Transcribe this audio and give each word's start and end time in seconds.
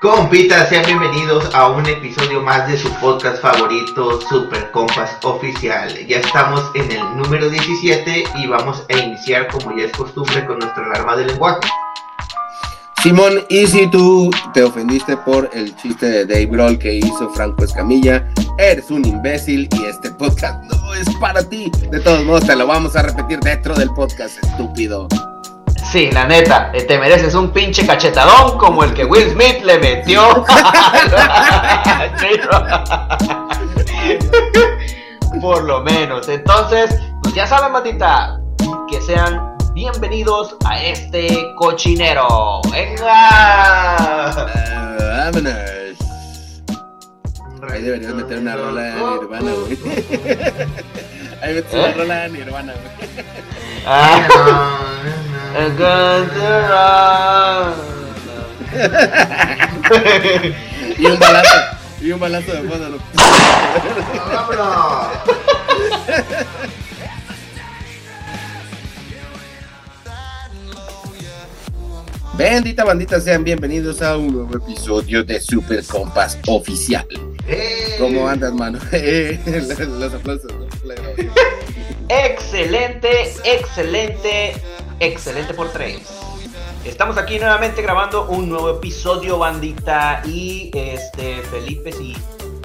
Compitas, 0.00 0.68
sean 0.68 0.86
bienvenidos 0.86 1.52
a 1.56 1.70
un 1.70 1.84
episodio 1.84 2.40
más 2.40 2.68
de 2.68 2.78
su 2.78 2.88
podcast 3.00 3.42
favorito, 3.42 4.20
Super 4.20 4.70
Compas 4.70 5.18
Oficial. 5.24 5.92
Ya 6.06 6.18
estamos 6.18 6.62
en 6.74 6.92
el 6.92 7.16
número 7.16 7.50
17 7.50 8.24
y 8.36 8.46
vamos 8.46 8.84
a 8.88 8.96
iniciar, 8.96 9.48
como 9.48 9.76
ya 9.76 9.86
es 9.86 9.92
costumbre, 9.92 10.46
con 10.46 10.60
nuestra 10.60 10.84
alarma 10.84 11.16
de 11.16 11.26
lenguaje. 11.26 11.68
Simón, 13.02 13.44
y 13.48 13.66
si 13.66 13.90
tú 13.90 14.30
te 14.54 14.62
ofendiste 14.62 15.16
por 15.16 15.50
el 15.52 15.74
chiste 15.74 16.06
de 16.06 16.26
Dave 16.26 16.46
Grohl 16.46 16.78
que 16.78 16.94
hizo 16.94 17.28
Franco 17.30 17.64
Escamilla, 17.64 18.32
eres 18.56 18.92
un 18.92 19.04
imbécil 19.04 19.68
y 19.72 19.84
este 19.86 20.12
podcast 20.12 20.62
no 20.62 20.94
es 20.94 21.08
para 21.16 21.42
ti. 21.42 21.72
De 21.90 21.98
todos 21.98 22.24
modos, 22.24 22.46
te 22.46 22.54
lo 22.54 22.68
vamos 22.68 22.94
a 22.94 23.02
repetir 23.02 23.40
dentro 23.40 23.74
del 23.74 23.90
podcast, 23.90 24.38
estúpido. 24.44 25.08
Sí, 25.90 26.10
la 26.10 26.26
neta, 26.26 26.70
eh, 26.74 26.82
te 26.82 26.98
mereces 26.98 27.34
un 27.34 27.50
pinche 27.50 27.86
cachetadón 27.86 28.58
como 28.58 28.84
el 28.84 28.92
que 28.92 29.06
Will 29.06 29.30
Smith 29.30 29.62
le 29.64 29.78
metió. 29.78 30.44
Por 35.40 35.64
lo 35.64 35.80
menos. 35.82 36.28
Entonces, 36.28 36.94
pues 37.22 37.34
ya 37.34 37.46
saben, 37.46 37.72
Matita, 37.72 38.38
que 38.90 39.00
sean 39.00 39.56
bienvenidos 39.72 40.56
a 40.66 40.78
este 40.82 41.54
cochinero. 41.56 42.60
¡Venga! 42.70 43.96
Uh, 44.30 44.44
vámonos. 45.02 45.54
Ahí 47.72 47.80
deberías 47.82 48.12
meter 48.12 48.40
una 48.40 48.56
rola 48.56 48.82
de 48.82 48.92
Nirvana, 48.92 49.52
güey. 49.52 49.78
Ahí 51.42 51.54
metes 51.54 51.72
una 51.72 51.88
¿Eh? 51.88 51.94
rola 51.96 52.14
de 52.16 52.28
Nirvana, 52.28 52.74
güey. 52.74 52.84
Ah. 53.86 54.28
Y 60.98 61.06
un 61.06 61.18
balazo. 61.18 61.58
Y 62.00 62.10
un 62.12 62.20
balazo 62.20 62.52
de 62.52 62.68
fondo. 62.68 62.98
Bendita 72.36 72.84
bandita, 72.84 73.20
sean 73.20 73.42
bienvenidos 73.42 74.00
a 74.00 74.16
un 74.16 74.32
nuevo 74.32 74.56
episodio 74.56 75.24
de 75.24 75.40
Super 75.40 75.84
Compas 75.84 76.38
Oficial. 76.46 77.06
¡Eh! 77.48 77.96
¿Cómo 77.98 78.28
andas, 78.28 78.52
mano? 78.52 78.78
Eh, 78.92 79.40
Los 79.98 80.14
aplausos. 80.14 80.52
¿no? 80.52 81.47
Excelente, 82.08 83.34
excelente, 83.44 84.54
excelente 84.98 85.52
por 85.52 85.70
tres. 85.70 86.00
Estamos 86.84 87.18
aquí 87.18 87.38
nuevamente 87.38 87.82
grabando 87.82 88.26
un 88.28 88.48
nuevo 88.48 88.70
episodio, 88.70 89.38
bandita. 89.38 90.22
Y 90.24 90.70
este, 90.72 91.42
Felipe, 91.42 91.90
y, 92.00 92.16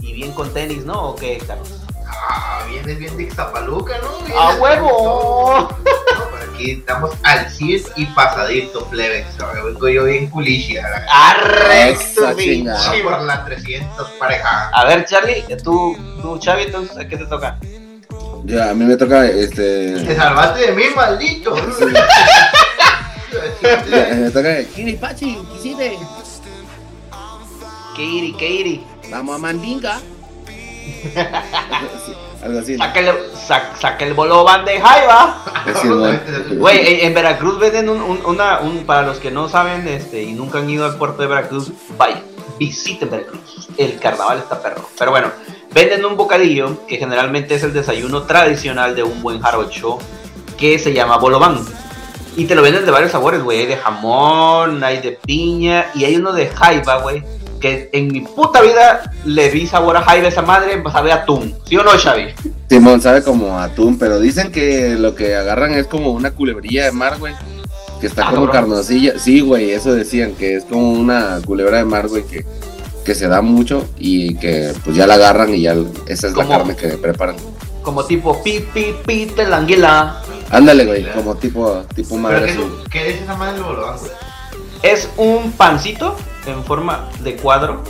y 0.02 0.14
bien 0.14 0.31
con 0.31 0.53
tenis, 0.53 0.86
¿no? 0.86 1.09
¿O 1.09 1.16
qué, 1.16 1.39
Carlos? 1.45 1.81
Ah, 2.08 2.64
vienes 2.69 2.97
bien 2.99 3.17
de 3.17 3.23
Ixtapaluca, 3.23 3.97
¿no? 3.97 4.19
Vienes 4.19 4.38
¡A 4.38 4.55
huevo! 4.55 5.69
No, 5.69 6.25
pero 6.31 6.53
aquí 6.53 6.71
estamos 6.71 7.11
al 7.23 7.49
100 7.49 7.83
y 7.97 8.05
pasadito, 8.08 8.86
plebes. 8.86 9.25
Vengo 9.66 9.89
yo 9.89 10.05
bien 10.05 10.30
culichia. 10.30 10.86
¡Arre! 11.11 11.89
Esa 11.89 12.31
tu 12.31 12.39
chingada. 12.39 12.91
pinche 12.91 13.03
por 13.03 13.21
la 13.23 13.44
300 13.44 14.09
pareja. 14.11 14.69
A 14.69 14.86
ver, 14.86 15.03
Charlie, 15.03 15.44
tú, 15.61 15.97
tú, 16.21 16.38
Chavi, 16.38 16.64
entonces, 16.64 16.97
¿a 16.97 17.08
qué 17.08 17.17
te 17.17 17.25
toca? 17.25 17.58
Ya, 18.45 18.69
a 18.72 18.73
mí 18.73 18.83
me 18.86 18.95
toca 18.97 19.22
Te 19.22 19.44
este. 19.44 20.16
salvaste 20.16 20.67
de 20.67 20.72
mí, 20.73 20.83
maldito. 20.95 21.55
ya, 23.61 24.16
Me 24.16 24.30
toca. 24.31 24.63
Kiri 24.75 24.94
Pachi, 24.94 25.38
quisiste. 25.53 25.97
Keiri, 27.95 28.33
Keiri. 28.33 28.83
Vamos 29.11 29.36
a 29.36 29.39
Mandinga. 29.39 29.99
Sí, 32.05 32.14
Algo 32.43 32.59
así. 32.59 32.76
¿no? 32.76 32.83
Saca 32.86 32.99
el, 32.99 33.08
sac- 33.48 33.77
saca 33.80 34.05
el 34.05 34.14
bolobán 34.14 34.65
de 34.65 34.80
Jaiba. 34.81 35.43
Sí, 35.81 35.87
bueno. 35.87 36.20
Güey, 36.58 36.93
en, 36.95 37.08
en 37.08 37.14
Veracruz 37.14 37.58
venden 37.60 37.87
un, 37.87 38.02
un- 38.02 38.25
una, 38.25 38.60
un, 38.60 38.86
para 38.86 39.04
los 39.04 39.17
que 39.20 39.31
no 39.31 39.48
saben 39.48 39.87
este, 39.87 40.21
y 40.23 40.33
nunca 40.33 40.60
han 40.60 40.70
ido 40.70 40.86
al 40.86 40.98
puerto 40.98 41.21
de 41.21 41.27
Veracruz, 41.30 41.71
vaya, 41.98 42.21
visiten 42.60 43.10
Veracruz. 43.10 43.70
El 43.77 43.98
carnaval 43.99 44.39
está 44.39 44.61
perro. 44.61 44.89
Pero 44.99 45.11
bueno, 45.11 45.31
venden 45.73 46.06
un 46.06 46.16
bocadillo 46.17 46.86
que 46.88 46.98
generalmente 46.98 47.56
es 47.56 47.64
el 47.64 47.73
desayuno 47.73 48.23
tradicional 48.23 48.95
de 48.95 49.04
un 49.04 49.22
buen 49.22 49.39
jarocho 49.42 49.98
que 50.58 50.78
se 50.80 50.94
llama 50.94 51.17
bolobán. 51.17 51.60
Y 52.36 52.45
te 52.45 52.56
lo 52.56 52.61
venden 52.64 52.86
de 52.86 52.92
varios 52.92 53.11
sabores, 53.11 53.44
güey. 53.44 53.60
Hay 53.61 53.66
de 53.67 53.78
jamón, 53.78 54.84
hay 54.84 55.00
de 55.02 55.11
piña 55.11 55.86
y 55.94 56.06
hay 56.06 56.16
uno 56.16 56.34
de 56.34 56.48
jaiba, 56.48 57.02
güey. 57.02 57.23
Que 57.60 57.89
en 57.94 58.08
mi 58.11 58.22
puta 58.22 58.61
vida 58.61 59.11
le 59.26 59.50
vi 59.50 59.67
sabor 59.67 59.95
a 59.98 60.02
jaiba 60.02 60.26
a 60.26 60.30
esa 60.30 60.42
madre, 60.42 60.82
sabe 60.92 61.11
a 61.11 61.16
atún. 61.16 61.56
¿Sí 61.66 61.78
o 61.78 61.84
no, 61.84 61.92
Xavi? 61.92 62.28
Simón 62.70 63.02
sabe 63.02 63.23
como 63.23 63.60
atún, 63.60 63.98
pero 64.00 64.20
dicen 64.20 64.52
que 64.52 64.95
lo 64.98 65.14
que 65.16 65.36
agarran 65.36 65.73
es 65.76 65.86
como 65.88 66.11
una 66.11 66.32
culebrilla 66.32 66.86
de 66.86 66.92
mar, 66.92 67.20
güey. 67.20 67.34
Que 68.02 68.08
está 68.08 68.23
Ah, 68.23 68.32
como 68.32 68.48
cabrón. 68.48 68.70
carnosilla. 68.72 69.17
Sí, 69.20 69.40
güey, 69.42 69.72
eso 69.72 69.94
decían, 69.94 70.34
que 70.34 70.55
es 70.55 70.66
como 70.66 70.92
una 70.92 71.40
culebra 71.45 71.78
de 71.78 71.86
mar, 71.86 72.08
güey, 72.10 72.23
que, 72.26 72.44
que 73.03 73.15
se 73.15 73.27
da 73.27 73.41
mucho 73.41 73.86
y 73.97 74.36
que 74.36 74.73
pues 74.83 74.95
ya 74.95 75.05
la 75.08 75.15
agarran 75.15 75.53
y 75.53 75.61
ya 75.61 75.75
esa 76.08 76.27
es 76.27 76.36
la 76.36 76.47
carne 76.47 76.75
que 76.75 76.89
preparan. 76.97 77.36
Como 77.81 78.03
tipo 78.05 78.41
pi, 78.43 78.61
pi, 78.73 78.95
pi, 79.05 79.25
de 79.25 79.45
la 79.47 79.58
anguila. 79.58 80.21
Ándale, 80.49 80.86
güey, 80.86 81.11
como 81.11 81.36
tipo, 81.36 81.83
tipo 81.95 82.09
¿Pero 82.11 82.21
madre 82.21 82.45
qué, 82.45 82.52
azul. 82.52 82.77
es- 82.83 82.89
qué 82.89 83.09
es 83.09 83.21
esa 83.21 83.36
madre 83.36 83.53
del 83.55 83.63
bolobán, 83.63 83.97
güey? 83.99 84.11
Es 84.83 85.09
un 85.17 85.52
pancito 85.53 86.15
en 86.45 86.63
forma 86.63 87.09
de 87.21 87.36
cuadro, 87.36 87.83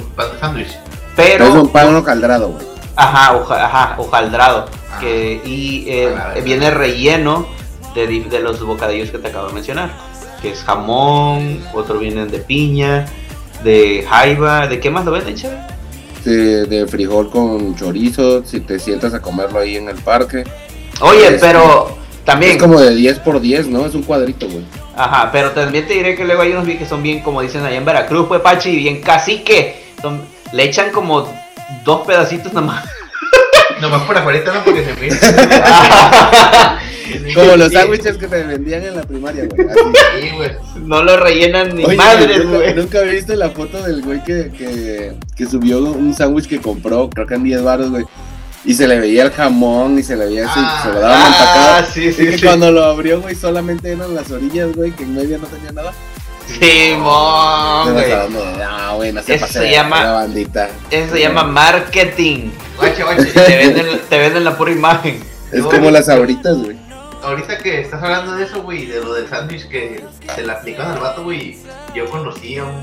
Un 0.00 0.10
pan 0.14 0.26
de 0.32 0.38
sándwich. 0.40 0.78
pero 1.14 1.46
Es 1.46 1.54
un 1.54 1.68
pan 1.68 1.94
hojaldrado, 1.94 2.48
güey. 2.50 2.66
ajá, 2.96 3.36
hoja- 3.36 3.64
ajá, 3.64 3.94
hojaldrado, 3.98 4.66
Ah. 4.92 4.98
que 5.00 5.40
y 5.44 5.84
eh, 5.88 6.14
viene 6.44 6.70
relleno 6.70 7.46
de, 7.94 8.06
de 8.06 8.40
los 8.40 8.60
bocadillos 8.64 9.10
que 9.10 9.18
te 9.18 9.28
acabo 9.28 9.48
de 9.48 9.54
mencionar, 9.54 9.90
que 10.42 10.50
es 10.50 10.62
jamón, 10.64 11.62
otro 11.74 11.98
vienen 11.98 12.30
de 12.30 12.38
piña, 12.38 13.06
de 13.64 14.04
jaiba, 14.08 14.66
¿de 14.66 14.80
qué 14.80 14.90
más 14.90 15.04
lo 15.04 15.12
venden, 15.12 15.34
chévere? 15.34 15.60
De, 16.24 16.66
de 16.66 16.86
frijol 16.86 17.30
con 17.30 17.76
chorizo, 17.76 18.44
si 18.44 18.60
te 18.60 18.78
sientas 18.78 19.14
a 19.14 19.20
comerlo 19.22 19.60
ahí 19.60 19.76
en 19.76 19.88
el 19.88 19.96
parque. 19.96 20.44
Oye, 21.00 21.32
pero 21.40 21.96
también, 22.24 22.52
Es 22.52 22.58
como 22.62 22.80
de 22.80 22.94
10 22.94 23.20
por 23.20 23.40
10, 23.40 23.68
¿no? 23.68 23.86
Es 23.86 23.94
un 23.94 24.02
cuadrito, 24.02 24.46
güey. 24.48 24.64
ajá, 24.96 25.30
pero 25.30 25.52
también 25.52 25.86
te 25.86 25.94
diré 25.94 26.16
que 26.16 26.24
luego 26.24 26.42
hay 26.42 26.52
unos 26.52 26.66
que 26.66 26.86
son 26.86 27.02
bien, 27.02 27.20
como 27.20 27.42
dicen 27.42 27.64
allá 27.64 27.76
en 27.76 27.84
Veracruz, 27.84 28.26
pues 28.26 28.40
Pachi, 28.40 28.74
bien 28.76 29.00
cacique, 29.02 29.84
son, 30.02 30.22
le 30.52 30.64
echan 30.64 30.90
como 30.90 31.28
dos 31.84 32.06
pedacitos 32.06 32.52
nomás. 32.52 32.84
Nomás 33.80 34.02
por 34.02 34.16
afuera, 34.16 34.40
no 34.52 34.64
porque 34.64 34.84
se 34.84 34.94
mira. 35.00 35.16
Como 37.34 37.56
los 37.56 37.72
sándwiches 37.72 38.16
que 38.16 38.26
te 38.26 38.42
vendían 38.44 38.82
en 38.84 38.96
la 38.96 39.02
primaria, 39.02 39.44
güey. 39.46 39.68
Sí, 40.20 40.30
güey. 40.36 40.50
no 40.84 41.02
lo 41.02 41.16
rellenan 41.16 41.74
ni 41.76 41.84
Oye, 41.84 41.96
madres, 41.96 42.44
¿nunca, 42.44 42.56
güey. 42.58 42.74
nunca 42.74 43.00
viste 43.02 43.36
la 43.36 43.50
foto 43.50 43.82
del 43.82 44.02
güey 44.02 44.22
que, 44.24 44.50
que, 44.56 45.12
que 45.36 45.46
subió 45.46 45.78
un 45.80 46.14
sándwich 46.14 46.46
que 46.48 46.60
compró, 46.60 47.08
creo 47.10 47.26
que 47.26 47.34
en 47.34 47.44
10 47.44 47.62
baros, 47.62 47.90
güey. 47.90 48.04
Y 48.64 48.74
se 48.74 48.88
le 48.88 48.98
veía 48.98 49.22
el 49.22 49.30
jamón 49.30 49.96
y 49.98 50.02
se 50.02 50.16
le 50.16 50.26
veía 50.26 50.50
así, 50.50 50.58
Ah, 50.60 50.80
se 50.82 50.92
lo 50.92 51.00
daban 51.00 51.20
Ah, 51.22 51.26
empacado. 51.78 51.92
sí, 51.94 52.04
Y 52.06 52.12
sí, 52.12 52.26
que 52.30 52.38
sí. 52.38 52.44
cuando 52.46 52.72
lo 52.72 52.82
abrió, 52.84 53.20
güey, 53.20 53.34
solamente 53.36 53.92
eran 53.92 54.12
las 54.14 54.28
orillas, 54.30 54.74
güey, 54.74 54.90
que 54.90 55.04
en 55.04 55.14
medio 55.14 55.38
no 55.38 55.46
tenía 55.46 55.70
nada. 55.72 55.92
Simón, 56.48 57.92
güey. 57.92 58.12
no, 58.30 58.96
güey, 58.96 59.12
no 59.12 59.22
se 59.22 59.34
Eso 59.34 59.46
pase 59.46 59.58
se 59.60 59.70
llama- 59.70 60.04
la 60.04 60.12
bandita. 60.12 60.68
Eso 60.90 61.12
se 61.14 61.20
llama 61.20 61.44
marketing. 61.44 62.50
Guache, 62.76 62.94
Te 62.96 63.02
guache. 63.02 63.56
venden, 63.56 63.86
te 64.08 64.18
venden 64.18 64.44
la 64.44 64.56
pura 64.56 64.72
imagen. 64.72 65.20
Es 65.52 65.60
No, 65.60 65.66
como 65.68 65.80
güey. 65.82 65.92
las 65.92 66.08
abritas, 66.08 66.56
güey. 66.56 66.76
Ahorita 67.22 67.58
que 67.58 67.80
estás 67.80 68.02
hablando 68.02 68.36
de 68.36 68.44
eso, 68.44 68.62
güey, 68.62 68.86
de 68.86 69.02
lo 69.02 69.14
del 69.14 69.28
sándwich 69.28 69.68
que 69.68 70.04
se 70.34 70.42
le 70.42 70.52
aplican 70.52 70.92
al 70.92 71.00
vato, 71.00 71.24
güey, 71.24 71.58
yo 71.94 72.08
conocí 72.10 72.58
a 72.58 72.64
un. 72.64 72.82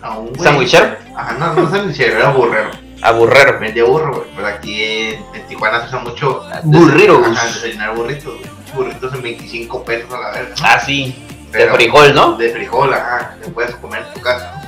A 0.00 0.18
un 0.18 0.32
güey. 0.32 0.40
¿Sandwichero? 0.40 0.96
Ajá, 1.16 1.32
no, 1.38 1.54
no 1.54 1.70
sandwichero, 1.70 2.16
era 2.18 2.30
burrero. 2.30 2.70
Aburrero. 3.02 3.58
Vendía 3.58 3.84
burro, 3.84 4.14
güey. 4.14 4.28
Pero 4.34 4.46
aquí 4.46 4.82
en, 4.82 5.24
en 5.34 5.46
Tijuana 5.48 5.80
se 5.80 5.88
usa 5.88 5.98
mucho. 6.00 6.44
Burritos. 6.62 7.26
Ajá, 7.26 7.46
desayunar 7.46 7.94
burritos, 7.94 8.34
güey. 8.38 8.50
Burritos 8.74 9.12
en 9.14 9.22
25 9.22 9.84
pesos 9.84 10.12
a 10.12 10.20
la 10.20 10.30
verga. 10.30 10.54
Ah, 10.62 10.80
sí. 10.80 11.26
De 11.50 11.68
frijol, 11.68 12.14
¿no? 12.14 12.36
De 12.36 12.50
frijol, 12.50 12.94
ajá. 12.94 13.36
Que 13.42 13.50
puedes 13.50 13.74
comer 13.76 14.04
en 14.06 14.14
tu 14.14 14.20
casa, 14.20 14.52
¿no? 14.54 14.62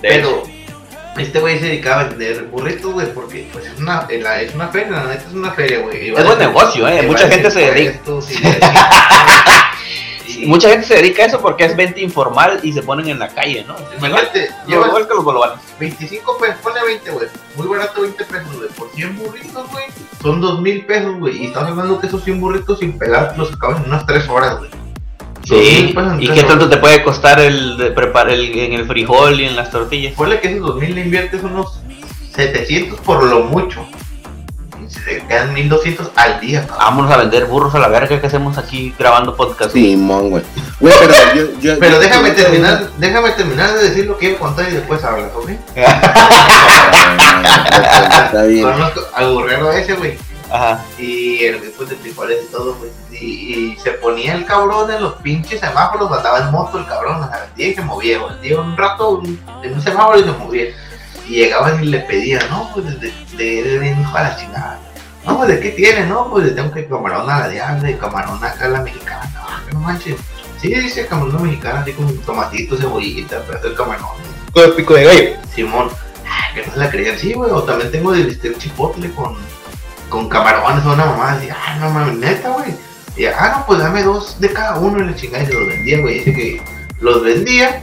De 0.00 0.08
Pero 0.08 0.42
este 1.16 1.38
güey 1.40 1.58
se 1.58 1.66
dedicaba 1.66 2.02
a 2.02 2.04
vender 2.04 2.44
burritos, 2.44 2.92
güey, 2.92 3.12
porque 3.12 3.48
pues 3.52 3.66
es 3.66 3.78
una, 3.78 4.06
la- 4.20 4.42
es 4.42 4.54
una 4.54 4.68
feria, 4.68 4.90
la 4.92 5.04
neta 5.04 5.24
es 5.28 5.32
una 5.34 5.52
feria, 5.52 5.80
güey. 5.80 6.08
Es 6.10 6.24
buen 6.24 6.38
negocio, 6.38 6.88
¿eh? 6.88 7.02
Mucha 7.02 7.28
gente 7.28 7.50
se 7.50 7.60
dedica. 7.60 8.00
y 10.26 10.46
Mucha 10.46 10.68
gente 10.70 10.86
se 10.86 10.94
dedica 10.96 11.22
a 11.22 11.26
eso 11.26 11.40
porque 11.40 11.64
es 11.64 11.76
venta 11.76 12.00
informal 12.00 12.60
y 12.62 12.72
se 12.72 12.82
ponen 12.82 13.08
en 13.08 13.18
la 13.18 13.28
calle, 13.28 13.64
¿no? 13.66 13.76
Imagínate, 13.98 14.50
Igual 14.66 14.90
llevas 14.90 15.06
que 15.06 15.14
los 15.14 15.24
bolovanes. 15.24 15.58
25 15.78 16.38
pesos, 16.38 16.56
ponle 16.62 16.80
20, 16.84 17.10
güey. 17.10 17.26
Muy 17.56 17.66
barato 17.68 18.00
20 18.02 18.24
pesos, 18.24 18.56
güey. 18.56 18.68
Por 18.70 18.90
100 18.90 19.16
burritos, 19.18 19.70
güey. 19.70 19.84
Son 20.22 20.40
2 20.40 20.60
mil 20.60 20.84
pesos, 20.86 21.16
güey. 21.18 21.42
Y 21.42 21.46
estás 21.46 21.64
hablando 21.68 22.00
que 22.00 22.06
esos 22.08 22.24
100 22.24 22.40
burritos 22.40 22.78
sin 22.80 22.98
pelar 22.98 23.34
los 23.38 23.52
acabas 23.52 23.78
en 23.80 23.86
unas 23.86 24.04
3 24.06 24.28
horas, 24.28 24.58
güey. 24.58 24.70
Sí, 25.44 25.90
Pues, 25.92 26.06
¿y 26.20 26.28
qué 26.28 26.42
tanto 26.44 26.68
te 26.70 26.78
puede 26.78 27.02
costar 27.02 27.38
el, 27.40 27.76
de 27.76 27.90
preparar 27.90 28.32
el, 28.32 28.56
en 28.58 28.72
el 28.72 28.86
frijol 28.86 29.38
y 29.40 29.44
en 29.44 29.56
las 29.56 29.70
tortillas? 29.70 30.14
Ponle 30.14 30.40
que 30.40 30.48
esos 30.48 30.66
2000 30.66 30.94
le 30.94 31.00
inviertes 31.02 31.42
unos 31.42 31.80
700 32.34 32.98
por 33.00 33.22
lo 33.24 33.40
mucho. 33.40 33.84
Y 34.82 34.90
se 34.90 35.00
te 35.00 35.26
quedan 35.26 35.52
1200 35.52 36.10
al 36.16 36.40
día, 36.40 36.60
cabrón. 36.66 36.78
Vámonos 36.78 37.10
a 37.12 37.16
vender 37.18 37.44
burros 37.46 37.74
a 37.74 37.78
la 37.78 37.88
verga 37.88 38.20
que 38.20 38.26
hacemos 38.26 38.56
aquí 38.58 38.94
grabando 38.98 39.36
podcast. 39.36 39.72
Simón, 39.72 40.30
güey. 40.30 40.42
Güey, 40.80 40.94
pero 41.00 41.12
yo, 41.34 41.42
yo- 41.60 41.78
Pero 41.80 41.92
yo- 41.96 42.00
déjame 42.00 42.28
yo- 42.30 42.34
terminar, 42.36 42.88
déjame 42.98 43.30
terminar 43.32 43.74
de 43.74 43.88
decir 43.90 44.06
lo 44.06 44.16
que 44.18 44.26
iba 44.30 44.36
a 44.36 44.40
contar 44.40 44.68
y 44.68 44.72
después 44.72 45.04
hablas, 45.04 45.30
¿ok? 45.34 45.50
Está 48.26 48.44
bien. 48.46 48.64
Conozco 48.64 49.00
burrero 49.32 49.72
ese, 49.72 49.92
güey. 49.94 50.16
Ajá. 50.54 50.84
Y 50.98 51.44
el 51.44 51.60
después 51.60 51.88
de 51.88 51.96
frijoles 51.96 52.44
y 52.48 52.52
todo, 52.52 52.76
güey. 52.76 52.90
Y, 53.10 53.24
y 53.72 53.76
se 53.82 53.90
ponía 53.92 54.34
el 54.34 54.44
cabrón 54.46 54.88
en 54.90 55.02
los 55.02 55.14
pinches 55.14 55.58
semáforos, 55.58 56.12
andaba 56.12 56.38
en 56.40 56.52
moto 56.52 56.78
el 56.78 56.86
cabrón, 56.86 57.22
o 57.24 57.28
sea, 57.28 57.44
el 57.46 57.54
día 57.56 57.68
y 57.68 57.74
se 57.74 57.82
movía. 57.82 58.20
El 58.30 58.40
día 58.40 58.60
un 58.60 58.76
rato 58.76 59.10
un- 59.18 59.40
en 59.64 59.72
un 59.74 59.82
semáforo 59.82 60.20
y 60.20 60.22
se 60.24 60.30
movía. 60.32 60.66
Y 61.28 61.36
llegaban 61.36 61.82
y 61.82 61.86
le 61.88 62.00
pedían, 62.00 62.48
no, 62.50 62.70
pues 62.72 62.86
de, 63.00 63.10
de, 63.36 63.62
de, 63.64 63.78
de 63.80 63.90
hijo 64.00 64.16
a 64.16 64.22
la 64.22 64.36
chingada. 64.36 64.78
No, 65.26 65.38
pues 65.38 65.48
de 65.48 65.58
qué 65.60 65.70
tiene, 65.70 66.06
no, 66.06 66.30
pues 66.30 66.44
le 66.44 66.50
tengo 66.52 66.70
que 66.70 66.86
camarón 66.86 67.28
a 67.28 67.40
la 67.40 67.48
diabla 67.48 67.90
y 67.90 67.94
camarón 67.94 68.44
acá 68.44 68.66
a 68.66 68.68
la 68.68 68.80
mexicana. 68.82 69.28
No, 69.34 69.66
que 69.66 69.72
no 69.74 69.80
manches. 69.80 70.16
Sí, 70.60 70.68
dice 70.72 71.06
camarón 71.06 71.42
mexicana, 71.42 71.80
así 71.80 71.92
con 71.94 72.16
tomatito, 72.18 72.76
cebollita, 72.76 73.42
pero 73.46 73.60
el 73.66 73.74
camarón. 73.74 74.06
Con 74.52 74.62
el 74.64 74.72
pico 74.74 74.94
de 74.94 75.04
gallo. 75.04 75.30
Simón, 75.52 75.88
ay, 76.30 76.54
que 76.54 76.66
no 76.66 76.72
se 76.74 76.78
la 76.78 76.90
creían, 76.90 77.18
sí, 77.18 77.32
güey, 77.32 77.50
o 77.50 77.62
también 77.64 77.90
tengo 77.90 78.12
de 78.12 78.22
bistec 78.22 78.56
chipotle 78.58 79.10
con, 79.14 79.34
con 80.14 80.28
camarones 80.28 80.86
o 80.86 80.92
una 80.92 81.06
mamá, 81.06 81.32
así, 81.32 81.48
ah, 81.50 81.76
no 81.80 81.90
mames, 81.90 82.16
neta, 82.18 82.50
güey. 82.50 82.72
Y 83.16 83.26
ah, 83.26 83.56
no, 83.56 83.66
pues 83.66 83.80
dame 83.80 84.04
dos 84.04 84.38
de 84.38 84.52
cada 84.52 84.78
uno 84.78 85.02
y 85.02 85.08
la 85.08 85.16
chingada 85.16 85.42
y 85.42 85.46
se 85.48 85.52
los 85.54 85.66
vendía, 85.66 86.00
güey. 86.00 86.18
Dice 86.20 86.32
que 86.32 86.62
los 87.00 87.20
vendía 87.20 87.82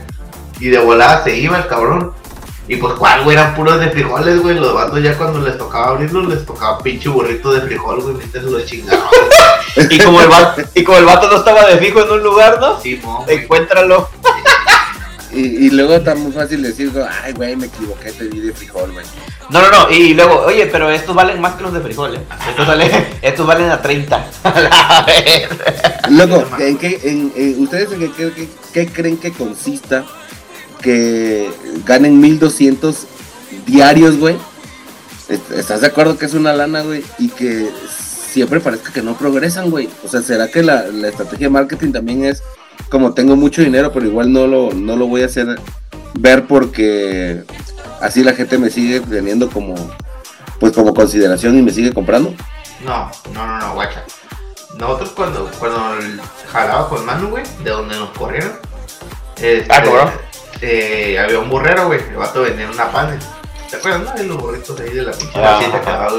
y 0.58 0.68
de 0.68 0.78
volada 0.78 1.22
se 1.24 1.36
iba 1.36 1.58
el 1.58 1.66
cabrón. 1.66 2.14
Y 2.68 2.76
pues, 2.76 2.94
¿cuál, 2.94 3.24
güey? 3.24 3.36
Eran 3.36 3.54
puros 3.54 3.78
de 3.78 3.90
frijoles, 3.90 4.40
güey. 4.40 4.58
Los 4.58 4.72
vatos 4.72 5.02
ya 5.02 5.18
cuando 5.18 5.40
les 5.40 5.58
tocaba 5.58 5.88
abrirlos, 5.88 6.26
les 6.26 6.46
tocaba 6.46 6.78
pinche 6.78 7.10
burrito 7.10 7.52
de 7.52 7.60
frijol, 7.60 8.00
güey. 8.00 8.14
Mientras 8.14 8.44
lo 8.44 8.60
chingaban. 8.64 9.04
Y 9.90 9.98
como, 9.98 10.20
el 10.20 10.28
vato, 10.28 10.62
y 10.74 10.84
como 10.84 10.98
el 10.98 11.06
vato 11.06 11.28
no 11.30 11.36
estaba 11.36 11.66
de 11.66 11.78
fijo 11.78 12.02
en 12.02 12.10
un 12.10 12.22
lugar, 12.22 12.60
¿no? 12.60 12.78
Simón, 12.80 13.24
güey. 13.24 13.38
Encuéntralo. 13.38 14.08
Y, 15.34 15.66
y 15.66 15.70
luego 15.70 15.94
está 15.94 16.14
muy 16.14 16.30
fácil 16.32 16.62
decir, 16.62 16.92
ay, 17.24 17.32
güey, 17.32 17.56
me 17.56 17.66
equivoqué, 17.66 18.12
te 18.12 18.28
di 18.28 18.40
de 18.40 18.52
frijol, 18.52 18.92
güey. 18.92 19.06
No, 19.50 19.62
no, 19.62 19.70
no. 19.70 19.90
Y 19.90 20.12
luego, 20.14 20.40
oye, 20.42 20.66
pero 20.66 20.90
estos 20.90 21.14
valen 21.14 21.40
más 21.40 21.54
que 21.54 21.62
los 21.62 21.72
de 21.72 21.80
frijol, 21.80 22.14
¿eh? 22.16 22.20
Estos, 22.50 22.66
valen, 22.66 22.90
estos 23.22 23.46
valen 23.46 23.70
a 23.70 23.80
30. 23.80 24.16
A 24.44 24.60
la 24.60 25.06
verga. 25.06 26.00
Luego, 26.10 26.44
¿en 26.58 26.76
qué, 26.78 27.00
en, 27.04 27.32
en- 27.34 27.62
¿ustedes 27.62 27.90
en 27.92 28.00
qué, 28.00 28.10
qué- 28.16 28.32
qué- 28.34 28.48
qué 28.74 28.86
creen 28.92 29.16
que 29.16 29.32
consista 29.32 30.04
que 30.82 31.50
ganen 31.86 32.20
1200 32.20 33.06
diarios, 33.66 34.18
güey? 34.18 34.36
Est- 35.28 35.50
¿Estás 35.52 35.80
de 35.80 35.86
acuerdo 35.86 36.18
que 36.18 36.26
es 36.26 36.34
una 36.34 36.52
lana, 36.52 36.82
güey? 36.82 37.02
Y 37.18 37.28
que 37.28 37.70
siempre 38.32 38.60
parezca 38.60 38.92
que 38.92 39.02
no 39.02 39.16
progresan, 39.16 39.70
güey. 39.70 39.88
O 40.04 40.08
sea, 40.08 40.22
¿será 40.22 40.48
que 40.50 40.62
la, 40.62 40.82
la 40.88 41.08
estrategia 41.08 41.46
de 41.46 41.50
marketing 41.50 41.92
también 41.92 42.24
es 42.24 42.42
como 42.88 43.14
tengo 43.14 43.36
mucho 43.36 43.62
dinero, 43.62 43.90
pero 43.92 44.06
igual 44.06 44.32
no 44.32 44.46
lo, 44.46 44.72
no 44.72 44.96
lo 44.96 45.06
voy 45.06 45.22
a 45.22 45.26
hacer 45.26 45.58
ver 46.14 46.46
porque 46.46 47.44
así 48.00 48.22
la 48.22 48.34
gente 48.34 48.58
me 48.58 48.70
sigue 48.70 49.00
teniendo 49.00 49.48
como, 49.50 49.74
pues 50.60 50.72
como 50.72 50.92
consideración 50.94 51.58
y 51.58 51.62
me 51.62 51.72
sigue 51.72 51.92
comprando? 51.92 52.34
No, 52.84 53.10
no, 53.32 53.46
no, 53.46 53.58
no, 53.58 53.74
guacha. 53.74 54.02
Nosotros 54.78 55.10
cuando, 55.10 55.50
cuando 55.58 55.80
jalaba 56.50 56.88
con 56.88 57.04
Manu, 57.06 57.28
güey, 57.30 57.44
de 57.62 57.70
donde 57.70 57.96
nos 57.96 58.10
corrieron, 58.10 58.52
este, 59.36 59.66
Ah, 59.72 59.82
cabrón. 59.82 60.10
eh, 60.60 61.18
había 61.18 61.38
un 61.38 61.48
burrero, 61.50 61.86
güey, 61.86 62.00
el 62.10 62.16
vato 62.16 62.42
vendía 62.42 62.68
una 62.70 62.90
pan. 62.90 63.18
¿Te 63.70 63.76
acuerdas, 63.76 64.02
no? 64.02 64.12
De 64.12 64.24
los 64.24 64.36
burritos 64.38 64.78
ahí 64.80 64.90
de 64.90 65.02
la 65.02 65.12
pinche 65.12 65.32
Ah, 65.38 65.40
vasita 65.58 65.80
que 65.80 65.86
daba. 65.90 66.10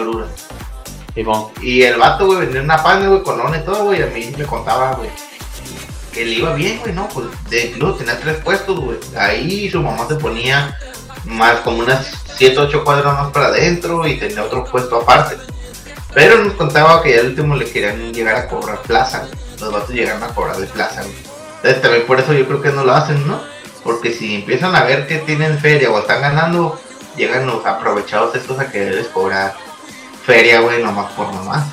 Simón. 1.13 1.45
Y 1.61 1.83
el 1.83 1.97
vato, 1.97 2.25
güey, 2.25 2.39
vendía 2.39 2.61
una 2.61 2.81
pan, 2.81 3.07
güey, 3.07 3.21
con 3.23 3.37
lona 3.37 3.57
y 3.57 3.63
todo, 3.63 3.85
güey, 3.85 4.01
a 4.01 4.07
mí 4.07 4.33
me 4.37 4.43
contaba, 4.45 4.93
güey, 4.93 5.09
que 6.13 6.25
le 6.25 6.31
iba 6.31 6.53
bien, 6.53 6.79
güey, 6.79 6.93
¿no? 6.93 7.09
Pues, 7.09 7.27
de 7.49 7.67
incluso 7.67 7.95
tenía 7.95 8.19
tres 8.19 8.37
puestos, 8.37 8.79
güey. 8.79 8.97
Ahí 9.17 9.69
su 9.69 9.81
mamá 9.81 10.07
se 10.07 10.15
ponía 10.15 10.77
más 11.25 11.59
como 11.61 11.79
unas 11.79 12.07
7, 12.37 12.57
8 12.57 12.83
cuadras 12.83 13.13
más 13.13 13.31
para 13.31 13.47
adentro 13.47 14.05
y 14.07 14.17
tenía 14.17 14.43
otro 14.43 14.63
puesto 14.65 14.97
aparte. 14.97 15.37
Pero 16.13 16.43
nos 16.43 16.53
contaba 16.53 17.01
que 17.01 17.17
al 17.17 17.27
último 17.27 17.55
le 17.55 17.65
querían 17.65 18.13
llegar 18.13 18.35
a 18.35 18.47
cobrar 18.47 18.81
plaza, 18.83 19.19
güey. 19.19 19.31
Los 19.59 19.73
vatos 19.73 19.89
llegaron 19.89 20.23
a 20.23 20.27
cobrar 20.27 20.57
de 20.57 20.67
plaza, 20.67 21.01
güey. 21.01 21.15
Entonces 21.57 21.81
también 21.81 22.05
por 22.05 22.19
eso 22.19 22.33
yo 22.33 22.45
creo 22.45 22.61
que 22.61 22.71
no 22.71 22.83
lo 22.83 22.93
hacen, 22.93 23.25
¿no? 23.27 23.41
Porque 23.83 24.13
si 24.13 24.35
empiezan 24.35 24.75
a 24.75 24.83
ver 24.83 25.07
que 25.07 25.19
tienen 25.19 25.57
feria 25.57 25.89
o 25.89 25.99
están 25.99 26.21
ganando, 26.21 26.79
llegan 27.15 27.47
los 27.47 27.65
aprovechados 27.65 28.35
estos 28.35 28.59
a 28.59 28.71
quererles 28.71 29.07
cobrar 29.07 29.55
feria, 30.25 30.61
güey, 30.61 30.83
nomás 30.83 31.11
por 31.13 31.33
nomás. 31.33 31.65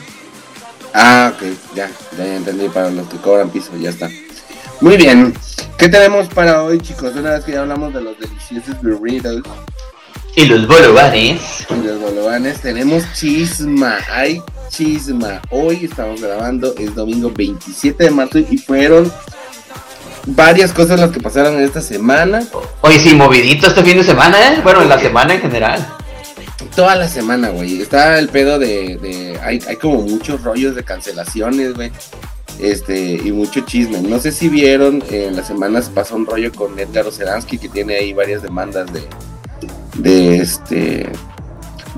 Ah, 0.94 1.32
ok, 1.34 1.42
ya, 1.74 1.90
ya 2.16 2.36
entendí 2.36 2.68
para 2.68 2.90
los 2.90 3.08
que 3.08 3.16
cobran 3.18 3.50
piso, 3.50 3.70
ya 3.76 3.90
está. 3.90 4.08
Muy 4.80 4.96
bien, 4.96 5.34
¿qué 5.76 5.88
tenemos 5.88 6.28
para 6.28 6.62
hoy, 6.62 6.78
chicos? 6.80 7.14
Una 7.14 7.32
vez 7.32 7.44
que 7.44 7.52
ya 7.52 7.60
hablamos 7.60 7.92
de 7.92 8.00
los 8.00 8.18
deliciosos 8.18 8.80
burritos 8.82 9.42
Y 10.36 10.46
los 10.46 10.66
bolovanes. 10.66 11.40
y 11.70 11.86
los 11.86 12.00
bolovanes, 12.00 12.60
tenemos 12.60 13.02
chisma, 13.14 13.98
hay 14.10 14.42
chisma. 14.70 15.42
Hoy 15.50 15.84
estamos 15.84 16.20
grabando, 16.22 16.74
es 16.78 16.94
domingo 16.94 17.30
27 17.34 18.04
de 18.04 18.10
marzo 18.10 18.38
y 18.38 18.56
fueron 18.56 19.12
varias 20.26 20.72
cosas 20.72 20.98
las 20.98 21.10
que 21.10 21.20
pasaron 21.20 21.54
en 21.58 21.64
esta 21.64 21.82
semana. 21.82 22.42
Oye, 22.80 22.98
sí, 22.98 23.14
movidito 23.14 23.66
este 23.66 23.82
fin 23.82 23.98
de 23.98 24.04
semana, 24.04 24.38
¿eh? 24.54 24.60
Bueno, 24.62 24.80
en 24.82 24.88
la 24.88 24.98
semana 24.98 25.34
en 25.34 25.42
general. 25.42 25.86
Toda 26.74 26.94
la 26.96 27.08
semana, 27.08 27.50
güey. 27.50 27.82
Está 27.82 28.18
el 28.18 28.28
pedo 28.28 28.58
de. 28.58 28.96
de- 28.96 29.38
hay, 29.42 29.60
hay 29.66 29.76
como 29.76 30.00
muchos 30.02 30.42
rollos 30.42 30.74
de 30.74 30.84
cancelaciones, 30.84 31.74
güey. 31.74 31.90
Este, 32.60 33.14
y 33.14 33.32
mucho 33.32 33.60
chisme. 33.62 34.00
No 34.02 34.18
sé 34.18 34.32
si 34.32 34.48
vieron, 34.48 35.02
en 35.10 35.34
las 35.36 35.46
semanas 35.46 35.90
pasó 35.94 36.16
un 36.16 36.26
rollo 36.26 36.52
con 36.52 36.78
Edgar 36.78 37.06
Oceransky 37.06 37.58
que 37.58 37.68
tiene 37.68 37.96
ahí 37.96 38.12
varias 38.12 38.42
demandas 38.42 38.92
de. 38.92 39.02
de 39.96 40.36
este. 40.36 41.08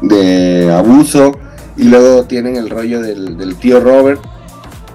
de 0.03 0.73
abuso. 0.73 1.33
Y 1.77 1.85
luego 1.85 2.25
tienen 2.25 2.57
el 2.57 2.69
rollo 2.71 3.01
del, 3.01 3.57
tío 3.57 3.81
Robert. 3.81 4.21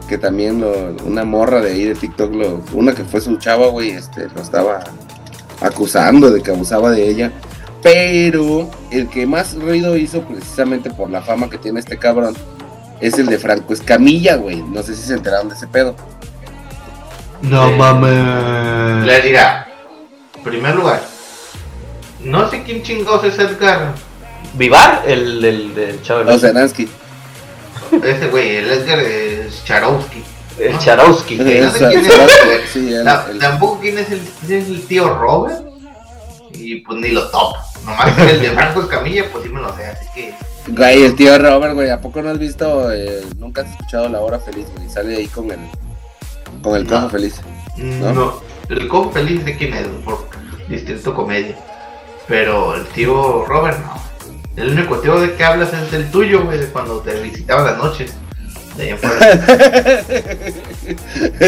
Que 0.07 0.17
también 0.17 0.61
lo- 0.61 0.95
una 1.05 1.25
morra 1.25 1.59
de 1.59 1.71
ahí 1.71 1.83
de 1.83 1.95
TikTok, 1.95 2.31
una 2.73 2.93
que 2.93 3.03
fue 3.03 3.19
su 3.19 3.35
chava, 3.35 3.67
güey, 3.67 3.89
este, 3.89 4.27
lo 4.33 4.41
estaba 4.41 4.79
acusando 5.59 6.31
de 6.31 6.41
que 6.41 6.51
abusaba 6.51 6.91
de 6.91 7.09
ella. 7.09 7.31
Pero 7.83 8.69
el 8.89 9.09
que 9.09 9.25
más 9.27 9.55
ruido 9.55 9.97
hizo 9.97 10.21
precisamente 10.21 10.89
por 10.91 11.09
la 11.09 11.21
fama 11.21 11.49
que 11.49 11.57
tiene 11.57 11.79
este 11.81 11.97
cabrón 11.97 12.35
es 13.01 13.17
el 13.17 13.27
de 13.27 13.37
Franco 13.37 13.73
Escamilla, 13.73 14.35
güey. 14.35 14.61
No 14.61 14.81
sé 14.83 14.95
si 14.95 15.03
se 15.03 15.13
enteraron 15.13 15.49
de 15.49 15.55
ese 15.55 15.67
pedo. 15.67 15.95
No 17.41 17.67
Sí. 17.67 17.73
mames. 17.75 19.05
Le 19.05 19.21
dirá, 19.21 19.67
en 20.35 20.43
primer 20.43 20.75
lugar, 20.75 21.01
no 22.21 22.49
sé 22.49 22.63
quién 22.63 22.81
chingados 22.83 23.23
es 23.23 23.37
Edgar. 23.37 23.93
Vivar, 24.53 25.03
el 25.05 25.41
del 25.41 25.75
del 25.75 26.01
chavo. 26.01 26.29
O 26.31 26.39
Zeransky. 26.39 26.89
Ese 28.03 28.27
güey, 28.27 28.55
el 28.57 28.71
Edgar 28.71 28.99
es 28.99 29.63
Charowski. 29.63 30.23
el 30.59 30.77
Charowski. 30.79 31.37
que- 31.37 31.61
no 31.61 31.71
sé 31.71 31.87
quién 31.87 32.05
es, 32.05 32.69
sí, 32.73 32.93
él- 32.93 33.03
Ta- 33.03 33.27
él- 33.29 33.37
Tampoco 33.39 33.79
quién 33.79 33.99
es 33.99 34.09
el, 34.09 34.21
es 34.43 34.49
el 34.67 34.81
tío 34.87 35.13
Robert. 35.13 35.63
Y 36.53 36.77
pues 36.81 36.99
ni 36.99 37.09
lo 37.09 37.27
top. 37.29 37.55
Nomás 37.85 38.17
el 38.17 38.41
de 38.41 38.49
Franco 38.51 38.81
Escamilla, 38.81 39.25
pues 39.31 39.43
sí 39.43 39.49
me 39.51 39.61
lo 39.61 39.73
sé. 39.75 39.85
Así 39.85 40.05
que 40.15 40.33
Güey, 40.69 41.03
el 41.03 41.15
tío 41.15 41.37
Robert, 41.37 41.73
güey, 41.75 41.89
¿a 41.89 42.01
poco 42.01 42.21
no 42.21 42.29
has 42.29 42.39
visto, 42.39 42.91
eh, 42.91 43.21
nunca 43.37 43.61
has 43.61 43.69
escuchado 43.71 44.09
La 44.09 44.19
Hora 44.19 44.39
Feliz, 44.39 44.67
güey? 44.75 44.89
Sale 44.89 45.15
ahí 45.15 45.27
con 45.27 45.49
el, 45.49 45.59
con 46.61 46.75
el 46.75 46.83
No. 46.85 46.89
cojo 46.89 47.09
feliz. 47.09 47.35
no. 47.77 48.13
¿No? 48.13 48.41
El 48.69 48.87
cojo 48.89 49.11
feliz 49.11 49.45
de 49.45 49.55
quién 49.57 49.73
es, 49.73 49.87
por 50.03 50.27
Distrito 50.67 51.13
Comedia. 51.15 51.55
Pero 52.27 52.75
el 52.75 52.85
tío 52.87 53.45
Robert 53.45 53.79
no. 53.79 53.93
El 54.61 54.71
único 54.71 54.99
tío 54.99 55.19
de 55.21 55.35
que 55.35 55.43
hablas 55.43 55.71
es 55.71 55.93
el 55.93 56.11
tuyo, 56.11 56.43
güey, 56.43 56.57
de 56.57 56.65
cuando 56.67 56.99
te 56.99 57.13
visitaba 57.21 57.63
las 57.71 57.77
noches. 57.77 58.13
De 58.75 58.95
fuera. 58.97 60.03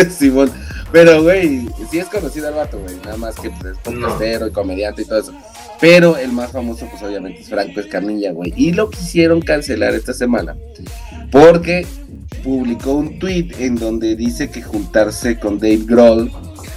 Simón. 0.09 0.51
Pero, 0.91 1.21
güey, 1.23 1.67
sí 1.91 1.99
es 1.99 2.07
conocido 2.07 2.47
el 2.49 2.55
vato, 2.55 2.79
güey. 2.79 2.95
Nada 3.03 3.17
más 3.17 3.35
que 3.35 3.49
pues, 3.51 3.75
es 3.85 3.91
No. 3.93 4.47
y 4.47 4.51
comediante 4.51 5.01
y 5.01 5.05
todo 5.05 5.19
eso. 5.19 5.33
Pero 5.81 6.17
el 6.17 6.31
más 6.33 6.51
famoso, 6.51 6.87
pues 6.91 7.01
obviamente 7.03 7.41
es 7.41 7.49
Franco 7.49 7.79
Escamilla, 7.79 8.31
güey. 8.33 8.53
Y 8.55 8.73
lo 8.73 8.89
quisieron 8.89 9.41
cancelar 9.41 9.93
esta 9.95 10.13
semana. 10.13 10.55
Porque 11.31 11.85
publicó 12.43 12.93
un 12.93 13.17
tweet 13.19 13.49
en 13.59 13.75
donde 13.75 14.15
dice 14.15 14.49
que 14.49 14.61
juntarse 14.61 15.37
con 15.39 15.57
Dave 15.59 15.81
Grohl, 15.85 16.31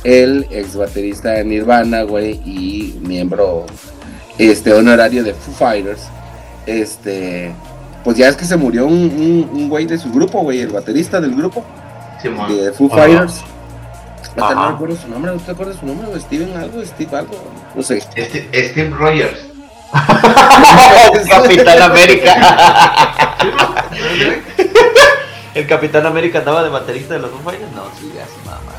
el 0.05 0.47
ex 0.51 0.77
baterista 0.77 1.31
de 1.33 1.45
Nirvana, 1.45 2.03
güey, 2.03 2.33
y 2.45 2.99
miembro 3.03 3.67
este 4.39 4.73
honorario 4.73 5.23
de 5.25 5.35
Foo 5.35 5.55
Fighters, 5.55 6.03
este, 6.67 7.53
pues 8.05 8.17
ya 8.17 8.29
es 8.29 8.37
que 8.37 8.45
se 8.45 8.57
murió 8.57 8.87
un, 8.87 8.93
un- 8.95 9.51
un 9.53 9.69
güey 9.69 9.87
de 9.87 9.99
su 9.99 10.11
grupo, 10.13 10.43
güey, 10.43 10.61
el 10.61 10.69
baterista 10.69 11.21
del 11.21 11.35
grupo 11.35 11.65
de 12.49 12.73
Foo. 12.73 12.89
Fighters. 12.89 13.41
Hasta 14.37 14.55
no 14.55 14.71
recuerdo 14.71 14.97
su 14.97 15.09
nombre, 15.09 15.33
¿no 15.33 15.39
te 15.39 15.53
acuerdas 15.53 15.77
su 15.79 15.87
nombre? 15.87 16.21
Steven 16.21 16.57
algo, 16.57 16.85
Steve 16.85 17.17
algo, 17.17 17.35
no 17.75 17.83
sé. 17.83 17.99
Este, 18.15 18.71
Steve 18.71 18.91
Rogers. 18.91 19.39
Capitán 21.29 21.83
América. 21.83 23.05
¿El 25.55 25.67
Capitán 25.67 26.07
América 26.07 26.39
andaba 26.39 26.63
de 26.63 26.71
baterista 26.71 27.15
de 27.15 27.21
los 27.21 27.31
Foo 27.31 27.41
Fighters? 27.41 27.71
No, 27.73 27.85
sí, 27.99 28.11
ya 28.15 28.25
se 28.27 28.39
mamá. 28.47 28.73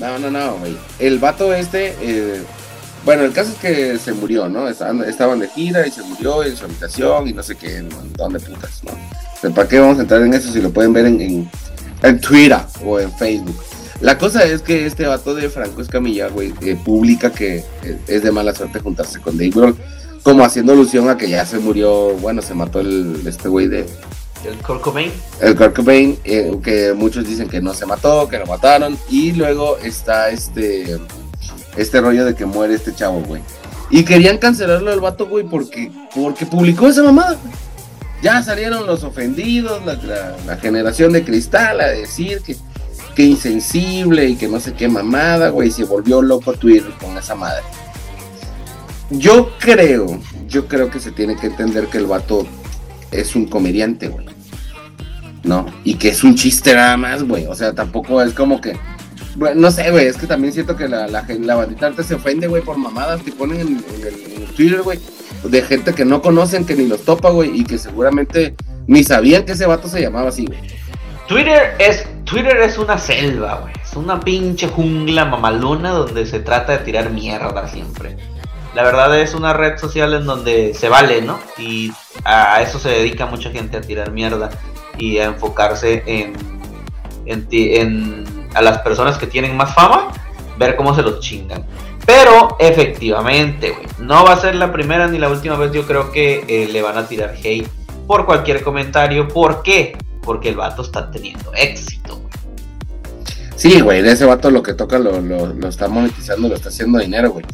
No, 0.00 0.18
no, 0.18 0.30
no, 0.30 0.56
güey. 0.56 0.76
El 0.98 1.20
vato 1.20 1.54
este, 1.54 1.94
eh, 2.00 2.42
bueno, 3.04 3.22
el 3.22 3.32
caso 3.32 3.52
es 3.52 3.58
que 3.58 3.98
se 3.98 4.12
murió, 4.12 4.48
¿no? 4.48 4.66
Estaban, 4.66 5.04
estaban 5.04 5.38
de 5.38 5.48
gira 5.48 5.86
y 5.86 5.90
se 5.90 6.02
murió 6.02 6.42
en 6.42 6.56
su 6.56 6.64
habitación 6.64 7.28
y 7.28 7.32
no 7.32 7.42
sé 7.42 7.54
qué, 7.54 7.76
en 7.76 7.90
dónde 8.14 8.40
putas, 8.40 8.82
¿no? 8.82 9.52
¿Para 9.54 9.68
qué 9.68 9.78
vamos 9.78 9.98
a 9.98 10.02
entrar 10.02 10.22
en 10.22 10.32
eso 10.32 10.50
si 10.50 10.60
lo 10.62 10.70
pueden 10.70 10.94
ver 10.94 11.06
en, 11.06 11.50
en, 12.02 12.20
Twitter 12.20 12.58
o 12.82 12.98
en 12.98 13.12
Facebook? 13.12 13.62
La 14.04 14.18
cosa 14.18 14.44
es 14.44 14.60
que 14.60 14.84
este 14.84 15.06
vato 15.06 15.34
de 15.34 15.48
Franco 15.48 15.80
Escamilla, 15.80 16.28
güey, 16.28 16.52
eh, 16.60 16.76
publica 16.76 17.32
que 17.32 17.64
es 18.06 18.22
de 18.22 18.30
mala 18.30 18.54
suerte 18.54 18.78
juntarse 18.78 19.18
con 19.18 19.38
Dave 19.38 19.48
Grohl, 19.48 19.76
como 20.22 20.44
haciendo 20.44 20.74
alusión 20.74 21.08
a 21.08 21.16
que 21.16 21.26
ya 21.26 21.46
se 21.46 21.58
murió, 21.58 22.10
bueno, 22.16 22.42
se 22.42 22.52
mató 22.52 22.80
el, 22.80 23.22
este 23.26 23.48
güey 23.48 23.66
de, 23.66 23.86
el 24.46 24.58
Kurt 24.58 24.82
Cobain. 24.82 25.10
El 25.40 25.56
Kurt 25.56 25.74
Cobain, 25.74 26.18
eh, 26.24 26.54
que 26.62 26.92
muchos 26.92 27.26
dicen 27.26 27.48
que 27.48 27.62
no 27.62 27.72
se 27.72 27.86
mató, 27.86 28.28
que 28.28 28.38
lo 28.38 28.44
mataron. 28.44 28.98
Y 29.08 29.32
luego 29.32 29.78
está 29.78 30.28
este, 30.28 30.98
este 31.78 32.00
rollo 32.02 32.26
de 32.26 32.34
que 32.34 32.44
muere 32.44 32.74
este 32.74 32.94
chavo, 32.94 33.22
güey. 33.22 33.40
Y 33.88 34.04
querían 34.04 34.36
cancelarlo 34.36 34.92
al 34.92 35.00
vato, 35.00 35.26
güey, 35.26 35.46
porque, 35.46 35.90
porque 36.14 36.44
publicó 36.44 36.88
esa 36.88 37.02
mamada, 37.02 37.38
Ya 38.22 38.42
salieron 38.42 38.86
los 38.86 39.02
ofendidos, 39.02 39.80
la, 39.86 40.56
generación 40.58 41.12
de 41.12 41.24
cristal 41.24 41.80
a 41.80 41.86
decir 41.86 42.42
que, 42.42 42.56
que 43.14 43.22
insensible 43.22 44.28
y 44.28 44.36
que 44.36 44.48
no 44.48 44.60
sé 44.60 44.74
qué 44.74 44.88
mamada, 44.88 45.48
güey. 45.50 45.70
Se 45.70 45.84
volvió 45.84 46.22
loco 46.22 46.52
Twitter 46.54 46.92
con 47.00 47.16
esa 47.16 47.34
madre. 47.34 47.62
Yo 49.10 49.50
creo, 49.58 50.20
yo 50.48 50.66
creo 50.66 50.90
que 50.90 51.00
se 51.00 51.12
tiene 51.12 51.36
que 51.36 51.46
entender 51.46 51.86
que 51.86 51.98
el 51.98 52.06
vato 52.06 52.46
es 53.10 53.36
un 53.36 53.46
comediante, 53.46 54.08
güey. 54.08 54.34
¿no? 55.44 55.66
Y 55.84 55.94
que 55.94 56.08
es 56.08 56.24
un 56.24 56.34
chiste 56.34 56.74
nada 56.74 56.96
más, 56.96 57.22
güey. 57.22 57.46
O 57.46 57.54
sea, 57.54 57.72
tampoco 57.72 58.20
es 58.22 58.32
como 58.32 58.60
que. 58.60 58.76
Bueno, 59.36 59.60
no 59.60 59.70
sé, 59.70 59.90
güey, 59.90 60.06
es 60.06 60.16
que 60.16 60.26
también 60.26 60.52
siento 60.52 60.76
que 60.76 60.88
la, 60.88 61.06
la, 61.08 61.24
la 61.40 61.54
bandita 61.56 61.92
se 62.02 62.14
ofende, 62.14 62.46
güey, 62.46 62.62
por 62.62 62.76
mamadas 62.76 63.20
que 63.22 63.32
ponen 63.32 63.60
en, 63.60 63.84
el, 64.04 64.44
Twitter, 64.54 64.82
güey, 64.82 65.00
de 65.42 65.62
gente 65.62 65.92
que 65.92 66.04
no 66.04 66.22
conocen, 66.22 66.64
que 66.64 66.76
ni 66.76 66.86
los 66.86 67.04
topa, 67.04 67.30
güey, 67.30 67.60
y 67.60 67.64
que 67.64 67.76
seguramente 67.76 68.54
ni 68.86 69.02
sabían 69.02 69.44
que 69.44 69.52
ese 69.52 69.66
vato 69.66 69.88
se 69.88 70.00
llamaba 70.00 70.28
así, 70.28 70.46
güey. 70.46 70.60
Twitter 71.26 71.74
es, 71.78 72.06
Twitter 72.24 72.56
es 72.58 72.76
una 72.78 72.98
selva, 72.98 73.60
güey. 73.62 73.72
Es 73.82 73.94
una 73.94 74.20
pinche 74.20 74.68
jungla 74.68 75.24
mamalona 75.24 75.90
donde 75.90 76.26
se 76.26 76.40
trata 76.40 76.72
de 76.72 76.78
tirar 76.78 77.10
mierda 77.10 77.66
siempre. 77.68 78.16
La 78.74 78.82
verdad 78.82 79.18
es 79.18 79.34
una 79.34 79.52
red 79.52 79.78
social 79.78 80.14
en 80.14 80.26
donde 80.26 80.74
se 80.74 80.88
vale, 80.88 81.22
¿no? 81.22 81.38
Y 81.56 81.92
a 82.24 82.60
eso 82.60 82.78
se 82.78 82.90
dedica 82.90 83.26
mucha 83.26 83.50
gente 83.50 83.76
a 83.76 83.80
tirar 83.80 84.10
mierda 84.10 84.50
y 84.98 85.18
a 85.18 85.24
enfocarse 85.24 86.02
en, 86.06 86.34
en, 87.26 88.24
a 88.54 88.62
las 88.62 88.78
personas 88.78 89.16
que 89.16 89.26
tienen 89.26 89.56
más 89.56 89.74
fama, 89.74 90.08
ver 90.58 90.76
cómo 90.76 90.94
se 90.94 91.02
los 91.02 91.20
chingan. 91.20 91.64
Pero 92.04 92.56
efectivamente, 92.58 93.70
güey, 93.70 93.86
no 93.98 94.24
va 94.24 94.32
a 94.32 94.40
ser 94.40 94.56
la 94.56 94.72
primera 94.72 95.06
ni 95.06 95.18
la 95.18 95.28
última 95.28 95.56
vez. 95.56 95.72
Yo 95.72 95.86
creo 95.86 96.12
que 96.12 96.44
eh, 96.48 96.68
le 96.70 96.82
van 96.82 96.98
a 96.98 97.06
tirar 97.06 97.34
hate 97.42 97.66
por 98.06 98.26
cualquier 98.26 98.62
comentario. 98.62 99.28
¿Por 99.28 99.62
qué? 99.62 99.96
Porque 100.24 100.50
el 100.50 100.56
vato 100.56 100.82
está 100.82 101.10
teniendo 101.10 101.52
éxito. 101.54 102.20
Sí, 103.56 103.80
güey, 103.80 104.02
de 104.02 104.12
ese 104.12 104.24
vato 104.24 104.50
lo 104.50 104.62
que 104.62 104.74
toca 104.74 104.98
lo, 104.98 105.20
lo 105.20 105.68
está 105.68 105.88
monetizando, 105.88 106.48
lo 106.48 106.56
está 106.56 106.70
haciendo 106.70 106.98
dinero, 106.98 107.32
güey. 107.32 107.44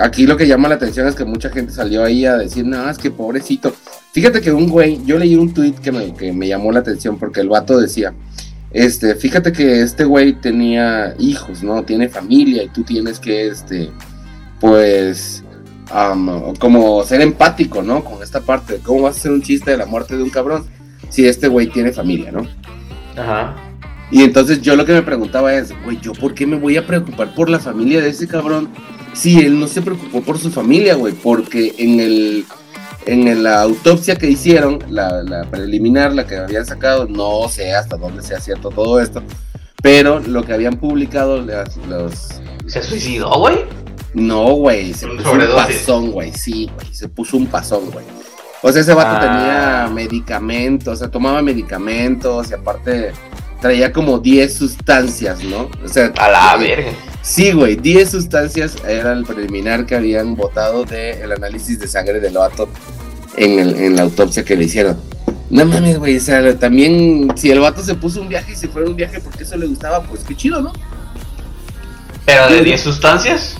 Aquí 0.00 0.26
lo 0.26 0.36
que 0.36 0.46
llama 0.46 0.68
la 0.68 0.76
atención 0.76 1.06
es 1.06 1.14
que 1.14 1.24
mucha 1.24 1.50
gente 1.50 1.72
salió 1.72 2.02
ahí 2.02 2.24
a 2.24 2.36
decir, 2.38 2.64
no, 2.64 2.88
es 2.88 2.96
que 2.96 3.10
pobrecito. 3.10 3.74
Fíjate 4.12 4.40
que 4.40 4.50
un 4.52 4.68
güey, 4.68 5.04
yo 5.04 5.18
leí 5.18 5.34
un 5.34 5.52
tweet 5.52 5.74
que 5.74 5.92
me, 5.92 6.14
que 6.14 6.32
me 6.32 6.48
llamó 6.48 6.72
la 6.72 6.80
atención 6.80 7.18
porque 7.18 7.40
el 7.40 7.50
vato 7.50 7.78
decía, 7.78 8.14
este, 8.72 9.14
fíjate 9.14 9.52
que 9.52 9.82
este 9.82 10.04
güey 10.04 10.32
tenía 10.40 11.14
hijos, 11.18 11.62
¿no? 11.62 11.82
Tiene 11.84 12.08
familia 12.08 12.62
y 12.62 12.68
tú 12.68 12.84
tienes 12.84 13.20
que, 13.20 13.48
este, 13.48 13.90
pues, 14.60 15.44
como 16.58 17.04
ser 17.04 17.20
empático, 17.20 17.82
¿no? 17.82 18.02
Con 18.02 18.22
esta 18.22 18.40
parte, 18.40 18.80
¿cómo 18.82 19.02
vas 19.02 19.16
a 19.16 19.18
hacer 19.18 19.32
un 19.32 19.42
chiste 19.42 19.72
de 19.72 19.76
la 19.76 19.86
muerte 19.86 20.16
de 20.16 20.22
un 20.22 20.30
cabrón 20.30 20.64
si 21.12 21.26
este 21.26 21.46
güey 21.46 21.68
tiene 21.68 21.92
familia, 21.92 22.32
¿no? 22.32 22.48
Ajá. 23.16 23.54
Y 24.10 24.22
entonces 24.22 24.60
yo 24.60 24.74
lo 24.74 24.84
que 24.84 24.92
me 24.92 25.02
preguntaba 25.02 25.54
es, 25.54 25.72
güey, 25.84 26.00
¿yo 26.00 26.12
por 26.12 26.34
qué 26.34 26.46
me 26.46 26.56
voy 26.56 26.76
a 26.76 26.86
preocupar 26.86 27.34
por 27.34 27.48
la 27.48 27.60
familia 27.60 28.00
de 28.00 28.08
ese 28.08 28.26
cabrón 28.26 28.68
Sí, 29.12 29.40
él 29.40 29.60
no 29.60 29.68
se 29.68 29.82
preocupó 29.82 30.22
por 30.22 30.38
su 30.38 30.50
familia, 30.50 30.94
güey, 30.94 31.12
porque 31.12 31.74
en 31.78 32.00
el 32.00 32.44
en 33.04 33.42
la 33.42 33.62
autopsia 33.62 34.14
que 34.14 34.28
hicieron, 34.28 34.78
la, 34.88 35.46
preliminar, 35.50 36.14
la 36.14 36.24
que 36.24 36.36
habían 36.36 36.64
sacado, 36.64 37.08
no 37.08 37.48
sé 37.48 37.74
hasta 37.74 37.96
dónde 37.96 38.22
sea 38.22 38.38
cierto 38.38 38.70
todo 38.70 39.00
esto, 39.00 39.24
pero 39.82 40.20
lo 40.20 40.44
que 40.44 40.52
habían 40.52 40.78
publicado 40.78 41.42
los... 41.42 42.40
¿Se 42.68 42.80
suicidó, 42.80 43.36
güey? 43.40 43.56
No, 44.14 44.52
güey, 44.54 44.94
se 44.94 45.08
puso 45.08 45.32
un 45.32 45.40
pasón, 45.40 46.10
güey, 46.12 46.32
sí, 46.32 46.70
güey, 46.76 46.94
se 46.94 47.08
puso 47.08 47.36
un 47.36 47.46
pasón, 47.46 47.90
güey. 47.90 48.04
O 48.62 48.70
sea, 48.70 48.82
ese 48.82 48.94
vato 48.94 49.20
tenía 49.20 49.84
ah. 49.84 49.88
medicamentos, 49.88 50.94
o 50.94 50.96
sea, 50.96 51.10
tomaba 51.10 51.42
medicamentos 51.42 52.50
y 52.50 52.54
aparte 52.54 53.12
traía 53.60 53.92
como 53.92 54.18
10 54.18 54.54
sustancias, 54.54 55.42
¿no? 55.42 55.68
O 55.84 55.88
sea, 55.88 56.12
a 56.16 56.30
la 56.30 56.56
verga. 56.56 56.92
Sí, 57.22 57.52
güey, 57.52 57.76
10 57.76 58.10
sustancias 58.10 58.76
era 58.86 59.12
el 59.12 59.24
preliminar 59.24 59.84
que 59.84 59.96
habían 59.96 60.36
votado 60.36 60.84
del 60.84 61.32
análisis 61.32 61.78
de 61.78 61.88
sangre 61.88 62.20
del 62.20 62.34
vato 62.34 62.68
en, 63.36 63.58
en 63.58 63.96
la 63.96 64.02
autopsia 64.02 64.44
que 64.44 64.56
le 64.56 64.64
hicieron. 64.64 64.96
No 65.50 65.66
mames, 65.66 65.98
güey, 65.98 66.16
o 66.16 66.20
sea, 66.20 66.56
también 66.56 67.28
si 67.36 67.50
el 67.50 67.60
vato 67.60 67.82
se 67.82 67.94
puso 67.94 68.22
un 68.22 68.28
viaje 68.28 68.52
y 68.52 68.56
se 68.56 68.68
fue 68.68 68.84
un 68.84 68.96
viaje 68.96 69.20
porque 69.20 69.42
eso 69.42 69.56
le 69.56 69.66
gustaba, 69.66 70.02
pues 70.02 70.24
qué 70.24 70.34
chido, 70.34 70.62
¿no? 70.62 70.72
¿Pero 72.24 72.48
de 72.48 72.62
10 72.62 72.80
sustancias? 72.80 73.56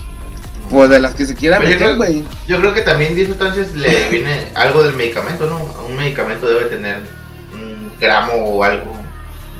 Pues 0.73 0.89
de 0.89 0.99
las 0.99 1.13
que 1.13 1.25
se 1.25 1.35
quiera 1.35 1.57
pues 1.57 1.69
meter, 1.69 1.95
güey. 1.95 2.23
Yo, 2.47 2.59
creo 2.59 2.73
que 2.73 2.81
también 2.81 3.15
10 3.15 3.27
sustancias 3.29 3.73
le 3.75 4.09
viene 4.09 4.47
algo 4.55 4.81
del 4.81 4.95
medicamento, 4.95 5.45
¿no? 5.45 5.59
Un 5.87 5.95
medicamento 5.95 6.47
debe 6.47 6.65
tener 6.65 7.01
un 7.53 7.91
gramo 7.99 8.33
o 8.33 8.63
algo 8.63 8.91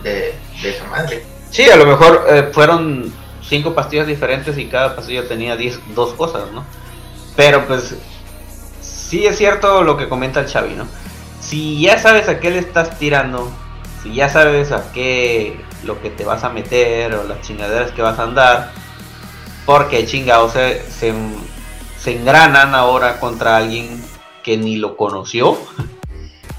de, 0.02 0.34
de 0.62 0.70
esa 0.70 0.86
madre. 0.86 1.24
Sí, 1.52 1.70
a 1.70 1.76
lo 1.76 1.86
mejor 1.86 2.26
eh, 2.28 2.50
fueron 2.52 3.14
cinco 3.48 3.76
pastillas 3.76 4.08
diferentes 4.08 4.58
y 4.58 4.66
cada 4.66 4.96
pastilla 4.96 5.28
tenía 5.28 5.56
diez, 5.56 5.80
dos 5.94 6.14
cosas, 6.14 6.52
¿no? 6.52 6.66
Pero 7.36 7.68
pues 7.68 7.96
sí 8.82 9.28
es 9.28 9.38
cierto 9.38 9.84
lo 9.84 9.96
que 9.96 10.10
comenta 10.10 10.40
el 10.40 10.48
Xavi, 10.48 10.74
¿no? 10.74 10.88
Si 11.40 11.80
ya 11.80 12.00
sabes 12.00 12.28
a 12.28 12.40
qué 12.40 12.50
le 12.50 12.58
estás 12.58 12.98
tirando, 12.98 13.52
si 14.02 14.16
ya 14.16 14.30
sabes 14.30 14.72
a 14.72 14.92
qué 14.92 15.62
lo 15.84 16.02
que 16.02 16.10
te 16.10 16.26
vas 16.26 16.44
a 16.44 16.50
meter 16.50 17.14
o 17.14 17.24
las 17.24 17.42
chingaderas 17.42 17.92
que 17.92 18.02
vas 18.02 18.18
a 18.18 18.24
andar, 18.24 18.72
porque 19.66 20.06
chingados 20.06 20.54
se, 20.54 20.82
se, 20.90 21.14
se 22.00 22.16
engranan 22.18 22.76
ahora 22.76 23.20
contra 23.20 23.58
alguien 23.58 24.04
que 24.44 24.58
ni 24.58 24.76
lo 24.76 24.98
conoció 24.98 25.58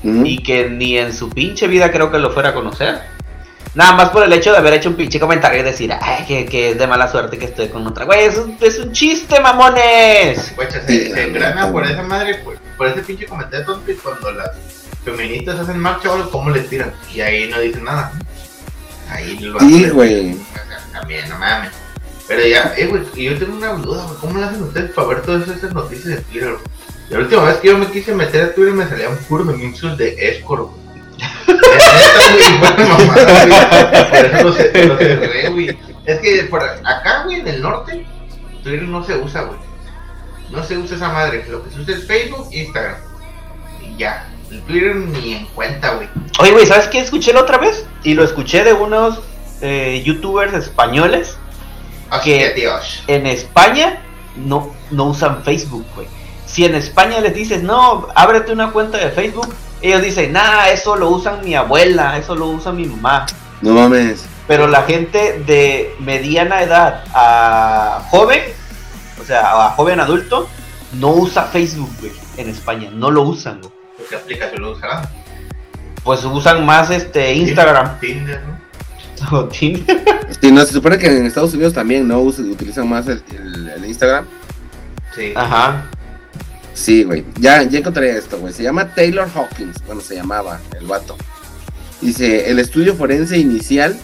y 0.03 0.43
que 0.43 0.69
ni 0.69 0.99
en 0.99 1.13
su 1.13 1.31
pinche 1.31 1.67
vida 1.67 1.91
creo 1.91 2.11
que 2.11 2.19
lo 2.19 2.31
fuera 2.31 2.51
a 2.51 2.55
conocer. 2.55 3.01
Nada 3.75 3.93
más 3.95 4.11
por 4.11 4.23
el 4.23 4.33
hecho 4.33 4.53
de 4.53 4.59
haber 4.59 4.75
hecho 4.75 4.89
un 4.89 4.95
pinche 4.95 5.19
comentario 5.19 5.61
y 5.61 5.65
decir, 5.65 5.93
ay, 6.01 6.25
que, 6.47 6.71
es 6.71 6.79
de 6.79 6.87
mala 6.87 7.11
suerte 7.11 7.39
que 7.39 7.47
estoy 7.47 7.69
con 7.69 7.87
otra. 7.87 8.05
Güey, 8.05 8.27
es 8.27 8.39
un, 8.39 8.57
es 8.61 8.79
un 8.79 8.93
chiste, 8.93 9.41
mamones. 9.41 10.53
Pues 10.55 10.73
se, 10.73 10.87
se 10.87 11.23
engrana 11.25 11.73
por 11.73 11.85
esa 11.85 12.03
madre, 12.03 12.37
por, 12.37 12.57
por 12.77 12.87
ese 12.87 13.03
pinche 13.03 13.27
comentario 13.27 13.67
tonto 13.67 13.91
y 13.91 13.97
cuando 13.97 14.31
las 14.33 14.51
feministas 15.05 15.59
hacen 15.59 15.79
marcha, 15.79 16.09
¿cómo 16.31 16.51
les 16.51 16.69
tiran? 16.69 16.93
Y 17.13 17.21
ahí 17.21 17.49
no 17.49 17.59
dicen 17.59 17.85
nada. 17.85 18.13
Ahí 19.11 19.39
lo 19.39 19.59
Sí, 19.61 19.89
güey. 19.91 20.37
También, 20.93 21.29
no 21.29 21.39
mames. 21.39 21.84
Pero 22.27 22.47
ya, 22.47 22.75
eh, 22.77 22.87
güey, 22.87 23.03
yo 23.15 23.39
tengo 23.39 23.57
una 23.57 23.73
duda, 23.75 24.05
güey. 24.05 24.19
¿Cómo 24.21 24.39
le 24.39 24.47
hacen 24.47 24.63
ustedes 24.63 24.91
para 24.93 25.09
ver 25.09 25.23
todas 25.23 25.49
esas 25.49 25.73
noticias 25.73 26.07
de 26.07 26.17
Twitter? 26.23 26.57
La 27.11 27.19
última 27.19 27.45
vez 27.45 27.57
que 27.59 27.69
yo 27.69 27.79
me 27.79 27.87
quise 27.91 28.15
meter 28.15 28.45
a 28.45 28.55
Twitter 28.55 28.73
me 28.73 28.89
salían 28.89 29.17
puros 29.29 29.49
anuncios 29.49 29.99
de 29.99 30.15
escort, 30.19 30.71
güey. 30.71 30.85
Es 36.07 36.21
que 36.21 36.45
por 36.45 36.63
acá, 36.63 37.23
güey, 37.25 37.41
en 37.41 37.49
el 37.49 37.63
norte, 37.63 38.07
Twitter 38.63 38.83
no 38.83 39.05
se 39.05 39.17
usa, 39.17 39.43
güey. 39.43 39.59
No 40.51 40.63
se 40.63 40.79
usa 40.79 40.97
esa 40.97 41.09
madre. 41.11 41.45
Lo 41.49 41.65
que 41.65 41.71
se 41.71 41.81
usa 41.81 41.95
es 41.95 42.07
Facebook 42.07 42.49
e 42.53 42.61
Instagram. 42.65 42.97
Y 43.83 43.97
ya. 43.97 44.29
El 44.51 44.63
Twitter 44.63 44.95
ni 44.97 45.35
en 45.35 45.47
cuenta, 45.47 45.95
güey. 45.95 46.09
Oye, 46.39 46.53
güey, 46.53 46.67
¿sabes 46.67 46.89
qué 46.89 47.01
escuché 47.01 47.33
la 47.33 47.41
otra 47.41 47.59
vez? 47.59 47.87
Y 48.03 48.15
lo 48.15 48.25
escuché 48.25 48.63
de 48.63 48.73
unos 48.73 49.21
eh, 49.61 50.03
youtubers 50.05 50.55
españoles. 50.55 51.37
Que 52.21 52.55
en 53.07 53.27
España 53.27 54.03
no, 54.37 54.73
no 54.91 55.05
usan 55.05 55.43
Facebook, 55.43 55.87
güey. 55.95 56.07
Si 56.47 56.65
en 56.65 56.75
España 56.75 57.21
les 57.21 57.35
dices, 57.35 57.63
no, 57.63 58.09
ábrete 58.15 58.53
una 58.53 58.71
cuenta 58.71 58.99
de 58.99 59.11
Facebook, 59.11 59.55
ellos 59.83 60.03
dicen, 60.03 60.33
nah, 60.33 60.69
eso 60.69 60.97
lo 60.97 61.11
usan 61.11 61.45
mi 61.45 61.55
abuela, 61.55 62.17
eso 62.17 62.35
lo 62.35 62.47
usa 62.47 62.73
mi 62.73 62.87
mamá. 62.87 63.27
No 63.61 63.73
mames. 63.73 64.27
pero 64.47 64.67
la 64.67 64.83
gente 64.83 65.43
de 65.47 65.95
mediana 66.01 66.63
edad 66.63 67.05
a 67.15 68.07
joven, 68.11 68.43
o 69.21 69.25
sea, 69.25 69.67
a 69.67 69.71
joven 69.71 70.01
adulto, 70.01 70.49
no 70.93 71.11
usa 71.11 71.45
Facebook, 71.45 71.91
güey, 72.01 72.13
en 72.37 72.49
España, 72.49 72.91
no 72.93 73.11
lo 73.11 73.23
usan, 73.23 73.61
güey. 73.61 73.73
¿Qué 74.09 74.17
aplicación 74.17 74.63
lo 74.63 74.73
usarán? 74.73 75.09
Pues 76.03 76.25
usan 76.25 76.67
más 76.67 76.91
este 76.91 77.33
Instagram 77.33 77.99
Tinder, 77.99 78.43
¿no? 78.47 78.54
O 79.33 79.45
Tinder. 79.47 80.05
Sí, 80.41 80.51
no, 80.51 80.65
se 80.67 80.73
supone 80.73 80.99
que 80.99 81.07
en 81.07 81.25
Estados 81.27 81.55
Unidos 81.55 81.73
también 81.75 82.07
no 82.09 82.21
usan- 82.21 82.51
utilizan 82.51 82.89
más 82.89 83.07
el, 83.07 83.23
el- 83.31 83.69
el 83.69 83.85
Instagram. 83.87 84.27
Sí. 85.15 85.33
Ajá. 85.37 85.87
Sí, 86.75 87.05
güey. 87.05 87.25
Ya, 87.39 87.63
ya 87.63 87.79
encontré 87.79 88.17
esto, 88.17 88.39
güey. 88.39 88.53
Se 88.53 88.63
llama 88.63 88.95
Taylor 88.95 89.29
Hawkins. 89.35 89.77
Bueno, 89.87 90.01
se 90.01 90.17
llamaba 90.17 90.61
el 90.79 90.87
vato. 90.87 91.17
Dice, 92.01 92.51
el 92.51 92.59
estudio 92.59 92.95
forense 92.97 93.39
inicial 93.39 93.97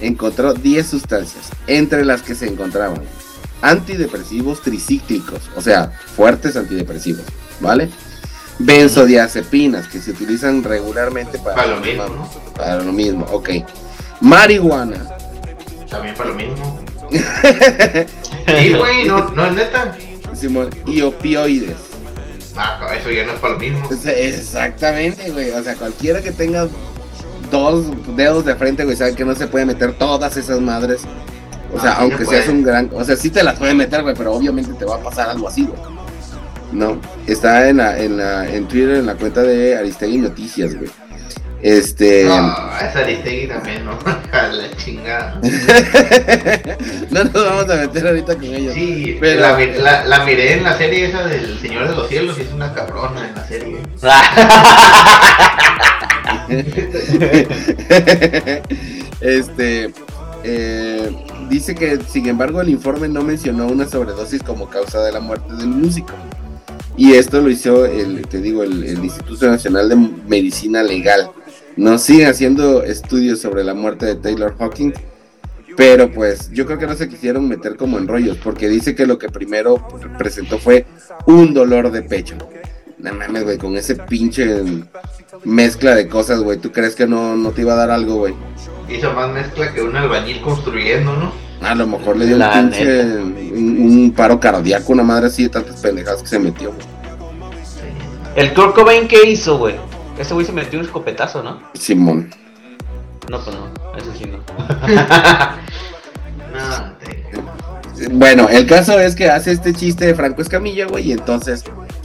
encontró 0.00 0.52
10 0.52 0.86
sustancias, 0.86 1.48
entre 1.66 2.04
las 2.04 2.20
que 2.22 2.34
se 2.34 2.46
encontraban 2.48 3.00
antidepresivos 3.62 4.60
tricíclicos, 4.60 5.40
o 5.56 5.62
sea, 5.62 5.90
fuertes 6.16 6.56
antidepresivos, 6.56 7.22
¿vale? 7.60 7.88
Benzodiazepinas, 8.58 9.86
que 9.88 10.00
se 10.00 10.10
utilizan 10.10 10.62
regularmente 10.62 11.38
para, 11.38 11.56
Para 11.56 11.68
lo 11.68 11.80
mismo, 11.80 12.06
¿no? 12.08 12.30
Para 12.54 12.82
lo 12.82 12.92
mismo, 12.92 13.24
ok. 13.30 13.48
Marihuana. 14.20 15.06
También 15.88 16.14
para 16.14 16.30
lo 16.30 16.34
mismo. 16.36 16.80
Sí, 18.46 18.72
güey, 18.74 19.06
no, 19.08 19.28
no 19.30 19.46
es 19.46 19.54
neta. 19.54 19.96
Simón, 20.32 20.70
y 20.86 21.00
opioides. 21.02 21.74
Ah, 22.56 22.78
eso 22.98 23.10
ya 23.10 23.24
no 23.26 23.32
es 23.32 23.40
para 23.40 23.54
lo 23.54 23.58
mismo. 23.58 23.88
Exactamente, 24.04 25.30
güey. 25.30 25.50
O 25.50 25.62
sea, 25.64 25.74
cualquiera 25.74 26.20
que 26.22 26.30
tenga 26.30 26.68
dos 27.50 27.86
dedos 28.16 28.44
de 28.44 28.54
frente, 28.54 28.84
güey, 28.84 28.96
sabe 28.96 29.14
que 29.16 29.24
no 29.24 29.34
se 29.34 29.48
puede 29.48 29.66
meter 29.66 29.94
todas 29.94 30.36
esas 30.36 30.60
madres. 30.60 31.02
O 31.74 31.80
sea, 31.80 31.92
Ah, 31.92 31.96
sí 31.96 32.02
aunque 32.02 32.24
se 32.24 32.30
seas 32.30 32.48
un 32.48 32.62
gran. 32.62 32.88
O 32.94 33.04
sea, 33.04 33.16
sí 33.16 33.30
te 33.30 33.42
las 33.42 33.58
puede 33.58 33.74
meter, 33.74 34.02
güey, 34.02 34.14
pero 34.14 34.32
obviamente 34.34 34.72
te 34.74 34.84
va 34.84 34.94
a 34.96 35.00
pasar 35.00 35.28
algo 35.30 35.48
así, 35.48 35.64
güey. 35.64 35.80
No. 36.72 37.00
Está 37.26 37.68
en 37.68 37.78
la, 37.78 37.98
en 37.98 38.16
la, 38.16 38.48
en 38.48 38.68
Twitter, 38.68 38.96
en 38.96 39.06
la 39.06 39.16
cuenta 39.16 39.42
de 39.42 39.76
Aristegui 39.76 40.18
Noticias, 40.18 40.74
güey. 40.76 40.90
Este. 41.66 42.26
No, 42.26 42.54
esa 42.78 43.00
Aristegui 43.00 43.48
también, 43.48 43.84
¿no? 43.84 43.98
A 44.32 44.46
la 44.46 44.76
chingada. 44.76 45.40
no 47.10 47.24
nos 47.24 47.32
vamos 47.32 47.68
a 47.68 47.74
meter 47.74 48.06
ahorita 48.06 48.36
con 48.36 48.44
ellos. 48.44 48.72
Sí, 48.72 49.16
Pero- 49.20 49.40
la, 49.40 49.56
mi- 49.56 49.72
la, 49.72 50.04
la 50.04 50.24
miré 50.24 50.52
en 50.52 50.62
la 50.62 50.78
serie 50.78 51.06
esa 51.06 51.26
del 51.26 51.58
Señor 51.58 51.88
de 51.88 51.96
los 51.96 52.08
Cielos 52.08 52.38
y 52.38 52.42
es 52.42 52.52
una 52.52 52.72
cabrona 52.72 53.26
en 53.28 53.34
la 53.34 53.44
serie. 53.48 53.78
este 59.20 59.92
eh, 60.44 61.10
dice 61.48 61.74
que 61.74 61.98
sin 62.08 62.28
embargo 62.28 62.60
el 62.60 62.68
informe 62.68 63.08
no 63.08 63.22
mencionó 63.22 63.66
una 63.66 63.88
sobredosis 63.88 64.42
como 64.42 64.68
causa 64.68 65.02
de 65.02 65.12
la 65.12 65.20
muerte 65.20 65.52
del 65.54 65.68
músico 65.68 66.12
y 66.96 67.14
esto 67.14 67.40
lo 67.40 67.50
hizo 67.50 67.84
el 67.86 68.26
te 68.28 68.40
digo 68.40 68.62
el, 68.62 68.84
el 68.84 69.04
Instituto 69.04 69.46
Nacional 69.48 69.88
de 69.88 69.96
Medicina 69.96 70.82
Legal 70.82 71.30
no 71.76 71.98
sigue 71.98 72.26
haciendo 72.26 72.82
estudios 72.82 73.40
sobre 73.40 73.64
la 73.64 73.74
muerte 73.74 74.06
de 74.06 74.14
Taylor 74.16 74.56
Hawking 74.58 74.92
pero 75.76 76.10
pues 76.10 76.50
yo 76.52 76.64
creo 76.64 76.78
que 76.78 76.86
no 76.86 76.94
se 76.94 77.08
quisieron 77.08 77.48
meter 77.48 77.76
como 77.76 77.98
en 77.98 78.08
rollos 78.08 78.38
porque 78.42 78.68
dice 78.68 78.94
que 78.94 79.06
lo 79.06 79.18
que 79.18 79.28
primero 79.28 79.86
presentó 80.16 80.58
fue 80.58 80.86
un 81.26 81.52
dolor 81.52 81.90
de 81.90 82.02
pecho 82.02 82.36
no 82.98 83.12
mames, 83.12 83.44
güey, 83.44 83.58
con 83.58 83.76
ese 83.76 83.94
pinche 83.94 84.62
mezcla 85.44 85.94
de 85.94 86.08
cosas, 86.08 86.40
güey. 86.40 86.58
¿Tú 86.58 86.72
crees 86.72 86.94
que 86.94 87.06
no, 87.06 87.36
no 87.36 87.50
te 87.50 87.62
iba 87.62 87.74
a 87.74 87.76
dar 87.76 87.90
algo, 87.90 88.16
güey? 88.16 88.34
Hizo 88.88 89.12
más 89.12 89.30
mezcla 89.30 89.72
que 89.72 89.82
un 89.82 89.94
albañil 89.96 90.40
construyendo, 90.40 91.14
¿no? 91.14 91.32
A 91.60 91.74
lo 91.74 91.86
mejor 91.86 92.16
le 92.16 92.26
dio 92.26 92.36
La 92.36 92.58
un 92.58 92.70
pinche 92.70 93.02
un, 93.02 93.78
un 93.80 94.12
paro 94.12 94.38
cardíaco, 94.38 94.92
una 94.92 95.02
madre 95.02 95.26
así 95.26 95.44
de 95.44 95.48
tantas 95.48 95.80
pendejadas 95.80 96.22
que 96.22 96.28
se 96.28 96.38
metió, 96.38 96.72
güey. 96.72 96.86
El 98.36 98.52
Kurt 98.52 98.74
Cobain, 98.74 99.08
¿qué 99.08 99.28
hizo, 99.28 99.58
güey? 99.58 99.76
Ese 100.18 100.34
güey 100.34 100.46
se 100.46 100.52
metió 100.52 100.78
un 100.78 100.84
escopetazo, 100.84 101.42
¿no? 101.42 101.60
Simón. 101.74 102.30
No, 103.30 103.42
pues 103.42 103.56
no, 103.56 103.96
eso 103.98 104.12
sí 104.16 104.24
no. 104.26 104.38
No, 106.52 106.92
te- 106.98 108.08
Bueno, 108.08 108.48
el 108.48 108.66
caso 108.66 108.98
es 108.98 109.14
que 109.14 109.28
hace 109.28 109.52
este 109.52 109.72
chiste 109.74 110.06
de 110.06 110.14
Franco 110.14 110.42
Escamilla, 110.42 110.86
güey, 110.86 111.08
y 111.08 111.12
entonces 111.12 111.64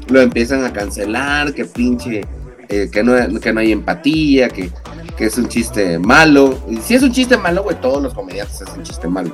lo 0.10 0.20
empiezan 0.22 0.66
a 0.66 0.74
cancelar, 0.74 1.54
que 1.54 1.66
pinche, 1.66 2.22
eh, 2.70 2.90
que, 2.92 3.04
no, 3.04 3.40
que 3.40 3.54
no 3.54 3.60
hay 3.60 3.72
empatía, 3.72 4.50
que, 4.50 4.70
que 5.18 5.26
es 5.26 5.38
un 5.38 5.48
chiste 5.48 6.00
malo. 6.00 6.58
Y 6.70 6.78
si 6.78 6.96
es 6.96 7.04
un 7.04 7.12
chiste 7.12 7.38
malo, 7.38 7.64
güey, 7.64 7.80
todos 7.80 8.02
los 8.02 8.14
comediantes 8.14 8.62
hacen 8.62 8.84
chiste 8.84 9.08
malo. 9.08 9.34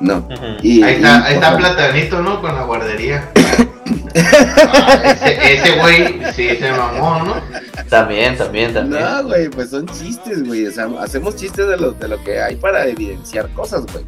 No. 0.00 0.26
Y, 0.62 0.82
Ahí 0.82 0.94
y, 0.94 0.96
está, 0.96 1.24
ahí 1.26 1.34
está 1.34 1.56
Platanito, 1.56 2.22
¿no? 2.22 2.40
Con 2.40 2.54
la 2.54 2.64
guardería. 2.64 3.30
Ah, 4.12 5.00
ese, 5.04 5.54
ese 5.54 5.78
güey 5.78 6.20
sí 6.34 6.48
se 6.58 6.72
mamó, 6.72 7.24
¿no? 7.24 7.34
También, 7.88 8.36
también, 8.36 8.74
también. 8.74 9.02
No, 9.02 9.24
güey, 9.24 9.48
pues 9.48 9.70
son 9.70 9.86
chistes, 9.86 10.44
güey. 10.44 10.66
O 10.66 10.72
sea, 10.72 10.88
hacemos 11.00 11.36
chistes 11.36 11.68
de 11.68 11.76
lo, 11.76 11.92
de 11.92 12.08
lo 12.08 12.22
que 12.24 12.40
hay 12.40 12.56
para 12.56 12.86
evidenciar 12.86 13.48
cosas, 13.50 13.84
güey. 13.92 14.04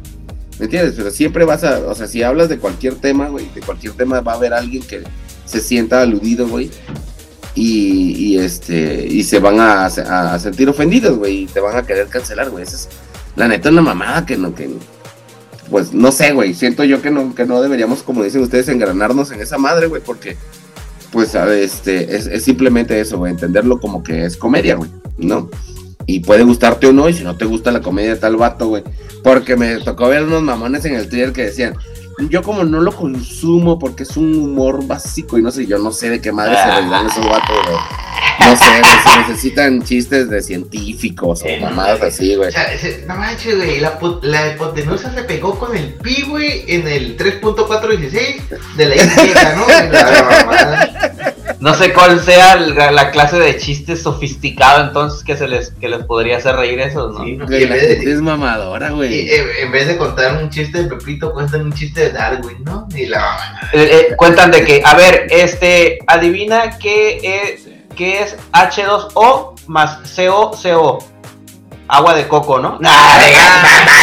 ¿Me 0.59 0.65
entiendes? 0.65 0.95
Pero 0.97 1.09
siempre 1.09 1.45
vas 1.45 1.63
a, 1.63 1.79
o 1.79 1.95
sea, 1.95 2.07
si 2.07 2.21
hablas 2.21 2.49
de 2.49 2.59
cualquier 2.59 2.95
tema, 2.95 3.27
güey, 3.27 3.49
de 3.55 3.61
cualquier 3.61 3.93
tema 3.93 4.19
va 4.21 4.33
a 4.33 4.35
haber 4.35 4.53
alguien 4.53 4.83
que 4.83 5.03
se 5.45 5.61
sienta 5.61 6.01
aludido, 6.01 6.47
güey. 6.47 6.69
Y, 7.55 8.15
y 8.17 8.39
este, 8.39 9.05
y 9.07 9.23
se 9.23 9.39
van 9.39 9.59
a, 9.59 9.85
a 9.85 10.39
sentir 10.39 10.67
ofendidos, 10.69 11.17
güey, 11.17 11.43
y 11.43 11.45
te 11.45 11.59
van 11.59 11.77
a 11.77 11.83
querer 11.83 12.07
cancelar, 12.07 12.49
güey. 12.49 12.63
Esa 12.63 12.75
es, 12.75 12.89
la 13.35 13.47
neta, 13.47 13.69
una 13.69 13.81
mamada 13.81 14.25
que 14.25 14.37
no, 14.37 14.53
que, 14.53 14.69
pues, 15.73 15.91
no 15.91 16.11
sé, 16.11 16.33
güey. 16.33 16.53
Siento 16.53 16.83
yo 16.83 17.01
que 17.01 17.09
no, 17.09 17.33
que 17.33 17.47
no 17.47 17.59
deberíamos, 17.59 18.03
como 18.03 18.21
dicen 18.21 18.43
ustedes, 18.43 18.69
engranarnos 18.69 19.31
en 19.31 19.41
esa 19.41 19.57
madre, 19.57 19.87
güey, 19.87 20.03
porque 20.05 20.37
pues 21.11 21.33
este, 21.33 22.15
es, 22.15 22.43
simplemente 22.43 22.99
eso, 22.99 23.17
güey, 23.17 23.31
entenderlo 23.31 23.79
como 23.79 24.03
que 24.03 24.23
es 24.23 24.37
comedia, 24.37 24.75
güey, 24.75 24.91
¿no? 25.17 25.49
Y 26.05 26.19
puede 26.19 26.43
gustarte 26.43 26.85
o 26.85 26.93
no, 26.93 27.09
y 27.09 27.13
si 27.13 27.23
no 27.23 27.37
te 27.37 27.45
gusta 27.45 27.71
la 27.71 27.81
comedia 27.81 28.19
tal 28.19 28.35
vato, 28.35 28.67
güey, 28.67 28.83
porque 29.23 29.55
me 29.55 29.77
tocó 29.77 30.09
ver 30.09 30.21
unos 30.21 30.43
mamones 30.43 30.85
en 30.85 30.93
el 30.93 31.09
Twitter 31.09 31.33
que 31.33 31.45
decían, 31.45 31.73
yo 32.29 32.41
como 32.43 32.63
no 32.63 32.79
lo 32.81 32.91
consumo 32.95 33.79
porque 33.79 34.03
es 34.03 34.15
un 34.17 34.35
humor 34.35 34.85
básico 34.85 35.37
y 35.37 35.41
no 35.41 35.51
sé, 35.51 35.65
yo 35.65 35.77
no 35.79 35.91
sé 35.91 36.09
de 36.09 36.21
qué 36.21 36.31
madre 36.31 36.55
se 36.55 36.65
reirán 36.79 37.07
esos 37.07 37.25
vatos, 37.25 37.57
güey. 37.65 37.77
No 38.39 38.55
sé, 38.57 38.65
si 38.65 39.19
necesitan 39.19 39.83
chistes 39.83 40.29
de 40.29 40.41
científicos 40.41 41.43
o 41.43 41.61
mamadas 41.61 41.99
güey. 41.99 42.09
así, 42.09 42.35
O 42.35 42.39
güey. 42.39 42.51
sea, 42.51 42.67
no 43.07 43.15
manches, 43.15 43.55
güey. 43.57 43.79
La, 43.79 43.99
la 44.23 44.47
hipotenusa 44.53 45.13
se 45.13 45.23
pegó 45.23 45.57
con 45.57 45.75
el 45.77 45.93
pi, 45.95 46.23
güey, 46.27 46.63
en 46.67 46.87
el 46.87 47.15
3.416 47.17 48.41
de 48.75 48.85
la 48.85 48.95
Y, 48.95 48.99
¿no? 49.55 49.65
Mamada. 51.63 51.77
No 51.77 51.83
sé 51.85 51.93
cuál 51.93 52.19
sea 52.19 52.55
la, 52.55 52.91
la 52.91 53.11
clase 53.11 53.39
de 53.39 53.57
chiste 53.57 53.95
sofisticado 53.95 54.83
entonces 54.85 55.23
que 55.23 55.37
se 55.37 55.47
les 55.47 55.71
que 55.71 55.87
les 55.89 56.03
podría 56.05 56.37
hacer 56.37 56.55
reír 56.55 56.79
esos, 56.81 57.13
¿no? 57.17 57.23
Sí, 57.23 57.33
¿no? 57.37 57.45
Güey, 57.47 57.67
la 57.67 57.75
gente 57.75 58.11
es 58.11 58.21
mamadora, 58.21 58.89
güey. 58.91 59.29
en 59.31 59.71
vez 59.71 59.87
de 59.87 59.97
contar 59.97 60.35
un 60.41 60.49
chiste 60.49 60.83
de 60.83 60.89
Pepito, 60.89 61.31
cuentan 61.31 61.61
un 61.61 61.73
chiste 61.73 62.01
de 62.01 62.09
Darwin, 62.11 62.63
¿no? 62.63 62.87
Y 62.95 63.05
la 63.05 63.19
mamá. 63.19 63.59
Eh, 63.73 64.07
eh, 64.11 64.15
cuentan 64.15 64.51
de 64.51 64.63
que, 64.65 64.81
a 64.83 64.93
ver, 64.95 65.27
este, 65.29 65.99
adivina 66.07 66.77
qué 66.77 67.19
es, 67.53 67.67
qué 67.95 68.21
es 68.21 68.35
H2O 68.51 69.53
más 69.67 69.97
COCO. 70.15 70.99
Agua 71.87 72.13
de 72.15 72.27
coco, 72.27 72.59
¿no? 72.59 72.77
Nah, 72.79 73.19
digas- 73.19 73.97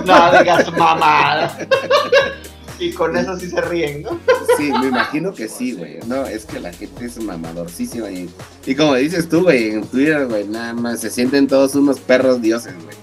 no 0.04 0.38
digas 0.38 0.72
mamada. 0.72 1.56
Y 2.80 2.92
con 2.92 3.16
eso 3.16 3.38
sí 3.38 3.48
se 3.50 3.60
ríen, 3.60 4.02
¿no? 4.02 4.18
Sí, 4.56 4.72
me 4.80 4.86
imagino 4.88 5.32
que 5.34 5.48
sí, 5.48 5.72
güey. 5.74 5.98
No, 6.06 6.24
es 6.26 6.46
que 6.46 6.58
la 6.60 6.72
gente 6.72 7.04
es 7.04 7.22
mamadorcísima. 7.22 8.10
Y, 8.10 8.28
y 8.66 8.74
como 8.74 8.94
dices 8.94 9.28
tú, 9.28 9.42
güey, 9.42 9.70
en 9.70 9.86
Twitter, 9.86 10.26
güey, 10.26 10.48
nada 10.48 10.72
más 10.72 11.00
se 11.00 11.10
sienten 11.10 11.46
todos 11.46 11.74
unos 11.74 12.00
perros 12.00 12.40
dioses, 12.40 12.74
güey. 12.82 12.96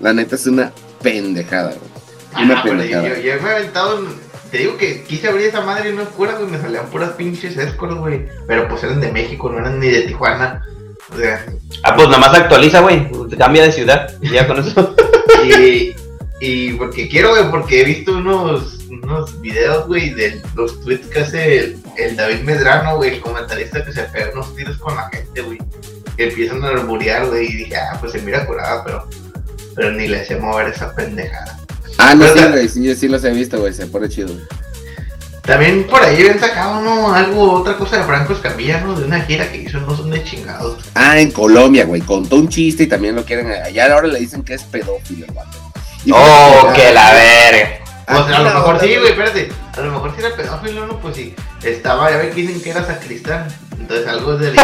La 0.00 0.12
neta 0.12 0.34
es 0.34 0.46
una 0.46 0.72
pendejada, 1.02 1.70
güey. 1.74 2.44
Una 2.44 2.60
Ah, 2.60 2.62
pendejada. 2.64 3.08
yo, 3.08 3.14
yo 3.22 3.42
me 3.42 3.48
he 3.48 3.52
aventado. 3.52 3.98
en- 4.00 4.32
Te 4.50 4.58
digo 4.58 4.76
que 4.76 5.02
quise 5.04 5.28
abrir 5.28 5.46
esa 5.46 5.60
madre 5.62 5.90
y 5.90 5.92
no 5.94 6.04
fuera, 6.04 6.34
güey. 6.36 6.50
Me 6.50 6.58
salían 6.60 6.86
puras 6.90 7.10
pinches 7.12 7.56
escoros, 7.56 7.98
güey. 8.00 8.26
Pero 8.48 8.68
pues 8.68 8.82
eran 8.82 9.00
de 9.00 9.12
México, 9.12 9.48
no 9.50 9.58
eran 9.58 9.78
ni 9.80 9.88
de 9.88 10.02
Tijuana. 10.02 10.66
O 11.12 11.16
sea, 11.16 11.46
Ah, 11.84 11.94
pues 11.94 12.08
nada 12.08 12.18
más 12.20 12.34
actualiza, 12.34 12.80
güey. 12.80 13.08
Cambia 13.38 13.62
de 13.62 13.72
ciudad. 13.72 14.10
Y 14.20 14.30
ya 14.30 14.46
con 14.46 14.58
eso. 14.60 14.94
y, 15.44 15.94
y 16.40 16.72
porque 16.74 17.08
quiero, 17.08 17.30
güey, 17.30 17.50
porque 17.50 17.80
he 17.80 17.84
visto 17.84 18.12
unos, 18.16 18.78
unos 19.02 19.40
videos, 19.40 19.86
güey, 19.86 20.10
de 20.10 20.40
los 20.54 20.80
tweets 20.82 21.06
que 21.08 21.20
hace 21.20 21.58
el, 21.58 21.78
el 21.98 22.16
David 22.16 22.40
Medrano, 22.40 22.96
güey, 22.96 23.14
el 23.14 23.20
comentarista 23.20 23.84
que 23.84 23.92
se 23.92 24.02
pega 24.04 24.30
unos 24.32 24.54
tiros 24.54 24.76
con 24.78 24.94
la 24.96 25.08
gente, 25.10 25.40
güey. 25.42 25.58
Que 26.16 26.28
empiezan 26.28 26.62
a 26.64 26.68
arborear, 26.68 27.26
güey, 27.26 27.46
y 27.46 27.56
dije, 27.56 27.76
ah, 27.76 27.96
pues 28.00 28.12
se 28.12 28.20
mira 28.20 28.44
curada, 28.46 28.84
pero, 28.84 29.08
pero 29.74 29.92
ni 29.92 30.06
le 30.08 30.20
hacía 30.20 30.36
mover 30.38 30.68
esa 30.68 30.94
pendejada. 30.94 31.58
Ah, 31.98 32.14
no, 32.14 32.26
sí, 32.26 32.40
güey, 32.50 32.68
sí, 32.68 32.84
yo 32.84 32.94
sí 32.94 33.08
los 33.08 33.24
he 33.24 33.30
visto, 33.30 33.58
güey, 33.60 33.72
se 33.72 33.86
pone 33.86 34.08
chido. 34.08 34.28
güey. 34.28 34.44
También 35.42 35.84
por 35.88 36.00
ahí 36.02 36.16
habían 36.16 36.38
sacado, 36.38 36.80
¿no? 36.82 37.12
Algo, 37.12 37.52
otra 37.54 37.76
cosa 37.76 37.98
de 37.98 38.04
Franco 38.04 38.32
Escamilla, 38.32 38.80
¿no? 38.80 38.94
De 38.94 39.04
una 39.04 39.20
gira 39.22 39.50
que 39.50 39.58
hizo, 39.58 39.80
no 39.80 39.96
son 39.96 40.10
de 40.10 40.22
chingados. 40.22 40.84
Ah, 40.94 41.18
en 41.18 41.32
Colombia, 41.32 41.84
güey. 41.84 42.00
Contó 42.00 42.36
un 42.36 42.48
chiste 42.48 42.84
y 42.84 42.86
también 42.86 43.16
lo 43.16 43.24
quieren. 43.24 43.50
Allá 43.50 43.92
ahora 43.92 44.06
le 44.06 44.20
dicen 44.20 44.44
que 44.44 44.54
es 44.54 44.62
pedófilo 44.62 45.26
vato. 45.34 45.58
Y 46.04 46.12
Oh, 46.14 46.60
fíjate, 46.60 46.80
que 46.80 46.94
la 46.94 47.12
verga. 47.12 47.81
A 48.12 48.42
lo 48.42 48.54
mejor 48.54 48.80
sí, 48.80 48.96
güey, 48.96 49.10
espérate. 49.10 49.50
A 49.76 49.80
lo 49.80 49.92
mejor 49.92 50.14
si 50.14 50.20
era 50.20 50.36
pedófilo, 50.36 50.86
¿no? 50.86 51.00
Pues 51.00 51.16
sí. 51.16 51.34
Estaba, 51.62 52.10
ya 52.10 52.18
ven 52.18 52.30
que 52.30 52.42
dicen 52.42 52.60
que 52.60 52.70
era 52.70 52.84
sacristán. 52.84 53.48
Entonces 53.78 54.06
algo 54.06 54.36
de 54.36 54.50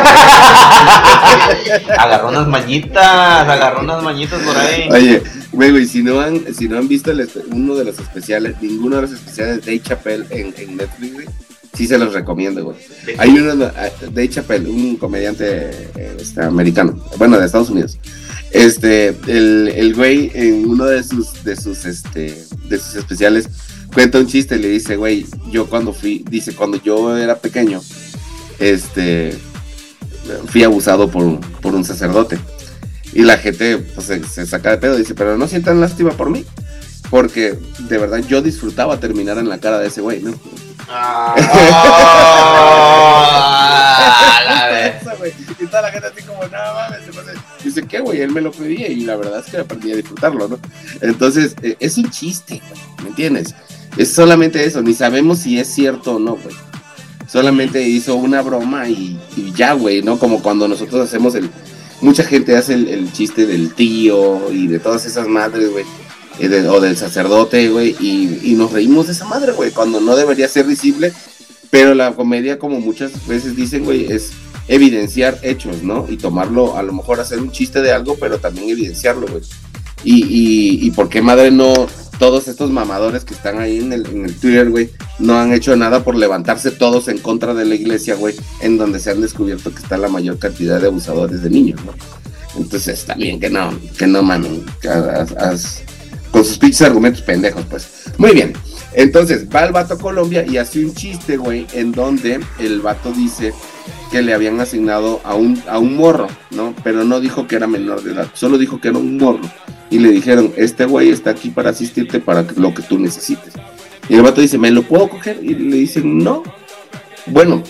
Agarró 1.99 2.29
unas 2.29 2.47
mañitas, 2.47 3.49
agarró 3.49 3.81
unas 3.81 4.03
mañitas 4.03 4.41
por 4.43 4.57
ahí. 4.57 4.89
Oye, 4.91 5.23
güey, 5.53 5.71
güey, 5.73 5.87
si 5.87 6.03
no 6.03 6.21
han, 6.21 6.55
si 6.55 6.69
no 6.69 6.79
han 6.79 6.87
visto 6.87 7.11
el 7.11 7.29
uno 7.51 7.75
de 7.75 7.85
los 7.85 7.99
especiales, 7.99 8.55
ninguno 8.61 8.97
de 8.97 9.03
los 9.03 9.13
especiales 9.13 9.57
de 9.57 9.73
Dave 9.73 9.83
Chappelle 9.83 10.27
en, 10.31 10.55
en 10.57 10.77
Netflix, 10.77 11.15
güey, 11.15 11.27
sí 11.75 11.87
se 11.87 11.99
los 11.99 12.13
recomiendo, 12.13 12.65
güey. 12.65 12.77
Hay 13.19 13.31
uno, 13.31 13.57
de 13.57 13.73
Dave 14.11 14.29
Chappelle, 14.29 14.69
un 14.69 14.97
comediante 14.97 15.71
eh, 15.97 16.17
este, 16.21 16.45
americano, 16.45 16.97
bueno, 17.17 17.39
de 17.39 17.47
Estados 17.47 17.71
Unidos. 17.71 17.99
Este, 18.51 19.09
el, 19.27 19.73
el 19.75 19.95
güey 19.95 20.31
en 20.35 20.69
uno 20.69 20.87
de 20.87 21.03
sus, 21.03 21.45
de 21.45 21.57
sus, 21.57 21.85
este, 21.85 22.35
de 22.69 22.79
sus 22.79 22.95
especiales 22.97 23.49
cuenta 23.93 24.19
un 24.19 24.27
chiste 24.27 24.57
y 24.57 24.61
le 24.61 24.69
dice, 24.69 24.97
güey, 24.97 25.27
yo 25.51 25.67
cuando 25.69 25.93
fui, 25.93 26.25
dice, 26.31 26.55
cuando 26.55 26.81
yo 26.83 27.17
era 27.17 27.37
pequeño, 27.37 27.81
este, 28.59 29.37
fui 30.49 30.63
abusado 30.63 31.11
por, 31.11 31.23
un- 31.25 31.41
por 31.41 31.75
un 31.75 31.85
sacerdote. 31.85 32.39
Y 33.15 33.23
la 33.23 33.39
gente 33.39 33.79
pues, 33.79 34.07
se, 34.07 34.47
saca 34.47 34.71
de 34.71 34.77
pedo 34.79 34.95
y 34.97 34.99
dice, 34.99 35.15
pero 35.15 35.37
no 35.39 35.49
sientan 35.49 35.81
lástima 35.81 36.11
por 36.11 36.29
mí. 36.31 36.45
Porque 37.11 37.59
de 37.79 37.99
verdad 37.99 38.19
yo 38.29 38.43
disfrutaba 38.43 39.01
terminar 39.01 39.39
en 39.39 39.49
la 39.49 39.59
cara 39.59 39.79
de 39.79 39.89
ese 39.89 40.03
güey, 40.03 40.21
¿no? 40.21 40.35
Ah. 40.91 41.35
Y 45.59 45.67
toda 45.67 45.83
la 45.83 45.91
gente 45.91 46.09
así 46.09 46.23
como, 46.23 46.43
no 46.43 46.51
mames. 46.51 47.05
se 47.05 47.13
pasa". 47.13 47.33
Dice, 47.65 47.83
¿qué, 47.87 48.01
güey? 48.01 48.21
Él 48.21 48.31
me 48.31 48.41
lo 48.41 48.53
pedía 48.53 48.89
y 48.89 49.01
la 49.01 49.17
verdad 49.17 49.43
es 49.45 49.51
que 49.51 49.59
aprendí 49.59 49.93
a 49.93 49.97
disfrutarlo, 49.97 50.49
¿no? 50.49 50.59
Entonces, 51.01 51.55
eh, 51.63 51.77
es 51.81 51.99
un 51.99 52.11
chiste, 52.11 52.61
güey, 52.69 52.81
¿me 53.03 53.09
entiendes? 53.11 53.55
Es 53.97 54.13
solamente 54.13 54.65
eso, 54.65 54.83
ni 54.83 54.95
sabemos 54.95 55.41
si 55.41 55.59
es 55.59 55.69
cierto 55.69 56.17
o 56.17 56.19
no, 56.19 56.37
güey. 56.37 56.55
Solamente 57.27 57.83
hizo 57.83 58.17
una 58.17 58.43
broma 58.43 58.89
y, 58.89 59.19
ya, 59.55 59.75
güey, 59.75 60.03
¿no? 60.03 60.19
Como 60.19 60.43
cuando 60.43 60.67
nosotros 60.67 61.07
hacemos 61.07 61.35
el... 61.35 61.51
Mucha 62.01 62.23
gente 62.23 62.57
hace 62.57 62.75
el, 62.75 63.13
chiste 63.13 63.45
del 63.45 63.75
tío 63.75 64.53
y 64.53 64.69
de 64.69 64.79
todas 64.79 65.05
esas 65.05 65.27
madres, 65.27 65.69
güey. 65.71 65.85
o 66.69 66.81
del 66.81 66.97
sacerdote, 66.97 67.69
güey. 67.69 67.97
Y, 67.99 68.53
y 68.53 68.55
nos 68.55 68.73
reímos 68.73 69.09
de 69.09 69.13
esa 69.13 69.25
madre, 69.25 69.53
güey. 69.53 69.73
Cuando 69.73 70.01
no 70.01 70.17
debería 70.17 70.49
ser 70.49 70.65
visible. 70.65 71.13
Pero 71.71 71.95
la 71.95 72.15
comedia, 72.15 72.59
como 72.59 72.81
muchas 72.81 73.27
veces 73.27 73.57
dicen, 73.57 73.85
güey, 73.85 74.11
es 74.11 74.31
evidenciar 74.69 75.39
hechos, 75.43 75.83
¿no? 75.83 76.07
Y 76.09 76.17
tomarlo, 76.17 76.77
a 76.77 76.83
lo 76.83 76.93
mejor 76.93 77.21
hacer 77.21 77.41
un 77.41 77.51
chiste 77.51 77.83
de 77.83 77.93
algo, 77.93 78.17
pero 78.21 78.39
también 78.39 78.69
evidenciarlo, 78.69 79.27
güey. 79.27 79.43
Y, 80.05 80.25
y, 80.25 80.87
y 80.87 80.91
por 80.93 81.09
qué 81.09 81.21
madre 81.21 81.51
no, 81.51 81.89
todos 82.19 82.49
estos 82.49 82.71
mamadores 82.71 83.25
que 83.25 83.35
están 83.35 83.59
ahí 83.59 83.79
en 83.79 83.93
el, 83.93 84.07
en 84.07 84.25
el 84.25 84.35
Twitter, 84.37 84.69
güey, 84.71 84.91
no 85.19 85.39
han 85.39 85.53
hecho 85.53 85.77
nada 85.77 86.05
por 86.05 86.17
levantarse 86.17 86.71
todos 86.71 87.09
en 87.09 87.19
contra 87.19 87.55
de 87.55 87.65
la 87.65 87.75
iglesia, 87.75 88.15
güey, 88.15 88.35
en 88.61 88.77
donde 88.77 89.01
se 89.01 89.11
han 89.11 89.21
descubierto 89.21 89.73
que 89.73 89.79
está 89.81 89.97
la 89.97 90.09
mayor 90.09 90.39
cantidad 90.39 90.81
de 90.81 90.89
abusadores 90.89 91.43
de 91.43 91.51
niños, 91.51 91.81
¿no? 91.85 91.93
Entonces, 92.57 93.05
también 93.05 93.39
que 93.39 93.51
no, 93.51 93.73
que 93.97 94.07
no 94.07 94.23
mamen, 94.23 94.65
con 96.31 96.45
sus 96.45 96.59
pinches 96.59 96.83
argumentos 96.83 97.23
pendejos, 97.23 97.65
pues. 97.71 97.89
Muy 98.19 98.33
bien. 98.33 98.53
Entonces, 98.95 99.47
va 99.55 99.65
el 99.65 99.73
vato 99.73 99.95
a 99.95 99.99
Colombia 99.99 100.45
y 100.47 100.57
hace 100.57 100.85
un 100.85 100.95
chiste, 100.95 101.37
güey, 101.37 101.67
en 101.73 101.93
donde 101.93 102.41
el 102.59 102.81
vato 102.81 103.13
dice 103.13 103.53
que 104.11 104.23
le 104.23 104.33
habían 104.33 104.61
asignado 104.61 105.21
a 105.25 105.35
un, 105.35 105.63
a 105.69 105.79
un 105.79 105.97
morro, 105.97 106.29
¿no? 106.51 106.75
Pero 106.83 107.05
no 107.05 107.21
dijo 107.21 107.47
que 107.47 107.57
era 107.57 107.67
menor 107.67 108.03
de 108.03 108.13
edad, 108.13 108.29
solo 108.35 108.57
dijo 108.57 108.81
que 108.81 108.89
era 108.89 108.99
un 108.99 109.19
morro. 109.19 109.43
Y 109.91 109.99
le 109.99 110.11
dijeron, 110.11 110.53
este 110.57 110.85
güey 110.85 111.11
está 111.11 111.31
aquí 111.31 111.51
para 111.51 111.71
asistirte 111.71 112.21
para 112.21 112.45
lo 112.57 112.75
que 112.75 112.83
tú 112.83 112.99
necesites. 112.99 113.55
Y 114.09 114.15
el 114.15 114.23
vato 114.23 114.41
dice, 114.41 114.59
¿me 114.59 114.71
lo 114.71 114.83
puedo 114.83 115.09
coger? 115.09 115.39
Y 115.43 115.55
le 115.55 115.77
dicen, 115.77 116.19
no. 116.19 116.43
Bueno, 117.27 117.63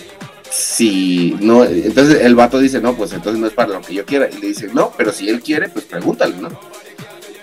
si 0.49 1.35
no, 1.41 1.65
entonces 1.65 2.21
el 2.21 2.35
vato 2.35 2.59
dice, 2.59 2.81
no, 2.81 2.95
pues 2.95 3.13
entonces 3.13 3.39
no 3.39 3.47
es 3.47 3.53
para 3.53 3.73
lo 3.73 3.81
que 3.81 3.93
yo 3.93 4.05
quiera. 4.05 4.29
Y 4.29 4.39
le 4.39 4.47
dice, 4.47 4.69
no, 4.73 4.91
pero 4.97 5.11
si 5.11 5.29
él 5.29 5.41
quiere, 5.41 5.69
pues 5.69 5.85
pregúntale, 5.85 6.35
¿no? 6.37 6.49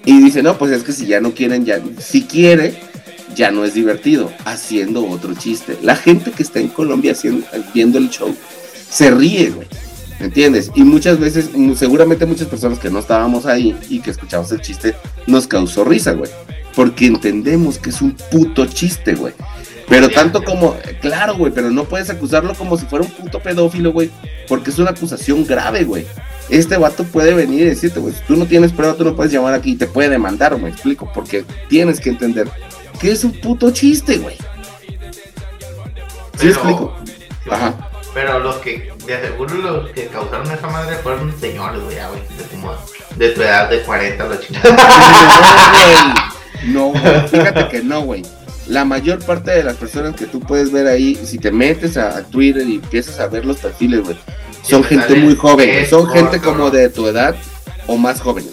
Y 0.04 0.20
dice, 0.22 0.42
no, 0.42 0.56
pues 0.56 0.72
es 0.72 0.82
que 0.82 0.92
si 0.92 1.06
ya 1.06 1.20
no 1.20 1.32
quieren, 1.32 1.64
ya, 1.64 1.80
si 1.98 2.22
quiere, 2.24 2.78
ya 3.36 3.50
no 3.50 3.64
es 3.64 3.74
divertido, 3.74 4.32
haciendo 4.44 5.06
otro 5.06 5.34
chiste. 5.34 5.78
La 5.82 5.94
gente 5.94 6.32
que 6.32 6.42
está 6.42 6.58
en 6.58 6.68
Colombia 6.68 7.12
haciendo, 7.12 7.46
viendo 7.72 7.98
el 7.98 8.10
show 8.10 8.34
se 8.90 9.10
ríe, 9.10 9.50
güey. 9.50 9.68
¿Me 10.18 10.26
entiendes? 10.26 10.70
Y 10.74 10.82
muchas 10.82 11.20
veces, 11.20 11.50
seguramente 11.76 12.24
muchas 12.24 12.48
personas 12.48 12.78
que 12.78 12.88
no 12.88 13.00
estábamos 13.00 13.44
ahí 13.44 13.76
y 13.90 14.00
que 14.00 14.10
escuchamos 14.10 14.50
el 14.50 14.62
chiste, 14.62 14.94
nos 15.26 15.46
causó 15.46 15.84
risa, 15.84 16.12
güey. 16.12 16.30
Porque 16.74 17.06
entendemos 17.06 17.78
que 17.78 17.90
es 17.90 18.00
un 18.00 18.16
puto 18.30 18.64
chiste, 18.66 19.14
güey. 19.14 19.34
Pero 19.88 20.08
tanto 20.08 20.42
como, 20.42 20.74
claro, 21.00 21.36
güey, 21.36 21.52
pero 21.52 21.70
no 21.70 21.84
puedes 21.84 22.10
acusarlo 22.10 22.54
como 22.54 22.76
si 22.78 22.86
fuera 22.86 23.04
un 23.04 23.10
puto 23.10 23.40
pedófilo, 23.40 23.92
güey. 23.92 24.10
Porque 24.48 24.70
es 24.70 24.78
una 24.78 24.90
acusación 24.90 25.44
grave, 25.44 25.84
güey. 25.84 26.06
Este 26.48 26.76
vato 26.76 27.04
puede 27.04 27.34
venir 27.34 27.62
y 27.62 27.64
decirte, 27.64 28.00
güey, 28.00 28.14
si 28.14 28.20
tú 28.26 28.36
no 28.36 28.46
tienes 28.46 28.72
prueba, 28.72 28.94
tú 28.94 29.04
no 29.04 29.14
puedes 29.14 29.32
llamar 29.32 29.52
aquí 29.52 29.72
y 29.72 29.76
te 29.76 29.86
puede 29.86 30.08
demandar, 30.08 30.58
me 30.58 30.70
explico. 30.70 31.10
Porque 31.12 31.44
tienes 31.68 32.00
que 32.00 32.08
entender 32.08 32.48
que 32.98 33.12
es 33.12 33.24
un 33.24 33.32
puto 33.40 33.70
chiste, 33.70 34.18
güey. 34.18 34.36
¿Sí 36.38 36.46
me 36.46 36.50
explico? 36.50 36.94
Ajá. 37.50 37.74
Pero 38.14 38.38
los 38.38 38.56
que, 38.56 38.92
de 39.06 39.20
seguro 39.20 39.54
los 39.56 39.90
que 39.90 40.06
causaron 40.06 40.50
esa 40.50 40.68
madre 40.68 40.96
fueron 40.96 41.38
señores, 41.38 41.82
güey, 41.82 41.96
güey, 41.96 42.20
de, 42.38 42.44
como 42.50 42.74
de 43.16 43.28
tu 43.30 43.42
edad 43.42 43.68
de 43.68 43.82
40 43.82 44.26
la 44.26 44.40
chingada. 44.40 46.32
No, 46.66 46.88
güey. 46.88 47.02
No, 47.04 47.10
güey. 47.10 47.28
Fíjate 47.28 47.68
que 47.68 47.82
no, 47.82 48.00
güey. 48.02 48.22
La 48.66 48.84
mayor 48.84 49.24
parte 49.24 49.50
de 49.50 49.62
las 49.62 49.76
personas 49.76 50.16
que 50.16 50.26
tú 50.26 50.40
puedes 50.40 50.72
ver 50.72 50.86
ahí, 50.86 51.14
si 51.14 51.38
te 51.38 51.52
metes 51.52 51.96
a, 51.96 52.16
a 52.16 52.22
Twitter 52.24 52.66
y 52.66 52.76
empiezas 52.76 53.20
a 53.20 53.28
ver 53.28 53.44
los 53.44 53.58
perfiles, 53.58 54.02
güey, 54.02 54.16
son 54.62 54.82
gente 54.82 55.14
muy 55.16 55.36
joven. 55.36 55.86
Son 55.86 56.08
gente 56.08 56.40
como 56.40 56.70
de 56.70 56.88
tu 56.88 57.06
edad 57.06 57.36
o 57.86 57.96
más 57.96 58.20
jóvenes. 58.20 58.52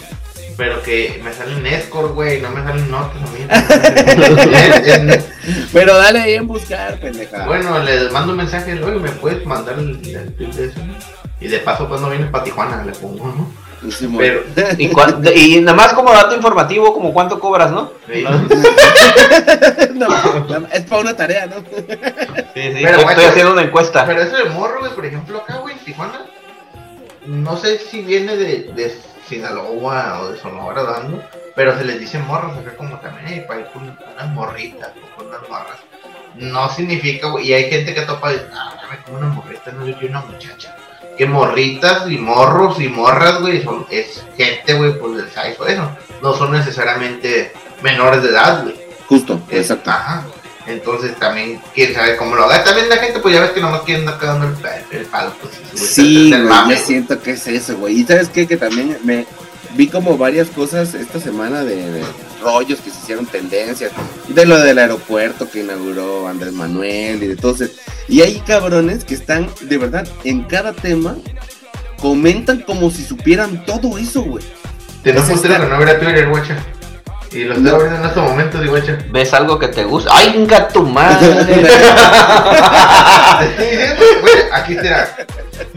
Pero 0.56 0.82
que 0.82 1.20
me 1.24 1.32
salen 1.32 1.66
escort, 1.66 2.14
güey, 2.14 2.40
no 2.40 2.50
me 2.50 2.62
salen 2.62 2.90
notas 2.90 3.16
a 3.22 3.26
mí. 3.32 3.46
Pero 5.72 5.96
dale 5.96 6.20
ahí 6.20 6.34
en 6.34 6.46
buscar, 6.46 6.98
pendeja. 7.00 7.46
bueno, 7.46 7.78
les 7.80 8.10
mando 8.12 8.32
un 8.32 8.38
mensaje, 8.38 8.80
oye, 8.82 8.98
¿me 9.00 9.10
puedes 9.10 9.44
mandar 9.44 9.78
el, 9.78 10.00
tweet 10.00 10.52
de 10.52 10.66
eso? 10.66 10.80
Y 11.40 11.48
de 11.48 11.58
paso, 11.58 11.88
cuando 11.88 12.08
vienes 12.10 12.30
para 12.30 12.44
Tijuana, 12.44 12.84
le 12.84 12.92
pongo, 12.92 13.26
¿no? 13.26 13.90
Simón. 13.90 14.18
Pero, 14.18 14.42
Y, 14.78 14.88
cuan- 14.88 15.22
y 15.34 15.60
nada 15.60 15.76
más 15.76 15.92
como 15.92 16.12
dato 16.12 16.34
informativo, 16.34 16.94
como 16.94 17.12
cuánto 17.12 17.38
cobras, 17.38 17.70
¿no? 17.70 17.90
sí, 18.10 18.24
No, 19.94 20.06
es 20.72 20.80
para 20.82 21.00
una 21.02 21.16
tarea, 21.16 21.46
¿no? 21.46 21.56
Sí, 21.56 21.64
sí, 22.54 22.80
Pero, 22.82 22.98
estoy, 23.00 23.24
haciendo 23.24 23.52
una 23.52 23.62
encuesta. 23.62 24.06
Pero 24.06 24.22
eso 24.22 24.36
de 24.36 24.44
morro, 24.50 24.80
güey, 24.80 24.94
por 24.94 25.04
ejemplo, 25.04 25.38
acá, 25.38 25.58
güey, 25.58 25.76
en 25.76 25.84
Tijuana, 25.84 26.22
no 27.26 27.56
sé 27.56 27.78
si 27.78 28.00
viene 28.02 28.36
de, 28.36 28.70
de 28.74 28.96
Sinaloa 29.28 30.20
o 30.20 30.28
de 30.32 30.38
Sonora 30.38 30.82
dando, 30.82 31.22
pero 31.54 31.76
se 31.78 31.84
les 31.84 32.00
dice 32.00 32.18
morros 32.18 32.56
acá 32.58 32.76
como 32.76 32.98
también, 32.98 33.26
hey, 33.28 33.44
para 33.46 33.60
ir 33.60 33.66
con 33.66 33.82
unas 34.14 34.28
morritas 34.30 34.90
o 35.02 35.16
con 35.16 35.26
unas 35.28 35.42
morras. 35.48 35.78
No 36.36 36.68
significa, 36.68 37.28
güey, 37.28 37.48
y 37.48 37.52
hay 37.54 37.70
gente 37.70 37.94
que 37.94 38.00
topa 38.02 38.30
de, 38.32 38.40
ah, 38.52 38.72
como 39.04 39.18
una 39.18 39.28
morrita, 39.28 39.70
no 39.72 39.84
soy 39.84 40.06
una 40.08 40.20
muchacha. 40.22 40.74
Que 41.16 41.26
morritas 41.26 42.10
y 42.10 42.18
morros 42.18 42.80
y 42.80 42.88
morras, 42.88 43.40
güey, 43.40 43.62
son, 43.62 43.86
es 43.90 44.24
gente, 44.36 44.74
güey, 44.74 44.98
pues 44.98 45.16
del 45.16 45.28
size 45.28 45.56
o 45.60 45.66
eso. 45.66 45.88
No 46.22 46.34
son 46.34 46.50
necesariamente 46.52 47.52
menores 47.82 48.22
de 48.22 48.30
edad, 48.30 48.62
güey. 48.64 48.74
Justo, 49.08 49.40
Es- 49.48 49.58
exacto. 49.70 49.90
Ajá. 49.90 50.24
Entonces 50.66 51.14
también 51.18 51.60
quién 51.74 51.92
sabe 51.94 52.16
cómo 52.16 52.34
lo 52.36 52.44
haga. 52.44 52.64
También 52.64 52.88
la 52.88 52.96
gente, 52.96 53.20
pues 53.20 53.34
ya 53.34 53.40
ves 53.42 53.50
que 53.50 53.60
nomás 53.60 53.82
quieren 53.82 54.08
andar 54.08 54.26
dando 54.26 54.46
el, 54.46 54.98
el 54.98 55.06
palo. 55.06 55.32
Pues, 55.40 55.54
Sí, 55.78 56.30
güey, 56.30 56.70
yo 56.70 56.76
siento 56.84 57.20
que 57.20 57.32
es 57.32 57.46
eso, 57.46 57.76
güey. 57.76 58.00
Y 58.00 58.04
sabes 58.04 58.28
qué, 58.30 58.46
que 58.46 58.56
también 58.56 58.96
me 59.04 59.26
vi 59.76 59.88
como 59.88 60.16
varias 60.16 60.48
cosas 60.48 60.94
esta 60.94 61.20
semana 61.20 61.64
de, 61.64 61.76
de 61.90 62.02
rollos 62.42 62.80
que 62.80 62.90
se 62.90 62.98
hicieron 62.98 63.26
tendencias, 63.26 63.90
de 64.28 64.46
lo 64.46 64.58
del 64.58 64.78
aeropuerto 64.78 65.50
que 65.50 65.60
inauguró 65.60 66.28
Andrés 66.28 66.52
Manuel 66.52 67.22
y 67.22 67.26
de 67.28 67.36
todo 67.36 67.54
eso. 67.62 67.72
Y 68.08 68.20
hay 68.22 68.38
cabrones 68.46 69.04
que 69.04 69.14
están, 69.14 69.48
de 69.62 69.78
verdad, 69.78 70.06
en 70.24 70.44
cada 70.44 70.72
tema, 70.72 71.16
comentan 72.00 72.60
como 72.62 72.90
si 72.90 73.02
supieran 73.04 73.64
todo 73.64 73.98
eso, 73.98 74.22
güey. 74.22 74.44
Tenemos 75.02 75.28
Ese 75.28 75.42
que 75.48 75.52
está- 75.52 75.66
no 75.66 75.78
ver 75.78 75.88
a 75.90 76.00
Twitter, 76.00 76.28
guacha. 76.28 76.56
Y 77.34 77.44
lo 77.44 77.54
estoy 77.54 77.68
abriendo 77.70 77.98
en 77.98 78.04
estos 78.06 78.22
momentos, 78.22 78.64
y 78.64 78.68
guacha. 78.68 78.98
¿Ves 79.10 79.34
algo 79.34 79.58
que 79.58 79.68
te 79.68 79.84
gusta? 79.84 80.10
¡Ay, 80.14 80.32
venga 80.32 80.68
tu 80.68 80.82
madre! 80.86 81.34
Te 81.34 81.52
estoy 83.46 83.66
diciendo, 83.70 84.04
güey, 84.20 84.34
aquí 84.52 84.74
está. 84.74 85.16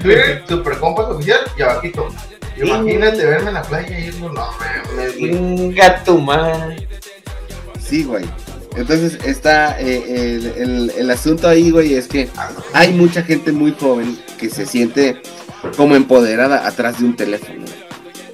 Twitter, 0.01 0.43
super 0.47 0.77
compas 0.79 1.07
oficial 1.07 1.39
y 1.57 1.61
abajito. 1.61 2.07
Imagínate 2.57 3.25
verme 3.25 3.49
en 3.49 3.53
la 3.55 3.61
playa 3.63 3.99
y 3.99 4.11
no. 4.21 4.33
¡Venga 5.19 6.03
tu 6.03 6.19
madre! 6.19 6.87
Sí, 7.83 8.03
güey. 8.03 8.25
Entonces 8.75 9.17
está 9.25 9.79
eh, 9.79 10.03
el, 10.07 10.45
el- 10.61 10.91
el 10.97 11.11
asunto 11.11 11.47
ahí, 11.47 11.71
güey, 11.71 11.95
es 11.95 12.07
que 12.07 12.29
hay 12.73 12.93
mucha 12.93 13.23
gente 13.23 13.51
muy 13.51 13.75
joven 13.79 14.19
que 14.37 14.49
se 14.51 14.65
siente 14.67 15.19
como 15.75 15.95
empoderada 15.95 16.67
atrás 16.67 16.99
de 16.99 17.05
un 17.05 17.15
teléfono. 17.15 17.61
güey. 17.61 17.86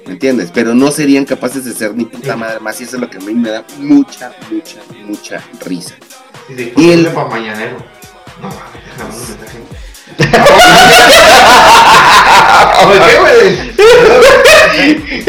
¿Me 0.06 0.12
entiendes? 0.12 0.50
Pero 0.52 0.74
no 0.74 0.90
serían 0.90 1.24
capaces 1.24 1.64
de 1.64 1.72
ser 1.72 1.94
ni 1.94 2.04
puta 2.04 2.36
madre 2.36 2.60
más 2.60 2.80
y 2.80 2.84
eso 2.84 2.96
es 2.96 3.00
lo 3.02 3.08
que 3.10 3.16
a 3.18 3.20
mí 3.20 3.32
me 3.34 3.50
da 3.50 3.64
mucha, 3.78 4.32
mucha, 4.50 4.80
mucha 5.04 5.42
risa. 5.64 5.94
Y 6.48 6.72
Y 6.82 6.90
el- 6.92 7.06
para 7.08 7.28
mañanero. 7.28 7.76
No. 8.40 8.50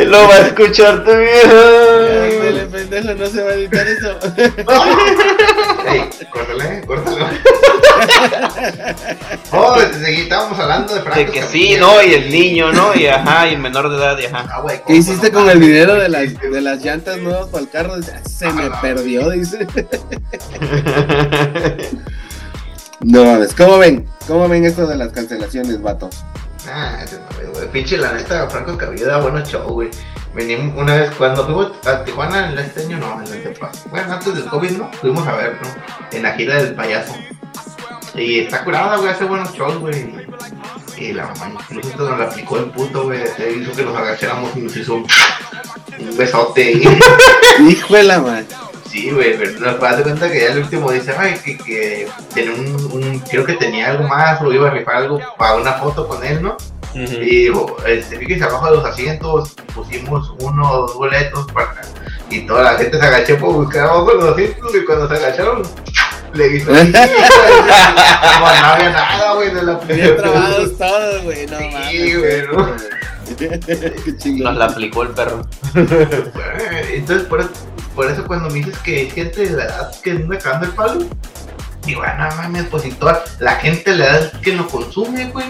Lo 0.06 0.28
va 0.28 0.36
a 0.36 0.40
escuchar 0.48 1.04
tu 1.04 1.12
viejo. 1.12 2.70
pendejo, 2.72 3.14
no 3.16 3.26
se 3.28 3.42
va 3.44 3.50
a 3.52 3.54
editar 3.54 3.88
eso. 3.88 4.20
Ey, 5.88 6.10
córtale, 6.32 6.82
córtalo. 6.86 7.28
Oh, 9.52 9.76
seguí, 10.02 10.22
estábamos 10.24 10.60
hablando 10.60 10.94
de 10.94 11.02
Franco 11.02 11.20
De 11.20 11.26
que 11.28 11.42
sí. 11.44 11.78
¿no? 11.80 12.04
Y 12.04 12.14
el 12.14 12.30
niño, 12.30 12.74
¿no? 12.74 12.94
Y 12.94 13.08
ajá, 13.08 13.48
y 13.48 13.54
el 13.54 13.60
menor 13.60 13.90
de 13.90 13.98
edad, 13.98 14.18
y 14.20 14.26
ajá. 14.26 14.46
Ah, 14.50 14.64
¿Qué 14.68 14.82
¿cómo 14.82 14.98
hiciste 14.98 15.32
no 15.32 15.40
con 15.40 15.50
el 15.50 15.60
dinero 15.60 15.96
de 15.96 16.10
las, 16.10 16.38
de 16.40 16.62
las 16.62 16.84
llantas 16.84 17.18
nuevas 17.20 17.48
para 17.48 17.64
el 17.64 17.70
carro? 17.70 17.98
Dice, 17.98 18.20
Se 18.28 18.52
me 18.52 18.70
perdió, 18.82 19.30
dice. 19.30 19.66
No 23.02 23.24
mames, 23.24 23.54
¿cómo 23.54 23.78
ven? 23.78 24.08
¿Cómo 24.28 24.48
ven 24.50 24.66
esto 24.66 24.88
de 24.88 24.96
las 24.96 25.10
cancelaciones, 25.10 25.80
vato? 25.82 26.10
Güey. 27.52 27.72
Pinche, 27.72 27.98
la 27.98 28.14
neta, 28.14 28.50
Franco 28.50 28.72
Escamilla 28.72 29.08
da 29.08 29.18
buenos 29.22 29.50
show, 29.50 29.68
güey. 29.70 29.90
Venimos 30.34 30.76
una 30.78 30.96
vez 30.96 31.12
cuando 31.16 31.46
fuimos 31.46 31.72
a 31.88 32.04
Tijuana 32.04 32.50
el 32.50 32.60
este 32.60 32.82
año, 32.82 32.98
no, 32.98 33.22
el 33.22 33.32
antepasado. 33.32 33.90
Bueno, 33.90 34.14
antes 34.14 34.34
del 34.36 34.46
COVID, 34.46 34.72
¿no? 34.72 34.92
Fuimos 34.94 35.26
a 35.28 35.36
ver, 35.36 35.58
¿no? 35.62 35.70
En 36.12 36.24
la 36.24 36.34
gira 36.34 36.62
del 36.62 36.76
payaso. 36.76 37.16
Y 38.16 38.40
está 38.40 38.64
curada, 38.64 38.98
güey, 38.98 39.10
hace 39.10 39.26
buenos 39.26 39.54
shows, 39.54 39.78
güey. 39.78 40.14
Y 40.98 41.14
la 41.14 41.28
mamá 41.28 41.60
incluso 41.70 42.10
nos 42.10 42.20
la 42.20 42.26
aplicó 42.26 42.58
el 42.58 42.66
puto, 42.66 43.04
güey. 43.04 43.22
Hizo 43.22 43.72
que 43.74 43.84
nos 43.84 43.96
agacháramos 43.96 44.56
y 44.56 44.62
nos 44.62 44.76
hizo 44.76 44.96
un, 44.96 45.08
un 46.00 46.18
besote. 46.18 46.82
Hijo 47.70 47.94
de 47.94 48.04
la 48.04 48.20
madre. 48.20 48.46
Sí, 48.96 49.12
güey, 49.12 49.38
pero 49.38 49.52
nos 49.60 49.80
das 49.80 49.98
de 49.98 50.04
cuenta 50.04 50.32
que 50.32 50.40
ya 50.40 50.48
el 50.54 50.60
último 50.60 50.90
dice, 50.92 51.14
ay, 51.18 51.36
que, 51.44 51.58
que 51.58 52.08
tenía 52.34 52.54
un, 52.54 52.90
un, 52.94 53.20
creo 53.20 53.46
que 53.46 53.54
tenía 53.54 53.92
algo 53.92 54.08
más 54.08 54.42
o 54.42 54.54
iba 54.54 54.68
a 54.70 54.72
rifar 54.72 54.96
algo 54.98 55.20
para 55.38 55.56
una 55.56 55.74
foto 55.74 56.08
con 56.08 56.24
él, 56.26 56.42
¿no? 56.42 56.56
Ujú. 56.92 57.14
Y 57.22 57.26
digo, 57.42 57.76
este, 57.86 58.18
fíjese 58.18 58.46
abajo 58.46 58.68
de 58.72 58.78
los 58.78 58.86
asientos 58.86 59.54
pusimos 59.74 60.34
uno 60.40 60.72
o 60.72 60.78
dos 60.88 60.94
boletos 60.96 61.46
para 61.52 61.82
y 62.30 62.48
toda 62.48 62.64
la 62.64 62.78
gente 62.78 62.98
se 62.98 63.06
agachó 63.06 63.38
por 63.38 63.54
buscar 63.54 63.84
abajo 63.90 64.12
de 64.12 64.16
los 64.16 64.34
asientos 64.34 64.74
y 64.74 64.86
cuando 64.86 65.08
se 65.10 65.16
agacharon 65.16 65.62
le 66.34 66.48
hizo 66.56 66.68
como 66.72 66.80
no 66.80 66.86
había 68.66 68.90
nada, 68.92 69.34
güey, 69.34 69.54
de 69.54 69.62
la 69.62 69.74
Bien 69.76 70.16
trabados 70.18 70.78
todos, 70.78 71.24
güey, 71.24 71.46
no 71.48 71.58
Sí, 71.58 71.70
mames. 71.74 72.20
güey, 72.20 72.42
¿no? 72.48 72.76
Qué 73.38 74.18
chingón. 74.18 74.44
Nos 74.44 74.58
la 74.58 74.66
aplicó 74.66 75.04
el 75.04 75.10
perro. 75.10 75.42
Entonces, 75.74 77.28
por, 77.28 77.50
por 77.96 78.10
eso 78.10 78.26
cuando 78.26 78.50
me 78.50 78.56
dices 78.56 78.78
que 78.80 78.98
hay 78.98 79.10
gente 79.10 79.50
de 79.50 79.58
la 79.58 79.66
edad 79.66 79.96
que 80.02 80.12
anda 80.12 80.38
cagando 80.38 80.66
el 80.68 80.72
palo, 80.74 81.06
digo, 81.86 82.02
ah, 82.04 82.16
no 82.18 82.36
mames, 82.36 82.66
pues 82.66 82.86
y 82.86 82.92
toda 82.92 83.24
la 83.40 83.56
gente 83.56 83.92
de 83.92 83.98
la 83.98 84.06
edad 84.06 84.42
que 84.42 84.54
lo 84.54 84.68
consume, 84.68 85.26
güey. 85.32 85.48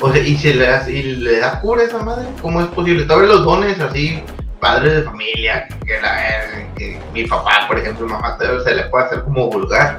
O 0.00 0.10
sea, 0.10 0.22
y 0.22 0.36
se 0.36 0.54
le 0.54 0.66
da, 0.66 0.88
y 0.88 1.02
le 1.02 1.40
da 1.40 1.60
cura 1.60 1.82
a 1.82 1.84
esa 1.84 1.98
madre, 2.02 2.26
¿cómo 2.40 2.60
es 2.60 2.68
posible? 2.68 3.04
Todavía 3.04 3.28
los 3.28 3.44
dones 3.44 3.78
así, 3.80 4.22
padres 4.58 4.94
de 4.94 5.02
familia, 5.02 5.68
que, 5.86 6.00
la, 6.00 6.74
que 6.74 6.98
mi 7.12 7.24
papá, 7.26 7.66
por 7.68 7.78
ejemplo, 7.78 8.08
mamá, 8.08 8.38
se 8.38 8.74
le 8.74 8.84
puede 8.84 9.04
hacer 9.04 9.22
como 9.24 9.50
vulgar. 9.50 9.98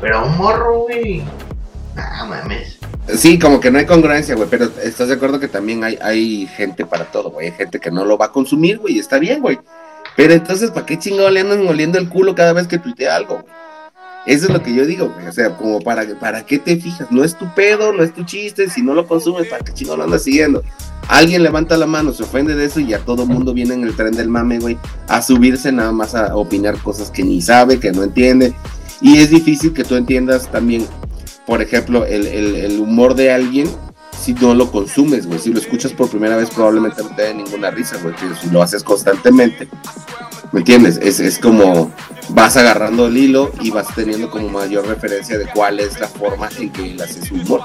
Pero 0.00 0.18
a 0.18 0.22
un 0.22 0.38
morro, 0.38 0.80
güey, 0.82 1.24
nah, 1.94 2.24
mames. 2.24 2.78
Sí, 3.16 3.38
como 3.38 3.60
que 3.60 3.70
no 3.70 3.78
hay 3.78 3.86
congruencia, 3.86 4.34
güey, 4.34 4.48
pero 4.48 4.70
estás 4.82 5.08
de 5.08 5.14
acuerdo 5.14 5.40
que 5.40 5.48
también 5.48 5.84
hay, 5.84 5.98
hay 6.02 6.46
gente 6.46 6.84
para 6.84 7.04
todo, 7.06 7.30
güey. 7.30 7.46
Hay 7.46 7.52
gente 7.52 7.80
que 7.80 7.90
no 7.90 8.04
lo 8.04 8.18
va 8.18 8.26
a 8.26 8.32
consumir, 8.32 8.78
güey, 8.78 8.98
está 8.98 9.18
bien, 9.18 9.40
güey. 9.40 9.58
Pero 10.16 10.34
entonces, 10.34 10.70
¿para 10.70 10.86
qué 10.86 10.98
chingado 10.98 11.30
le 11.30 11.40
andan 11.40 11.64
moliendo 11.64 11.98
el 11.98 12.08
culo 12.08 12.34
cada 12.34 12.52
vez 12.52 12.66
que 12.66 12.78
tuitea 12.78 13.16
algo? 13.16 13.44
Eso 14.26 14.46
es 14.46 14.52
lo 14.52 14.62
que 14.62 14.74
yo 14.74 14.84
digo, 14.84 15.08
güey. 15.08 15.26
O 15.26 15.32
sea, 15.32 15.56
como 15.56 15.80
para, 15.80 16.04
para 16.18 16.44
qué 16.44 16.58
te 16.58 16.76
fijas. 16.76 17.10
No 17.10 17.24
es 17.24 17.36
tu 17.36 17.52
pedo, 17.54 17.92
no 17.92 18.02
es 18.02 18.12
tu 18.12 18.24
chiste. 18.24 18.68
Si 18.68 18.82
no 18.82 18.94
lo 18.94 19.06
consumes, 19.06 19.48
¿para 19.48 19.64
qué 19.64 19.72
chingado 19.72 19.96
lo 19.96 20.04
andas 20.04 20.22
siguiendo? 20.22 20.62
Alguien 21.08 21.42
levanta 21.42 21.76
la 21.76 21.86
mano, 21.86 22.12
se 22.12 22.22
ofende 22.22 22.54
de 22.54 22.66
eso 22.66 22.78
y 22.78 22.88
ya 22.88 22.98
todo 23.00 23.26
mundo 23.26 23.52
viene 23.52 23.74
en 23.74 23.82
el 23.82 23.96
tren 23.96 24.12
del 24.12 24.28
mame, 24.28 24.60
güey, 24.60 24.78
a 25.08 25.20
subirse 25.22 25.72
nada 25.72 25.90
más 25.90 26.14
a 26.14 26.36
opinar 26.36 26.78
cosas 26.78 27.10
que 27.10 27.24
ni 27.24 27.40
sabe, 27.40 27.80
que 27.80 27.90
no 27.90 28.04
entiende. 28.04 28.54
Y 29.00 29.18
es 29.18 29.30
difícil 29.30 29.72
que 29.72 29.82
tú 29.82 29.96
entiendas 29.96 30.50
también, 30.52 30.86
por 31.46 31.62
ejemplo, 31.62 32.04
el, 32.06 32.26
el- 32.26 32.80
humor 32.80 33.14
de 33.14 33.32
alguien 33.32 33.68
si 34.18 34.34
no 34.34 34.54
lo 34.54 34.70
consumes, 34.70 35.26
güey. 35.26 35.38
Si 35.38 35.50
lo 35.52 35.58
escuchas 35.58 35.92
por 35.92 36.08
primera 36.10 36.36
vez, 36.36 36.50
probablemente 36.50 37.02
no 37.02 37.08
te 37.16 37.22
dé 37.22 37.34
ninguna 37.34 37.70
risa, 37.70 37.96
güey. 38.02 38.14
Si 38.40 38.50
lo 38.50 38.62
haces 38.62 38.82
constantemente, 38.84 39.66
¿me 40.52 40.60
entiendes? 40.60 40.98
Es, 41.02 41.20
es 41.20 41.38
como 41.38 41.92
vas 42.30 42.56
agarrando 42.56 43.06
el 43.06 43.16
hilo 43.16 43.50
y 43.60 43.70
vas 43.70 43.94
teniendo 43.94 44.30
como 44.30 44.48
mayor 44.48 44.86
referencia 44.86 45.38
de 45.38 45.46
cuál 45.46 45.80
es 45.80 45.98
la 46.00 46.08
forma 46.08 46.48
en 46.58 46.70
que 46.70 46.92
él 46.92 47.00
hace 47.00 47.24
su 47.24 47.34
humor. 47.34 47.62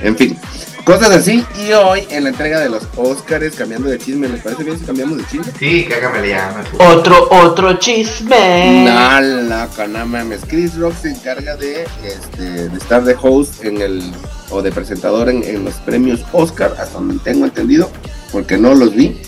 En 0.00 0.16
fin, 0.16 0.38
cosas 0.84 1.10
así. 1.10 1.44
Y 1.66 1.72
hoy, 1.72 2.06
en 2.10 2.24
la 2.24 2.30
entrega 2.30 2.60
de 2.60 2.68
los 2.68 2.86
Oscars, 2.96 3.54
cambiando 3.56 3.88
de 3.88 3.98
chisme, 3.98 4.28
¿les 4.28 4.40
parece 4.40 4.64
bien 4.64 4.78
si 4.78 4.84
cambiamos 4.84 5.18
de 5.18 5.26
chisme? 5.26 5.52
Sí, 5.58 5.86
cágame 5.88 6.28
llamas. 6.28 6.66
Otro, 6.78 7.28
otro 7.30 7.74
chisme. 7.78 8.84
No, 8.84 9.86
no 9.88 10.06
mames. 10.06 10.40
Chris 10.46 10.76
Rock 10.78 10.94
se 11.02 11.10
encarga 11.10 11.56
de, 11.56 11.84
este, 12.04 12.68
de 12.68 12.78
estar 12.78 13.04
de 13.04 13.16
host 13.20 13.64
en 13.64 13.82
el, 13.82 14.12
o 14.50 14.62
de 14.62 14.70
presentador 14.70 15.28
en, 15.28 15.42
en 15.42 15.64
los 15.64 15.74
premios 15.74 16.24
Oscar, 16.32 16.74
hasta 16.78 16.94
donde 16.98 17.18
tengo 17.24 17.44
entendido, 17.44 17.90
porque 18.32 18.56
no 18.56 18.74
los 18.74 18.94
vi, 18.94 19.20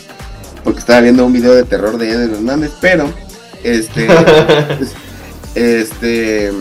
porque 0.63 0.81
estaba 0.81 1.01
viendo 1.01 1.25
un 1.25 1.33
video 1.33 1.55
de 1.55 1.65
terror 1.65 1.99
de 1.99 2.11
Eder 2.11 2.31
Hernández, 2.31 2.73
pero, 2.81 3.13
este, 3.63 4.07
pues, 4.79 4.93
este, 5.55 6.53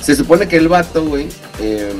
se 0.00 0.16
supone 0.16 0.48
que 0.48 0.56
el 0.56 0.68
vato, 0.68 1.04
güey, 1.04 1.28
eh, 1.60 1.92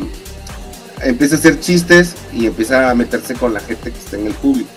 empieza 1.02 1.37
a 1.37 1.38
hacer 1.38 1.61
chistes 1.61 2.14
y 2.33 2.46
empieza 2.46 2.90
a 2.90 2.94
meterse 2.94 3.35
con 3.35 3.55
la 3.55 3.61
gente 3.61 3.90
que 3.90 3.98
está 3.98 4.16
en 4.16 4.26
el 4.26 4.35
público. 4.35 4.70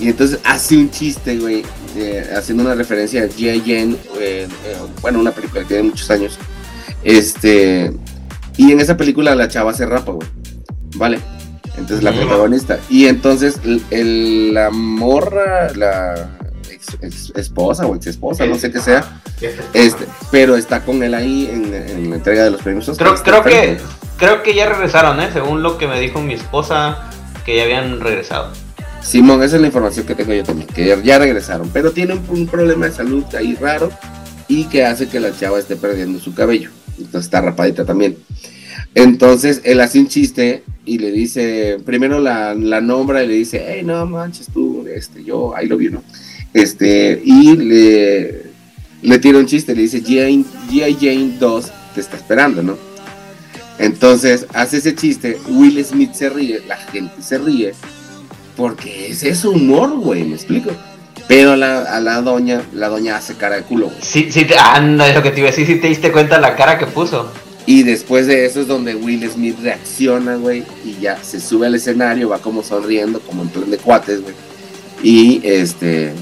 Y 0.00 0.08
entonces 0.08 0.40
hace 0.44 0.78
un 0.78 0.90
chiste, 0.90 1.38
güey, 1.38 1.62
eh, 1.94 2.26
haciendo 2.34 2.64
una 2.64 2.74
referencia 2.74 3.22
a 3.22 3.26
G.I. 3.26 3.60
Jane, 3.60 3.96
eh, 4.18 4.48
eh, 4.64 4.76
bueno, 5.02 5.20
una 5.20 5.30
película 5.30 5.60
que 5.62 5.68
tiene 5.68 5.82
muchos 5.82 6.10
años. 6.10 6.38
Este, 7.04 7.92
y 8.56 8.72
en 8.72 8.80
esa 8.80 8.96
película 8.96 9.34
la 9.34 9.48
chava 9.48 9.74
se 9.74 9.84
rapa, 9.84 10.12
güey. 10.12 10.28
¿Vale? 10.96 11.20
Entonces 11.76 12.02
la 12.02 12.12
protagonista. 12.12 12.78
Y 12.88 13.06
entonces 13.06 13.60
el- 13.90 14.52
la 14.54 14.70
morra, 14.70 15.72
la 15.74 16.28
ex, 16.70 16.86
ex- 17.00 17.32
esposa 17.36 17.86
o 17.86 17.94
ex 17.96 18.06
esposa, 18.06 18.44
no 18.46 18.56
sé 18.58 18.70
qué 18.72 18.80
sea, 18.80 19.20
este, 19.72 20.04
pero 20.30 20.56
está 20.56 20.84
con 20.84 21.02
él 21.02 21.14
ahí 21.14 21.48
en, 21.50 21.72
en 21.74 22.10
la 22.10 22.16
entrega 22.16 22.44
de 22.44 22.50
los 22.50 22.62
premios 22.62 22.88
Oscar. 22.88 23.14
Creo, 23.22 23.42
creo 23.42 23.44
que 23.44 23.78
creo 24.18 24.42
que 24.42 24.54
ya 24.54 24.68
regresaron, 24.68 25.20
¿eh? 25.20 25.30
Según 25.32 25.62
lo 25.62 25.78
que 25.78 25.86
me 25.86 25.98
dijo 26.00 26.20
mi 26.20 26.34
esposa, 26.34 27.08
que 27.46 27.56
ya 27.56 27.62
habían 27.62 28.00
regresado. 28.00 28.52
Simón, 29.02 29.42
esa 29.42 29.56
es 29.56 29.62
la 29.62 29.68
información 29.68 30.04
que 30.04 30.14
tengo 30.14 30.34
yo 30.34 30.44
también, 30.44 30.68
que 30.68 30.84
ya, 30.86 31.00
ya 31.02 31.18
regresaron, 31.18 31.70
pero 31.72 31.92
tiene 31.92 32.12
un, 32.14 32.22
un 32.28 32.46
problema 32.46 32.84
de 32.86 32.92
salud 32.92 33.24
ahí 33.34 33.54
raro 33.58 33.90
y 34.46 34.64
que 34.64 34.84
hace 34.84 35.08
que 35.08 35.20
la 35.20 35.34
chava 35.34 35.58
esté 35.58 35.76
perdiendo 35.76 36.18
su 36.20 36.34
cabello. 36.34 36.68
Entonces 36.98 37.24
está 37.24 37.40
rapadita 37.40 37.86
también. 37.86 38.18
Entonces 38.94 39.60
él 39.64 39.80
hace 39.80 39.98
un 40.00 40.08
chiste 40.08 40.64
y 40.90 40.98
le 40.98 41.12
dice, 41.12 41.78
primero 41.86 42.18
la, 42.18 42.52
la 42.52 42.80
nombra 42.80 43.22
y 43.22 43.28
le 43.28 43.34
dice, 43.34 43.64
hey, 43.64 43.82
no 43.84 44.04
manches 44.06 44.48
tú, 44.52 44.84
este, 44.92 45.22
yo, 45.22 45.54
ahí 45.54 45.68
lo 45.68 45.76
vi, 45.76 45.88
¿no? 45.88 46.02
Este, 46.52 47.22
y 47.24 47.56
le, 47.56 48.42
le 49.00 49.18
tira 49.20 49.38
un 49.38 49.46
chiste, 49.46 49.72
le 49.72 49.82
dice, 49.82 50.02
G.I. 50.02 50.44
Jane 51.00 51.36
2 51.38 51.72
te 51.94 52.00
está 52.00 52.16
esperando, 52.16 52.64
¿no? 52.64 52.76
Entonces 53.78 54.46
hace 54.52 54.78
ese 54.78 54.96
chiste, 54.96 55.38
Will 55.48 55.84
Smith 55.84 56.12
se 56.12 56.28
ríe, 56.28 56.60
la 56.66 56.76
gente 56.76 57.22
se 57.22 57.38
ríe, 57.38 57.72
porque 58.56 59.10
ese 59.10 59.28
es 59.28 59.44
humor, 59.44 59.96
güey, 59.96 60.24
me 60.24 60.34
explico. 60.34 60.72
Pero 61.28 61.54
la, 61.54 61.82
a 61.82 62.00
la 62.00 62.20
doña, 62.20 62.62
la 62.72 62.88
doña 62.88 63.14
hace 63.14 63.36
cara 63.36 63.54
de 63.54 63.62
culo. 63.62 63.92
Sí, 64.00 64.32
sí, 64.32 64.44
anda, 64.58 65.08
eso 65.08 65.22
que 65.22 65.30
te 65.30 65.38
iba 65.38 65.50
a 65.50 65.52
decir, 65.52 65.68
si 65.68 65.76
te 65.76 65.86
diste 65.86 66.10
cuenta 66.10 66.40
la 66.40 66.56
cara 66.56 66.78
que 66.78 66.86
puso. 66.86 67.30
Y 67.66 67.82
después 67.82 68.26
de 68.26 68.46
eso 68.46 68.60
es 68.60 68.66
donde 68.66 68.94
Will 68.94 69.28
Smith 69.30 69.56
reacciona, 69.62 70.36
güey, 70.36 70.64
y 70.84 70.96
ya 71.00 71.22
se 71.22 71.40
sube 71.40 71.66
al 71.66 71.74
escenario, 71.74 72.30
va 72.30 72.38
como 72.38 72.62
sonriendo, 72.62 73.20
como 73.20 73.42
en 73.42 73.48
plan 73.48 73.70
de 73.70 73.78
cuates, 73.78 74.22
güey. 74.22 74.34
Y 75.02 75.40
este, 75.44 76.12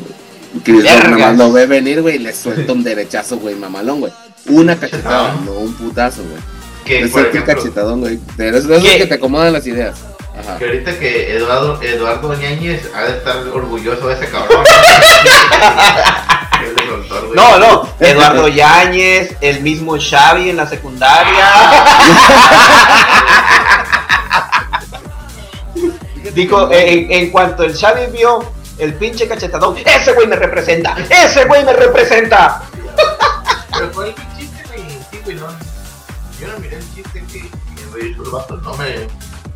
Chris 0.65 0.85
nada 0.85 1.33
lo 1.33 1.53
ve 1.53 1.67
venir, 1.67 2.03
güey, 2.03 2.17
y 2.17 2.19
le 2.19 2.33
suelta 2.33 2.73
un 2.73 2.83
derechazo, 2.83 3.39
güey, 3.39 3.55
mamalón, 3.55 4.01
güey. 4.01 4.13
Una 4.49 4.79
cachetada, 4.79 5.37
no 5.45 5.53
un 5.53 5.75
putazo, 5.75 6.23
güey. 6.23 6.43
Que, 6.85 7.03
Le 7.03 7.09
por 7.09 7.21
ejemplo, 7.27 7.45
cachetadón, 7.45 8.01
güey. 8.01 8.19
Pero 8.37 8.57
es 8.57 8.67
de 8.67 8.77
esos 8.77 8.89
¿Qué? 8.89 8.99
que 8.99 9.07
te 9.07 9.15
acomodan 9.15 9.53
las 9.53 9.67
ideas. 9.67 9.99
Ajá. 10.39 10.57
que 10.57 10.65
ahorita 10.67 10.99
que 10.99 11.37
Eduardo, 11.37 11.83
Eduardo 11.83 12.35
Ñañez 12.35 12.83
ha 12.95 13.03
de 13.03 13.19
estar 13.19 13.37
orgulloso 13.49 14.09
de 14.09 14.15
ese 14.15 14.29
cabrón. 14.29 14.65
Él 16.65 16.75
le 16.77 16.87
soltó, 16.87 17.27
güey. 17.27 17.28
No, 17.39 17.59
no, 17.59 17.89
Eduardo 18.01 18.49
Yáñez, 18.49 19.37
el 19.41 19.61
mismo 19.61 19.97
Xavi 19.97 20.51
en 20.51 20.57
la 20.57 20.67
secundaria. 20.67 21.35
Dijo, 26.35 26.69
en, 26.73 27.13
en 27.13 27.31
cuanto 27.31 27.63
el 27.63 27.79
Xavi 27.79 28.07
vio 28.13 28.41
el 28.79 28.95
pinche 28.95 29.29
cachetadón, 29.29 29.77
ese 29.85 30.15
güey 30.15 30.27
me 30.27 30.35
representa, 30.35 30.97
ese 31.09 31.45
güey 31.45 31.65
me 31.65 31.75
representa. 31.75 32.63
Pero 33.73 33.93
fue 33.93 34.09
el 34.09 34.17
chiste, 34.37 34.61
güey. 35.25 35.37
No. 35.37 35.47
Yo 36.41 36.49
no 36.49 36.59
miré 36.59 36.79
el 36.79 36.95
chiste 36.95 37.25
que, 37.33 37.49
me 37.93 38.01
el 38.01 38.17
vato. 38.33 38.57
No 38.57 38.77
me. 38.77 39.07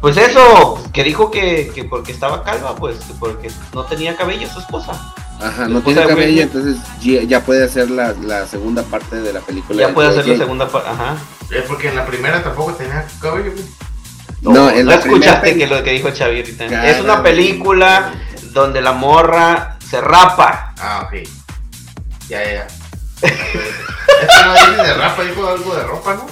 Pues 0.01 0.17
eso, 0.17 0.81
que 0.93 1.03
dijo 1.03 1.33
que, 1.33 1.73
que 1.75 1.83
porque 1.85 2.13
estaba 2.13 2.45
calva, 2.45 2.77
pues 2.77 2.99
que 2.99 3.15
porque 3.15 3.51
no 3.73 3.85
tenía 3.85 4.17
cabello 4.17 4.49
su 4.49 4.61
esposa. 4.61 5.15
Ajá, 5.43 5.69
no 5.69 5.83
tiene 5.83 6.07
cabello, 6.07 6.43
entonces 6.43 6.77
ya, 7.01 7.23
ya 7.23 7.45
puede 7.45 7.65
hacer 7.65 7.91
la, 7.91 8.13
la 8.13 8.47
segunda 8.47 8.83
parte 8.83 9.21
de 9.21 9.33
la 9.33 9.41
película. 9.41 9.81
Ya 9.81 9.89
de 9.89 9.93
puede 9.93 10.09
hacer 10.09 10.27
la 10.27 10.37
segunda 10.37 10.69
parte, 10.69 10.89
ajá. 10.89 11.17
Es 11.51 11.63
porque 11.63 11.89
en 11.89 11.97
la 11.97 12.07
primera 12.07 12.43
tampoco 12.43 12.75
tenía 12.75 13.05
cabello, 13.21 13.53
güey. 13.53 13.65
No, 14.43 14.71
en 14.71 14.85
no 14.85 14.91
la 14.91 14.97
escuchaste 14.99 15.57
que 15.57 15.67
lo 15.67 15.83
que 15.83 15.93
dijo 15.93 16.09
Xavi 16.17 16.41
ahorita. 16.41 16.67
Cara, 16.67 16.91
es 16.91 17.01
una 17.01 17.23
película 17.23 18.13
donde 18.53 18.81
la 18.81 18.93
morra 18.93 19.79
se 19.89 20.01
rapa. 20.01 20.75
Ah, 20.79 21.07
ok. 21.07 21.29
Ya, 22.29 22.45
ya, 22.45 22.53
ya. 22.53 22.67
es 23.23 23.33
que 23.33 24.45
no 24.45 24.53
dice 24.55 24.83
de 24.83 24.95
rapa, 24.95 25.23
dijo 25.23 25.47
algo 25.47 25.75
de 25.77 25.83
ropa, 25.85 26.15
¿no? 26.15 26.27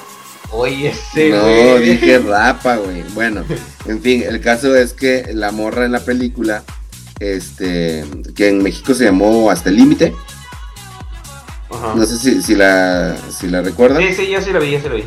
Oye, 0.53 0.89
ese 0.89 1.31
No, 1.31 1.77
dije 1.79 2.19
rapa, 2.19 2.77
güey. 2.77 3.03
Bueno, 3.15 3.45
en 3.87 4.03
fin, 4.03 4.25
el 4.27 4.41
caso 4.41 4.75
es 4.75 4.93
que 4.93 5.31
la 5.33 5.53
morra 5.53 5.85
en 5.85 5.93
la 5.93 6.01
película, 6.01 6.65
este, 7.21 8.05
que 8.35 8.49
en 8.49 8.63
México 8.63 8.95
se 8.95 9.05
llamó 9.05 9.51
Hasta 9.51 9.69
el 9.69 9.77
Límite. 9.77 10.15
Ajá. 11.71 11.95
No 11.95 12.05
sé 12.05 12.19
si, 12.19 12.43
si 12.43 12.57
la, 12.57 13.17
si 13.31 13.47
la 13.47 13.63
recuerdan. 13.63 14.03
Sí, 14.03 14.13
sí, 14.15 14.31
yo 14.31 14.41
sí 14.41 14.51
lo 14.51 14.61
vi, 14.61 14.73
yo 14.73 14.81
sí 14.81 14.89
lo 14.89 14.97
vi. 14.97 15.05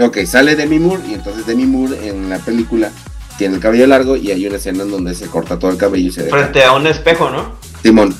Ok, 0.00 0.18
sale 0.24 0.56
Demi 0.56 0.78
Moore 0.78 1.02
y 1.08 1.14
entonces 1.14 1.44
Demi 1.44 1.66
Moore 1.66 2.08
en 2.08 2.30
la 2.30 2.38
película 2.38 2.90
tiene 3.36 3.56
el 3.56 3.60
cabello 3.60 3.86
largo 3.86 4.16
y 4.16 4.30
hay 4.30 4.46
una 4.46 4.56
escena 4.56 4.84
en 4.84 4.90
donde 4.90 5.14
se 5.14 5.26
corta 5.26 5.58
todo 5.58 5.70
el 5.70 5.76
cabello 5.76 6.08
y 6.08 6.12
se 6.12 6.24
deja 6.24 6.36
Frente 6.36 6.64
a 6.64 6.72
un 6.72 6.86
espejo, 6.86 7.30
¿no? 7.30 7.56
Simón. 7.82 8.14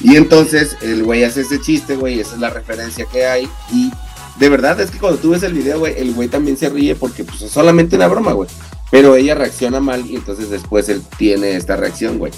Y 0.00 0.16
entonces 0.16 0.76
el 0.82 1.02
güey 1.02 1.24
hace 1.24 1.42
ese 1.42 1.60
chiste, 1.60 1.96
güey, 1.96 2.20
esa 2.20 2.34
es 2.34 2.40
la 2.40 2.50
referencia 2.50 3.06
que 3.06 3.26
hay. 3.26 3.48
Y 3.72 3.90
de 4.38 4.48
verdad 4.48 4.78
es 4.80 4.90
que 4.90 4.98
cuando 4.98 5.18
tú 5.18 5.30
ves 5.30 5.42
el 5.42 5.54
video, 5.54 5.78
güey, 5.78 5.94
el 5.96 6.12
güey 6.12 6.28
también 6.28 6.56
se 6.56 6.68
ríe 6.68 6.94
porque 6.94 7.24
pues 7.24 7.40
es 7.40 7.50
solamente 7.50 7.96
una 7.96 8.08
broma, 8.08 8.32
güey. 8.32 8.50
Pero 8.90 9.16
ella 9.16 9.34
reacciona 9.34 9.80
mal 9.80 10.04
y 10.06 10.16
entonces 10.16 10.50
después 10.50 10.88
él 10.88 11.02
tiene 11.16 11.56
esta 11.56 11.76
reacción, 11.76 12.18
güey. 12.18 12.32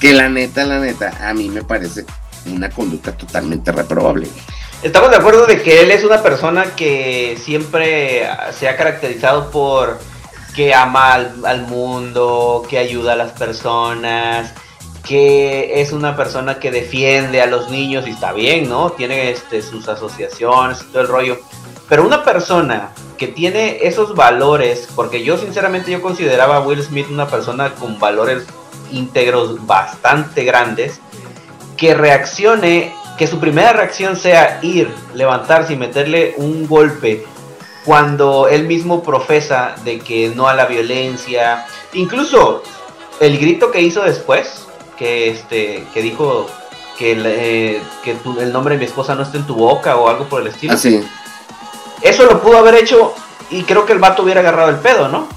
Que 0.00 0.12
la 0.12 0.28
neta, 0.28 0.64
la 0.64 0.78
neta, 0.78 1.28
a 1.28 1.32
mí 1.34 1.48
me 1.48 1.62
parece 1.62 2.04
una 2.46 2.70
conducta 2.70 3.12
totalmente 3.12 3.72
reprobable. 3.72 4.28
Estamos 4.82 5.10
de 5.10 5.16
acuerdo 5.16 5.46
de 5.46 5.62
que 5.62 5.80
él 5.80 5.90
es 5.90 6.04
una 6.04 6.22
persona 6.22 6.76
que 6.76 7.38
siempre 7.42 8.28
se 8.52 8.68
ha 8.68 8.76
caracterizado 8.76 9.50
por 9.50 9.98
que 10.54 10.74
ama 10.74 11.14
al, 11.14 11.44
al 11.44 11.62
mundo, 11.62 12.64
que 12.68 12.78
ayuda 12.78 13.12
a 13.12 13.16
las 13.16 13.32
personas, 13.32 14.54
que 15.06 15.80
es 15.80 15.92
una 15.92 16.16
persona 16.16 16.58
que 16.58 16.70
defiende 16.70 17.40
a 17.40 17.46
los 17.46 17.70
niños 17.70 18.06
y 18.06 18.10
está 18.10 18.32
bien, 18.32 18.68
¿no? 18.68 18.90
Tiene 18.90 19.30
este, 19.30 19.62
sus 19.62 19.88
asociaciones 19.88 20.82
y 20.82 20.84
todo 20.86 21.02
el 21.02 21.08
rollo. 21.08 21.38
Pero 21.88 22.04
una 22.04 22.24
persona 22.24 22.90
que 23.16 23.28
tiene 23.28 23.78
esos 23.82 24.14
valores, 24.14 24.88
porque 24.94 25.22
yo 25.22 25.38
sinceramente 25.38 25.92
yo 25.92 26.02
consideraba 26.02 26.56
a 26.56 26.60
Will 26.60 26.82
Smith 26.82 27.06
una 27.08 27.28
persona 27.28 27.74
con 27.74 27.98
valores 27.98 28.44
íntegros 28.90 29.66
bastante 29.66 30.44
grandes, 30.44 31.00
que 31.76 31.94
reaccione, 31.94 32.94
que 33.18 33.26
su 33.26 33.38
primera 33.38 33.72
reacción 33.72 34.16
sea 34.16 34.58
ir, 34.62 34.92
levantarse 35.14 35.72
y 35.74 35.76
meterle 35.76 36.34
un 36.38 36.66
golpe 36.66 37.24
cuando 37.84 38.48
él 38.48 38.66
mismo 38.66 39.02
profesa 39.02 39.74
de 39.84 39.98
que 40.00 40.32
no 40.34 40.48
a 40.48 40.54
la 40.54 40.66
violencia, 40.66 41.66
incluso 41.92 42.62
el 43.20 43.38
grito 43.38 43.70
que 43.70 43.80
hizo 43.80 44.02
después, 44.02 44.66
que 44.98 45.30
este, 45.30 45.84
que 45.94 46.02
dijo 46.02 46.46
que, 46.98 47.12
el, 47.12 47.22
eh, 47.26 47.82
que 48.02 48.14
tu- 48.14 48.40
el 48.40 48.52
nombre 48.52 48.74
de 48.74 48.80
mi 48.80 48.86
esposa 48.86 49.14
no 49.14 49.22
esté 49.22 49.36
en 49.38 49.46
tu 49.46 49.54
boca 49.54 49.96
o 49.96 50.08
algo 50.08 50.24
por 50.24 50.40
el 50.40 50.48
estilo. 50.48 50.72
Así. 50.74 51.06
Eso 52.02 52.24
lo 52.24 52.40
pudo 52.42 52.58
haber 52.58 52.74
hecho 52.74 53.14
y 53.50 53.62
creo 53.62 53.86
que 53.86 53.92
el 53.92 53.98
vato 53.98 54.22
hubiera 54.22 54.40
agarrado 54.40 54.70
el 54.70 54.76
pedo, 54.76 55.08
¿no? 55.08 55.28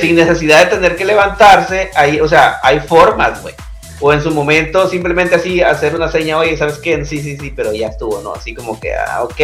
Sin 0.00 0.16
necesidad 0.16 0.64
de. 0.64 0.76
Tener 0.76 0.96
que 0.96 1.04
levantarse, 1.04 1.90
ahí, 1.94 2.20
o 2.20 2.28
sea, 2.28 2.58
hay 2.62 2.80
formas, 2.80 3.42
güey. 3.42 3.54
O 4.00 4.12
en 4.12 4.22
su 4.22 4.30
momento 4.30 4.88
simplemente 4.88 5.34
así 5.34 5.60
hacer 5.60 5.94
una 5.94 6.10
seña, 6.10 6.38
oye, 6.38 6.56
¿sabes 6.56 6.78
qué? 6.78 7.04
Sí, 7.04 7.20
sí, 7.20 7.36
sí, 7.36 7.52
pero 7.54 7.72
ya 7.74 7.88
estuvo, 7.88 8.22
¿no? 8.22 8.32
Así 8.32 8.54
como 8.54 8.80
que, 8.80 8.94
ah, 8.94 9.22
ok, 9.22 9.40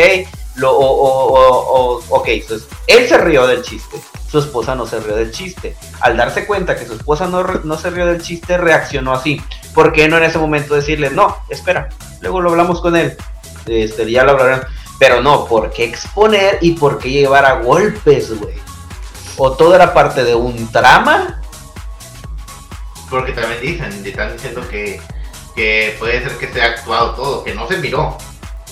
lo, 0.56 0.72
o, 0.72 0.86
o, 0.86 1.98
o, 1.98 2.02
ok, 2.08 2.28
entonces, 2.28 2.66
él 2.86 3.06
se 3.06 3.18
rió 3.18 3.46
del 3.46 3.60
chiste, 3.60 3.98
su 4.30 4.38
esposa 4.38 4.74
no 4.74 4.86
se 4.86 4.98
rió 5.00 5.14
del 5.14 5.30
chiste. 5.30 5.76
Al 6.00 6.16
darse 6.16 6.46
cuenta 6.46 6.74
que 6.74 6.86
su 6.86 6.94
esposa 6.94 7.26
no, 7.26 7.42
no 7.42 7.76
se 7.76 7.90
rió 7.90 8.06
del 8.06 8.22
chiste, 8.22 8.56
reaccionó 8.56 9.12
así. 9.12 9.42
¿Por 9.74 9.92
qué 9.92 10.08
no 10.08 10.16
en 10.16 10.24
ese 10.24 10.38
momento 10.38 10.74
decirle, 10.74 11.10
no, 11.10 11.36
espera, 11.50 11.90
luego 12.22 12.40
lo 12.40 12.50
hablamos 12.50 12.80
con 12.80 12.96
él? 12.96 13.14
Este, 13.66 14.10
ya 14.10 14.24
lo 14.24 14.32
hablarán. 14.32 14.62
Pero 14.98 15.20
no, 15.20 15.44
¿por 15.44 15.70
qué 15.70 15.84
exponer 15.84 16.58
y 16.62 16.72
por 16.72 16.98
qué 16.98 17.10
llevar 17.10 17.44
a 17.44 17.60
golpes, 17.60 18.34
güey? 18.38 18.54
¿O 19.38 19.52
todo 19.52 19.74
era 19.74 19.92
parte 19.92 20.24
de 20.24 20.34
un 20.34 20.70
trama? 20.72 21.40
Porque 23.10 23.32
también 23.32 23.60
dicen, 23.60 24.04
están 24.04 24.32
diciendo 24.32 24.66
que, 24.68 25.00
que 25.54 25.94
puede 25.98 26.22
ser 26.22 26.36
que 26.38 26.52
se 26.52 26.60
ha 26.62 26.66
actuado 26.66 27.10
todo, 27.14 27.44
que 27.44 27.54
no 27.54 27.68
se 27.68 27.76
miró. 27.78 28.16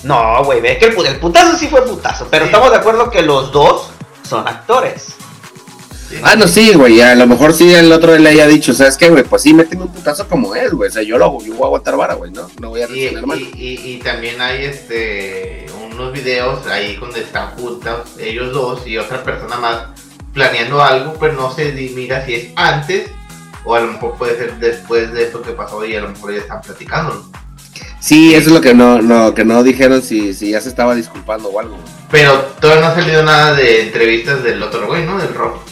No, 0.03 0.43
güey, 0.43 0.61
ve 0.61 0.77
que 0.77 0.85
el, 0.87 1.05
el 1.05 1.19
putazo 1.19 1.57
sí 1.57 1.67
fue 1.67 1.83
putazo, 1.85 2.27
pero 2.29 2.45
Sí. 2.45 2.49
estamos 2.49 2.69
de 2.71 2.77
acuerdo 2.77 3.09
que 3.09 3.21
los 3.21 3.51
dos 3.51 3.89
son 4.27 4.47
actores. 4.47 5.15
Sí. 6.09 6.17
Ah, 6.21 6.35
no, 6.35 6.47
sí, 6.47 6.73
güey. 6.75 7.01
A 7.01 7.15
lo 7.15 7.25
mejor 7.25 7.53
sí 7.53 7.73
el 7.73 7.91
otro 7.91 8.15
le 8.15 8.29
haya 8.29 8.45
dicho, 8.45 8.73
¿sabes 8.73 8.95
qué, 8.97 9.09
güey? 9.09 9.23
Pues 9.23 9.41
sí, 9.41 9.53
méteme 9.53 9.83
un 9.83 9.93
putazo 9.93 10.27
como 10.27 10.53
él, 10.53 10.71
güey. 10.75 10.89
O 10.89 10.93
sea, 10.93 11.01
yo 11.01 11.17
lo 11.17 11.25
hago, 11.25 11.43
yo 11.43 11.53
voy 11.55 11.63
a 11.63 11.65
aguantar 11.65 11.97
vara, 11.97 12.13
güey, 12.13 12.31
¿no? 12.31 12.47
No 12.61 12.69
voy 12.69 12.81
a 12.81 12.85
Y, 12.85 12.87
reaccionar 12.89 13.25
mal. 13.25 13.39
y, 13.39 13.45
y- 13.55 13.93
y 13.93 13.97
también 13.99 14.39
hay 14.41 14.65
este 14.65 15.65
unos 15.91 16.11
videos 16.11 16.67
ahí 16.67 16.97
donde 16.97 17.21
están 17.21 17.51
juntos 17.55 18.01
ellos 18.19 18.51
dos 18.53 18.85
y 18.85 18.97
otra 18.97 19.23
persona 19.23 19.55
más 19.55 19.77
planeando 20.35 20.83
algo, 20.83 21.15
pero 21.19 21.33
no 21.33 21.51
se 21.51 21.71
mira 21.71 22.23
si 22.25 22.35
es 22.35 22.47
antes 22.55 23.09
o 23.63 23.73
a 23.73 23.79
lo 23.79 23.93
mejor 23.93 24.15
puede 24.15 24.37
ser 24.37 24.53
después 24.57 25.11
de 25.11 25.23
esto 25.23 25.41
que 25.41 25.51
pasó 25.53 25.83
y 25.83 25.95
a 25.95 26.01
lo 26.01 26.09
mejor 26.09 26.33
ya 26.33 26.41
están 26.41 26.61
platicando. 26.61 27.15
¿no? 27.15 27.45
Sí, 27.99 28.35
eso 28.35 28.49
es 28.49 28.53
lo 28.53 28.61
que 28.61 28.75
no, 28.75 29.01
no, 29.01 29.33
que 29.33 29.43
no 29.43 29.63
dijeron 29.63 30.03
si, 30.03 30.35
si 30.35 30.51
ya 30.51 30.61
se 30.61 30.69
estaba 30.69 30.93
disculpando 30.93 31.49
o 31.49 31.59
algo. 31.59 31.79
Pero 32.11 32.33
todavía 32.61 32.85
no 32.85 32.91
ha 32.91 32.95
salido 32.95 33.23
nada 33.23 33.55
de 33.55 33.81
entrevistas 33.81 34.43
del 34.43 34.61
otro 34.61 34.85
güey, 34.85 35.03
¿no? 35.05 35.17
Del 35.17 35.33
rock. 35.33 35.63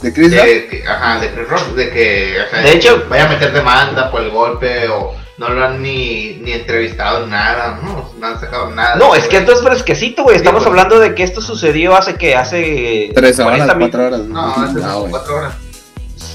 ¿De 0.00 0.12
Chris 0.12 0.34
Rock? 0.34 0.44
De 0.46 0.66
que- 0.68 0.88
ajá, 0.88 1.20
de 1.20 1.30
Chris 1.34 1.48
Rock, 1.48 1.66
de 1.74 1.90
que, 1.90 2.36
o 2.46 2.50
sea, 2.50 2.60
De 2.62 2.72
hecho- 2.72 3.04
vaya 3.10 3.26
a 3.26 3.28
meter 3.28 3.52
demanda 3.52 4.10
por 4.10 4.22
el 4.22 4.30
golpe 4.30 4.88
o 4.88 5.14
no 5.38 5.48
lo 5.48 5.64
han 5.64 5.82
ni, 5.82 6.34
ni 6.42 6.52
entrevistado 6.52 7.26
nada, 7.26 7.80
no, 7.82 8.12
no 8.18 8.26
han 8.26 8.38
sacado 8.40 8.70
nada. 8.70 8.96
No, 8.96 9.14
es 9.14 9.26
que 9.26 9.38
esto 9.38 9.52
es 9.52 9.62
fresquecito, 9.62 10.22
güey. 10.22 10.36
Estamos 10.36 10.62
pues. 10.62 10.68
hablando 10.68 10.98
de 11.00 11.14
que 11.14 11.22
esto 11.24 11.40
sucedió 11.40 11.96
hace 11.96 12.14
que 12.14 12.36
hace 12.36 13.10
Tres 13.14 13.38
horas, 13.40 13.58
40 13.66 13.74
mil- 13.74 13.90
cuatro 13.90 14.06
horas. 14.06 14.20
No, 14.20 14.54
hace 14.64 14.74
No, 14.80 15.04
cuatro 15.10 15.36
horas. 15.36 15.54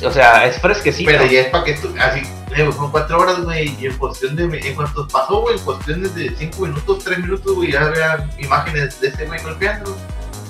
O 0.05 0.11
sea, 0.11 0.45
es 0.45 0.59
fresquecito. 0.59 1.09
Pero 1.11 1.25
ya 1.25 1.41
es 1.41 1.47
para 1.47 1.63
que 1.63 1.73
tú, 1.73 1.93
así, 1.99 2.19
eh, 2.55 2.63
güey, 2.63 2.71
son 2.73 2.91
cuatro 2.91 3.19
horas, 3.19 3.41
güey, 3.43 3.75
y 3.79 3.85
en 3.87 3.97
cuestión 3.97 4.35
de, 4.35 4.43
en 4.45 4.75
cuanto 4.75 5.07
pasó, 5.07 5.41
güey, 5.41 5.57
en 5.57 5.63
cuestiones 5.63 6.15
de 6.15 6.33
cinco 6.37 6.61
minutos, 6.65 7.03
tres 7.03 7.19
minutos, 7.19 7.53
güey, 7.55 7.71
ya 7.71 7.81
había 7.85 8.29
imágenes 8.39 8.99
de 9.01 9.07
ese 9.09 9.25
güey 9.25 9.41
golpeando, 9.43 9.95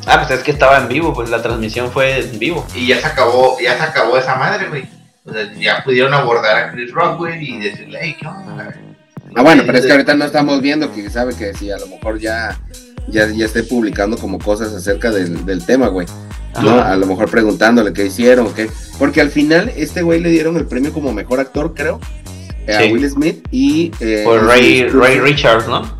Ah, 0.05 0.17
pues 0.19 0.31
es 0.39 0.43
que 0.43 0.51
estaba 0.51 0.77
en 0.77 0.87
vivo, 0.87 1.13
pues 1.13 1.29
la 1.29 1.41
transmisión 1.41 1.91
fue 1.91 2.19
en 2.19 2.39
vivo. 2.39 2.65
y 2.73 2.87
ya 2.87 2.99
se 2.99 3.07
acabó, 3.07 3.57
ya 3.59 3.75
se 3.77 3.83
acabó 3.83 4.17
esa 4.17 4.35
madre, 4.35 4.67
güey. 4.69 4.87
O 5.29 5.33
sea, 5.33 5.53
ya 5.53 5.83
pudieron 5.83 6.13
abordar 6.13 6.57
a 6.57 6.71
Chris 6.71 6.91
Rock, 6.91 7.17
güey, 7.17 7.43
y 7.43 7.59
decirle, 7.59 7.99
hey, 8.01 8.15
¿qué 8.19 8.27
onda? 8.27 8.73
Ah, 9.35 9.43
bueno, 9.43 9.63
pero 9.65 9.77
es 9.77 9.85
que 9.85 9.91
ahorita 9.91 10.15
no 10.15 10.25
estamos 10.25 10.61
viendo 10.61 10.91
que 10.91 11.09
sabe 11.09 11.35
que 11.35 11.53
si 11.53 11.69
a 11.71 11.77
lo 11.77 11.87
mejor 11.87 12.19
ya, 12.19 12.59
ya, 13.07 13.27
ya 13.27 13.45
esté 13.45 13.63
publicando 13.63 14.17
como 14.17 14.39
cosas 14.39 14.73
acerca 14.73 15.11
del, 15.11 15.45
del 15.45 15.65
tema, 15.65 15.87
güey. 15.87 16.07
A 16.55 16.95
lo 16.95 17.05
mejor 17.05 17.29
preguntándole 17.29 17.93
qué 17.93 18.05
hicieron, 18.07 18.53
qué. 18.53 18.69
Porque 18.97 19.21
al 19.21 19.29
final, 19.29 19.71
este 19.75 20.01
güey 20.01 20.19
le 20.19 20.29
dieron 20.29 20.57
el 20.57 20.65
premio 20.65 20.91
como 20.91 21.13
mejor 21.13 21.39
actor, 21.39 21.73
creo, 21.75 21.99
eh, 22.65 22.89
a. 22.89 22.91
Will 22.91 23.07
Smith 23.09 23.47
y. 23.51 23.91
eh, 23.99 24.23
Por 24.25 24.43
Ray, 24.45 24.87
Ray 24.89 25.19
Richards, 25.19 25.67
¿no? 25.67 25.99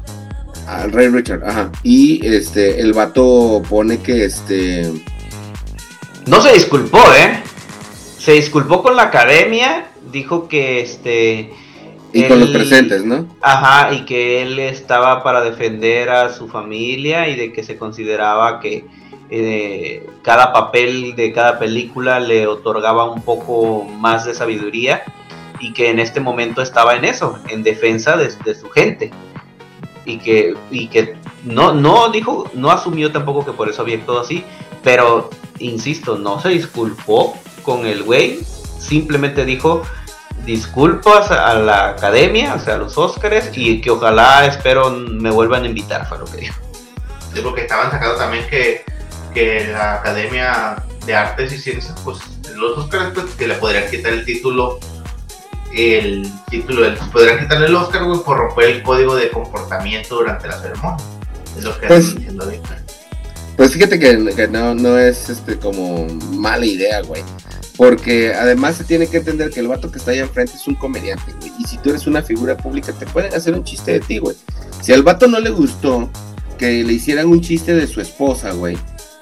a 0.68 0.86
Ray 0.88 1.08
Richard, 1.08 1.44
ajá. 1.44 1.72
Y 1.84 2.26
este, 2.26 2.80
el 2.82 2.94
vato 2.94 3.62
pone 3.70 4.00
que 4.00 4.26
este. 4.26 4.92
No 6.28 6.42
se 6.42 6.54
disculpó, 6.54 7.00
¿eh? 7.18 7.42
Se 8.30 8.36
disculpó 8.36 8.84
con 8.84 8.96
la 8.96 9.06
academia, 9.06 9.90
dijo 10.12 10.48
que 10.48 10.82
este... 10.82 11.52
Y 12.14 12.28
con 12.28 12.40
los 12.40 12.52
presentes, 12.52 13.04
¿no? 13.04 13.26
Ajá, 13.42 13.92
y 13.92 14.06
que 14.06 14.44
él 14.44 14.60
estaba 14.60 15.24
para 15.24 15.42
defender 15.42 16.12
a 16.12 16.32
su 16.32 16.48
familia 16.48 17.28
y 17.28 17.36
de 17.36 17.52
que 17.52 17.64
se 17.64 17.76
consideraba 17.76 18.60
que 18.60 18.86
eh, 19.32 20.08
cada 20.22 20.54
papel 20.54 21.16
de 21.16 21.34
cada 21.34 21.58
película 21.58 22.20
le 22.20 22.46
otorgaba 22.46 23.10
un 23.10 23.24
poco 23.24 23.86
más 23.86 24.26
de 24.26 24.36
sabiduría 24.36 25.02
y 25.60 25.74
que 25.74 25.90
en 25.90 25.98
este 25.98 26.20
momento 26.20 26.62
estaba 26.62 26.96
en 26.96 27.06
eso, 27.06 27.40
en 27.48 27.64
defensa 27.64 28.16
de, 28.16 28.32
de 28.46 28.54
su 28.54 28.70
gente. 28.70 29.10
y 30.06 30.20
que, 30.20 30.54
y 30.70 30.88
que 30.90 31.16
no, 31.46 31.74
no 31.74 32.10
dijo, 32.10 32.48
no 32.54 32.70
asumió 32.70 33.12
tampoco 33.12 33.44
que 33.44 33.54
por 33.54 33.70
eso 33.70 33.82
había 33.82 34.00
todo 34.06 34.20
así, 34.20 34.44
pero 34.84 35.32
insisto, 35.58 36.16
no 36.20 36.40
se 36.40 36.50
disculpó 36.50 37.36
con 37.70 37.86
el 37.86 38.02
güey, 38.02 38.40
simplemente 38.80 39.46
dijo 39.46 39.84
disculpas 40.44 41.30
a 41.30 41.54
la 41.54 41.90
academia, 41.90 42.56
o 42.56 42.60
sea, 42.60 42.74
a 42.74 42.78
los 42.80 42.98
Óscares, 42.98 43.52
y 43.54 43.80
que 43.80 43.92
ojalá, 43.92 44.48
espero, 44.48 44.90
me 44.90 45.30
vuelvan 45.30 45.66
a 45.66 45.68
invitar, 45.68 46.10
fue 46.10 46.18
lo 46.18 46.26
que 46.26 46.38
dijo. 46.38 46.56
Sí, 47.32 47.42
porque 47.44 47.62
estaban 47.62 47.92
sacando 47.92 48.16
también 48.16 48.48
que, 48.50 48.84
que 49.36 49.68
la 49.72 49.96
Academia 49.96 50.84
de 51.06 51.14
Artes 51.14 51.54
y 51.54 51.60
Ciencias, 51.60 51.94
pues 52.04 52.18
los 52.56 52.76
Óscares, 52.76 53.10
pues 53.14 53.36
que 53.36 53.48
le 53.48 53.54
podrían 53.54 53.88
quitar 53.92 54.14
el 54.14 54.26
título, 54.26 54.80
el 55.72 56.28
título, 56.50 56.82
del, 56.82 56.96
podrían 57.14 57.38
quitarle 57.38 57.68
el 57.68 57.76
Óscar, 57.76 58.04
güey, 58.06 58.20
por 58.22 58.36
romper 58.36 58.70
el 58.70 58.82
código 58.82 59.16
de 59.16 59.30
comportamiento 59.30 60.16
durante 60.16 60.48
la 60.48 60.60
ceremonia. 60.60 61.06
Es 61.56 61.64
lo 61.64 61.80
que 61.80 61.86
Pues- 61.86 62.00
están 62.00 62.16
diciendo 62.18 62.44
ahorita. 62.46 62.84
Pues 63.58 63.74
fíjate 63.74 64.00
que, 64.00 64.34
que 64.36 64.48
no, 64.48 64.74
no 64.74 64.98
es 64.98 65.30
este 65.30 65.60
como 65.60 66.08
mala 66.32 66.66
idea, 66.66 67.02
güey. 67.02 67.22
Porque 67.80 68.34
además 68.34 68.76
se 68.76 68.84
tiene 68.84 69.08
que 69.08 69.16
entender 69.16 69.52
que 69.52 69.62
el 69.62 69.70
vato 69.70 69.90
que 69.90 70.00
está 70.00 70.12
ahí 70.12 70.20
enfrente 70.20 70.52
es 70.58 70.68
un 70.68 70.76
comediante, 70.76 71.32
güey. 71.40 71.54
Y 71.60 71.64
si 71.64 71.78
tú 71.78 71.92
eres 71.92 72.08
una 72.08 72.22
figura 72.22 72.58
pública, 72.58 72.92
te 72.92 73.06
pueden 73.06 73.34
hacer 73.34 73.54
un 73.54 73.64
chiste 73.64 73.94
de 73.94 74.00
ti, 74.02 74.18
güey. 74.18 74.36
Si 74.82 74.92
al 74.92 75.02
vato 75.02 75.30
no 75.30 75.40
le 75.40 75.50
gustó 75.50 76.10
que 76.58 76.84
le 76.84 76.92
hicieran 76.92 77.28
un 77.28 77.40
chiste 77.40 77.74
de 77.74 77.88
su 77.88 78.02
esposa, 78.02 78.52
güey. 78.52 78.78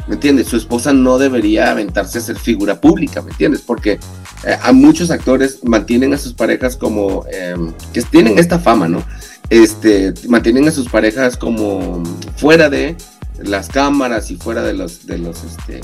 ¿Me 0.07 0.15
entiendes? 0.15 0.47
Su 0.47 0.57
esposa 0.57 0.91
no 0.91 1.19
debería 1.19 1.69
aventarse 1.69 2.17
a 2.17 2.21
ser 2.21 2.39
figura 2.39 2.81
pública, 2.81 3.21
¿me 3.21 3.29
entiendes? 3.29 3.61
Porque 3.61 3.99
eh, 4.43 4.57
a 4.59 4.71
muchos 4.71 5.11
actores 5.11 5.59
mantienen 5.63 6.15
a 6.15 6.17
sus 6.17 6.33
parejas 6.33 6.75
como 6.75 7.27
eh, 7.31 7.55
que 7.93 8.01
tienen 8.01 8.39
esta 8.39 8.57
fama, 8.57 8.87
¿no? 8.87 9.03
Este, 9.51 10.15
mantienen 10.27 10.67
a 10.67 10.71
sus 10.71 10.89
parejas 10.89 11.37
como 11.37 12.01
fuera 12.37 12.71
de 12.71 12.97
las 13.37 13.67
cámaras 13.67 14.31
y 14.31 14.35
fuera 14.35 14.63
de 14.63 14.73
los 14.73 15.05
de 15.05 15.19
los 15.19 15.43
este 15.43 15.79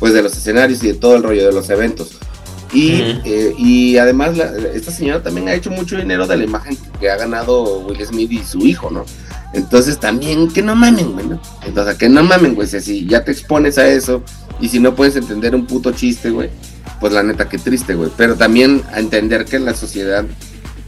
pues 0.00 0.12
de 0.12 0.22
los 0.22 0.36
escenarios 0.36 0.82
y 0.82 0.88
de 0.88 0.94
todo 0.94 1.14
el 1.16 1.22
rollo 1.22 1.46
de 1.46 1.52
los 1.52 1.70
eventos. 1.70 2.10
Y, 2.72 3.00
eh, 3.24 3.54
y 3.58 3.98
además 3.98 4.36
la- 4.36 4.52
esta 4.74 4.90
señora 4.92 5.22
también 5.22 5.48
ha 5.48 5.54
hecho 5.54 5.70
mucho 5.70 5.96
dinero 5.96 6.26
de 6.26 6.36
la 6.36 6.44
imagen 6.44 6.76
que 7.00 7.10
ha 7.10 7.16
ganado 7.16 7.80
Will 7.80 8.04
Smith 8.06 8.30
y 8.30 8.44
su 8.44 8.60
hijo 8.64 8.90
no 8.92 9.04
entonces 9.52 9.98
también 9.98 10.48
que 10.48 10.62
no 10.62 10.76
mamen 10.76 11.10
güey 11.14 11.26
¿no? 11.26 11.42
entonces 11.66 11.96
que 11.96 12.08
no 12.08 12.22
mamen 12.22 12.54
güey 12.54 12.68
si 12.68 12.76
así 12.76 13.06
ya 13.08 13.24
te 13.24 13.32
expones 13.32 13.76
a 13.76 13.88
eso 13.88 14.22
y 14.60 14.68
si 14.68 14.78
no 14.78 14.94
puedes 14.94 15.16
entender 15.16 15.52
un 15.56 15.66
puto 15.66 15.90
chiste 15.90 16.30
güey 16.30 16.48
pues 17.00 17.12
la 17.12 17.24
neta 17.24 17.48
que 17.48 17.58
triste 17.58 17.94
güey. 17.96 18.10
Pero 18.16 18.36
también 18.36 18.82
a 18.92 19.00
entender 19.00 19.46
que 19.46 19.58
la 19.58 19.74
sociedad 19.74 20.24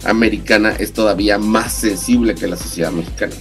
americana 0.05 0.71
es 0.79 0.93
todavía 0.93 1.39
más 1.39 1.73
sensible 1.73 2.35
que 2.37 2.47
la 2.47 2.57
sociedad 2.57 2.93
mexicana 2.93 3.33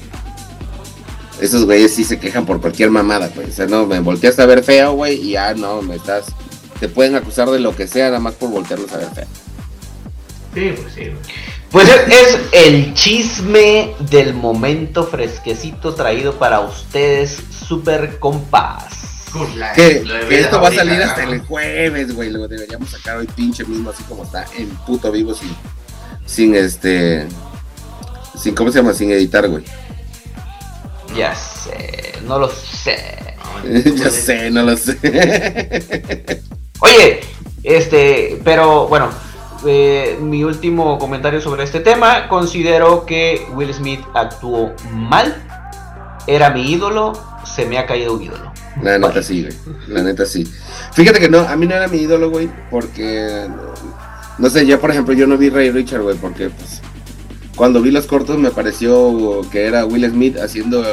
esos 1.41 1.65
güeyes 1.65 1.93
sí 1.93 2.03
se 2.03 2.19
quejan 2.19 2.45
por 2.45 2.61
cualquier 2.61 2.89
mamada, 2.91 3.29
güey. 3.35 3.49
O 3.49 3.51
sea, 3.51 3.65
no, 3.67 3.85
me 3.85 3.99
volteas 3.99 4.37
a 4.39 4.45
ver 4.45 4.63
feo, 4.63 4.93
güey, 4.93 5.15
y 5.21 5.31
ya 5.31 5.53
no, 5.53 5.81
me 5.81 5.95
estás. 5.95 6.25
Te 6.79 6.87
pueden 6.87 7.15
acusar 7.15 7.49
de 7.49 7.59
lo 7.59 7.75
que 7.75 7.87
sea, 7.87 8.05
nada 8.07 8.19
más 8.19 8.35
por 8.35 8.49
voltearlos 8.49 8.91
a 8.93 8.97
ver 8.97 9.09
feo. 9.09 9.27
Sí, 10.53 10.73
pues 10.81 10.93
sí, 10.93 11.01
güey. 11.01 11.15
Pues 11.71 11.87
es, 11.89 12.37
el 12.51 12.93
chisme 12.93 13.93
del 14.09 14.33
momento 14.33 15.07
fresquecito 15.07 15.93
traído 15.95 16.37
para 16.37 16.59
ustedes, 16.59 17.37
super 17.67 18.19
compas. 18.19 18.85
La- 19.55 19.71
Que, 19.71 20.03
esto 20.31 20.57
va 20.57 20.63
a 20.63 20.65
ahorita, 20.65 20.83
salir 20.83 20.99
¿no? 20.99 21.05
hasta 21.05 21.23
el 21.23 21.39
jueves, 21.39 22.13
güey. 22.13 22.29
Lo 22.29 22.47
deberíamos 22.49 22.89
sacar 22.89 23.15
hoy 23.15 23.27
pinche 23.27 23.63
mismo, 23.63 23.89
así 23.91 24.03
como 24.03 24.23
está, 24.25 24.45
en 24.57 24.67
puto 24.85 25.09
vivo, 25.11 25.33
sin, 25.33 25.55
sin 26.25 26.53
este. 26.55 27.25
Sin, 28.37 28.53
¿cómo 28.53 28.71
se 28.71 28.79
llama? 28.79 28.93
Sin 28.93 29.09
editar, 29.11 29.47
güey. 29.47 29.63
Ya 31.15 31.35
sé, 31.35 32.13
no 32.25 32.39
lo 32.39 32.49
sé. 32.49 33.35
ya 33.95 34.09
sé, 34.09 34.49
no 34.51 34.63
lo 34.63 34.77
sé. 34.77 34.97
Oye, 36.79 37.19
este, 37.63 38.39
pero 38.43 38.87
bueno, 38.87 39.09
eh, 39.67 40.17
mi 40.19 40.43
último 40.43 40.97
comentario 40.97 41.41
sobre 41.41 41.63
este 41.63 41.79
tema, 41.79 42.27
considero 42.27 43.05
que 43.05 43.45
Will 43.53 43.73
Smith 43.73 44.01
actuó 44.13 44.73
mal, 44.91 45.35
era 46.27 46.49
mi 46.49 46.71
ídolo, 46.71 47.13
se 47.45 47.65
me 47.65 47.77
ha 47.77 47.85
caído 47.85 48.13
un 48.13 48.23
ídolo. 48.23 48.51
La 48.81 48.97
neta 48.97 49.21
sí, 49.21 49.43
güey. 49.43 49.53
La 49.87 50.01
neta 50.01 50.25
sí. 50.25 50.47
Fíjate 50.93 51.19
que 51.19 51.29
no, 51.29 51.39
a 51.39 51.55
mí 51.55 51.67
no 51.67 51.75
era 51.75 51.87
mi 51.87 51.97
ídolo, 51.97 52.29
güey, 52.29 52.49
porque. 52.69 53.47
No 54.37 54.49
sé, 54.49 54.65
ya 54.65 54.79
por 54.79 54.91
ejemplo, 54.91 55.13
yo 55.13 55.27
no 55.27 55.37
vi 55.37 55.49
Ray 55.49 55.71
Richard, 55.71 56.01
güey, 56.01 56.15
porque 56.15 56.49
pues. 56.49 56.81
Cuando 57.61 57.79
vi 57.79 57.91
los 57.91 58.07
cortos 58.07 58.39
me 58.39 58.49
pareció 58.49 59.41
que 59.51 59.67
era 59.67 59.85
Will 59.85 60.09
Smith 60.09 60.35
haciendo 60.39 60.83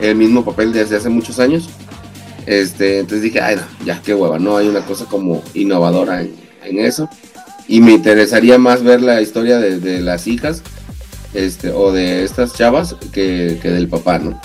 el 0.00 0.14
mismo 0.14 0.42
papel 0.42 0.72
desde 0.72 0.96
hace 0.96 1.10
muchos 1.10 1.38
años. 1.38 1.68
Este, 2.46 3.00
entonces 3.00 3.24
dije, 3.24 3.42
ay, 3.42 3.56
no, 3.56 3.84
ya, 3.84 4.00
qué 4.00 4.14
hueva, 4.14 4.38
no 4.38 4.56
hay 4.56 4.68
una 4.68 4.80
cosa 4.86 5.04
como 5.04 5.42
innovadora 5.52 6.22
en, 6.22 6.78
eso. 6.78 7.10
Y 7.68 7.82
me 7.82 7.92
interesaría 7.92 8.56
más 8.56 8.82
ver 8.82 9.02
la 9.02 9.20
historia 9.20 9.58
de, 9.58 9.80
de 9.80 10.00
las 10.00 10.26
hijas, 10.26 10.62
este, 11.34 11.72
o 11.72 11.92
de 11.92 12.24
estas 12.24 12.54
chavas, 12.54 12.96
que, 13.12 13.58
que 13.60 13.68
del 13.68 13.88
papá, 13.88 14.18
¿no? 14.18 14.40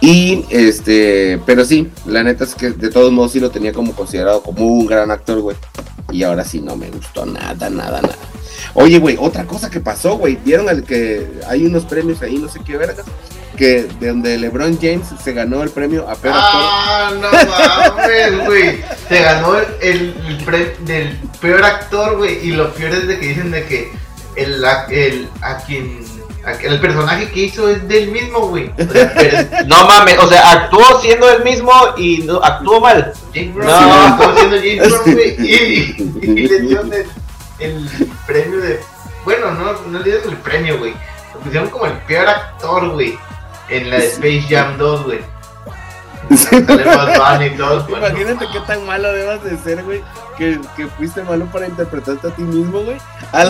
Y 0.00 0.44
este, 0.50 1.40
pero 1.44 1.64
sí, 1.64 1.90
la 2.06 2.22
neta 2.22 2.44
es 2.44 2.54
que 2.54 2.70
de 2.70 2.90
todos 2.90 3.10
modos 3.10 3.32
sí 3.32 3.40
lo 3.40 3.50
tenía 3.50 3.72
como 3.72 3.94
considerado 3.94 4.42
como 4.42 4.64
un 4.64 4.86
gran 4.86 5.10
actor, 5.10 5.40
güey. 5.40 5.56
Y 6.10 6.22
ahora 6.22 6.44
sí 6.44 6.60
no 6.60 6.76
me 6.76 6.88
gustó 6.90 7.26
nada, 7.26 7.68
nada, 7.68 8.00
nada. 8.00 8.16
Oye, 8.74 8.98
güey, 8.98 9.16
otra 9.18 9.44
cosa 9.44 9.70
que 9.70 9.80
pasó, 9.80 10.16
güey. 10.16 10.36
Vieron 10.44 10.68
el 10.68 10.84
que 10.84 11.26
hay 11.48 11.66
unos 11.66 11.84
premios 11.84 12.22
ahí, 12.22 12.38
no 12.38 12.48
sé 12.48 12.60
qué 12.64 12.76
vergas, 12.76 13.06
que 13.56 13.88
de 13.98 14.08
donde 14.08 14.38
LeBron 14.38 14.78
James 14.80 15.08
se 15.22 15.32
ganó 15.32 15.62
el 15.62 15.70
premio 15.70 16.08
a 16.08 16.14
peor 16.14 16.34
actor. 16.36 16.60
Ah, 16.62 17.12
no 17.14 17.96
mames, 17.96 18.46
güey. 18.46 18.84
Se 19.08 19.20
ganó 19.20 19.58
el, 19.58 19.66
el, 19.80 20.86
del 20.86 21.18
peor 21.40 21.64
actor, 21.64 22.16
güey. 22.18 22.46
Y 22.46 22.52
lo 22.52 22.72
peor 22.72 22.92
es 22.92 23.08
de 23.08 23.18
que 23.18 23.26
dicen 23.26 23.50
de 23.50 23.64
que 23.64 23.90
el, 24.36 24.64
el 24.90 25.28
a 25.42 25.56
quien 25.58 26.07
el 26.62 26.80
personaje 26.80 27.30
que 27.30 27.40
hizo 27.40 27.68
es 27.68 27.86
del 27.88 28.10
mismo, 28.10 28.48
güey. 28.48 28.70
O 28.78 28.92
sea, 28.92 29.12
pero 29.16 29.38
No 29.66 29.86
mames, 29.86 30.18
o 30.18 30.28
sea, 30.28 30.50
actuó 30.52 31.00
siendo 31.00 31.30
el 31.30 31.44
mismo 31.44 31.72
y 31.96 32.18
no, 32.18 32.38
actuó 32.42 32.80
mal. 32.80 33.12
James 33.34 33.54
Brown 33.54 33.68
No. 33.68 34.06
estaba 34.08 34.32
haciendo 34.32 34.56
James 34.56 34.88
Brown, 34.88 35.14
güey. 35.14 35.36
Y, 35.38 36.20
y 36.22 36.48
le 36.48 36.60
dieron 36.60 36.92
el, 36.92 37.06
el 37.60 37.88
premio 38.26 38.60
de. 38.60 38.80
Bueno, 39.24 39.52
no, 39.52 39.72
no 39.86 39.98
le 39.98 40.04
dieron 40.04 40.28
el 40.30 40.36
premio, 40.38 40.78
güey. 40.78 40.94
Lo 41.34 41.40
pusieron 41.40 41.70
como 41.70 41.86
el 41.86 41.92
peor 41.92 42.28
actor, 42.28 42.88
güey. 42.90 43.18
En 43.68 43.90
la 43.90 43.98
de 43.98 44.06
Space 44.06 44.44
Jam 44.48 44.78
2, 44.78 45.04
güey. 45.04 45.18
Imagínate 47.88 48.46
qué 48.52 48.60
tan 48.66 48.86
malo 48.86 49.12
debas 49.12 49.42
de 49.44 49.56
ser, 49.58 49.82
güey, 49.84 50.02
que, 50.36 50.60
que 50.76 50.86
fuiste 50.88 51.22
malo 51.22 51.46
para 51.46 51.66
interpretarte 51.66 52.28
a 52.28 52.30
ti 52.30 52.42
mismo, 52.42 52.80
güey. 52.80 52.98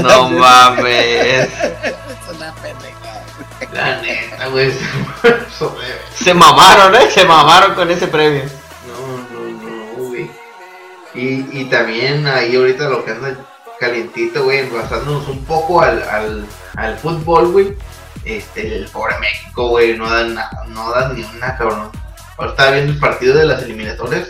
No 0.02 0.30
vez. 0.30 0.38
mames. 0.38 1.48
Es 1.58 2.36
una 2.36 2.52
pendejada. 2.54 3.24
La 3.72 4.00
neta, 4.00 4.48
güey. 4.48 4.72
Se 6.14 6.34
mamaron, 6.34 6.94
¿eh? 6.94 7.10
Se 7.10 7.24
mamaron 7.24 7.74
con 7.74 7.90
ese 7.90 8.06
premio. 8.06 8.44
No, 8.86 9.18
no, 9.32 9.96
no, 9.96 10.08
güey. 10.08 10.30
Y, 11.14 11.60
y 11.60 11.64
también 11.64 12.26
ahí 12.26 12.54
ahorita 12.56 12.88
lo 12.88 13.04
que 13.04 13.12
anda 13.12 13.36
calientito, 13.78 14.44
güey, 14.44 14.68
basándonos 14.68 15.28
un 15.28 15.44
poco 15.44 15.80
al, 15.80 16.02
al, 16.02 16.46
al 16.76 16.98
fútbol, 16.98 17.52
güey. 17.52 17.76
Este, 18.24 18.76
el 18.76 18.88
pobre 18.88 19.18
México, 19.20 19.68
güey, 19.68 19.96
no 19.96 20.08
dan 20.10 20.34
nada, 20.34 20.64
no 20.68 20.90
dan 20.90 21.14
ni 21.14 21.22
una, 21.24 21.56
cabrón. 21.56 21.90
Ahora 22.38 22.50
estaba 22.52 22.70
viendo 22.70 22.92
el 22.92 22.98
partido 22.98 23.36
de 23.36 23.44
las 23.46 23.62
eliminatorias 23.62 24.28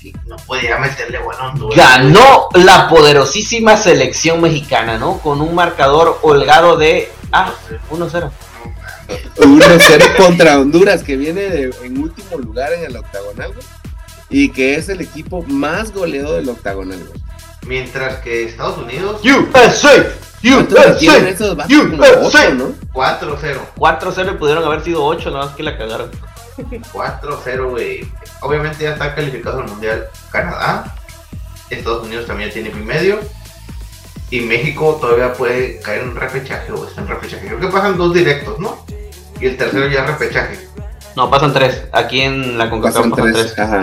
y 0.00 0.12
no 0.26 0.36
podía 0.36 0.78
meterle 0.78 1.18
bueno 1.18 1.40
a 1.42 1.48
Honduras. 1.50 1.76
Ganó 1.76 2.48
la 2.54 2.88
poderosísima 2.88 3.76
selección 3.76 4.40
mexicana, 4.40 4.96
¿no? 4.98 5.18
Con 5.18 5.40
un 5.40 5.54
marcador 5.54 6.18
holgado 6.22 6.76
de. 6.76 7.10
Ah, 7.32 7.52
1-0. 7.90 8.30
1-0 9.36 10.16
contra 10.16 10.58
Honduras, 10.58 11.02
que 11.02 11.16
viene 11.16 11.42
de- 11.42 11.74
en 11.82 11.98
último 11.98 12.36
lugar 12.38 12.72
en 12.72 12.84
el 12.84 12.96
octagonal, 12.96 13.52
güey. 13.52 13.66
Y 14.30 14.50
que 14.50 14.74
es 14.74 14.88
el 14.88 15.00
equipo 15.00 15.42
más 15.48 15.92
goleado 15.92 16.34
del 16.34 16.48
octagonal, 16.48 16.98
güey. 17.08 17.20
Mientras 17.66 18.16
que 18.20 18.44
Estados 18.44 18.78
Unidos, 18.78 19.20
USA, 19.24 20.06
¿Cuántos 20.42 20.98
tienen 20.98 21.34
USA. 21.34 21.66
USA. 21.66 22.18
ocho, 22.22 22.54
¿no? 22.54 22.72
4-0. 22.92 23.58
4-0 23.76 24.32
y 24.34 24.36
pudieron 24.36 24.64
haber 24.64 24.82
sido 24.84 25.04
8, 25.04 25.30
nada 25.30 25.46
más 25.46 25.54
que 25.56 25.62
la 25.62 25.76
cagaron. 25.76 26.10
4-0, 26.64 27.70
güey. 27.70 28.10
Obviamente 28.40 28.84
ya 28.84 28.92
está 28.92 29.14
calificado 29.14 29.60
al 29.60 29.68
Mundial 29.68 30.08
Canadá. 30.30 30.94
Estados 31.70 32.06
Unidos 32.06 32.26
también 32.26 32.50
tiene 32.50 32.70
mi 32.70 32.84
medio. 32.84 33.20
Y 34.30 34.40
México 34.40 34.98
todavía 35.00 35.32
puede 35.32 35.80
caer 35.80 36.02
en 36.02 36.10
un 36.10 36.16
repechaje 36.16 36.70
o 36.72 36.86
está 36.86 37.00
en 37.00 37.08
repechaje. 37.08 37.46
Creo 37.46 37.60
que 37.60 37.68
pasan 37.68 37.96
dos 37.96 38.12
directos, 38.12 38.58
¿no? 38.58 38.84
Y 39.40 39.46
el 39.46 39.56
tercero 39.56 39.88
ya 39.88 40.00
es 40.00 40.06
repechaje. 40.06 40.68
No, 41.16 41.30
pasan 41.30 41.52
3. 41.52 41.84
Aquí 41.92 42.20
en 42.20 42.58
la 42.58 42.68
CONCACAF 42.70 42.96
Pasan 42.96 43.10
pasan 43.10 43.32
tres. 43.32 43.54
3. 43.54 43.58
Ajá. 43.58 43.82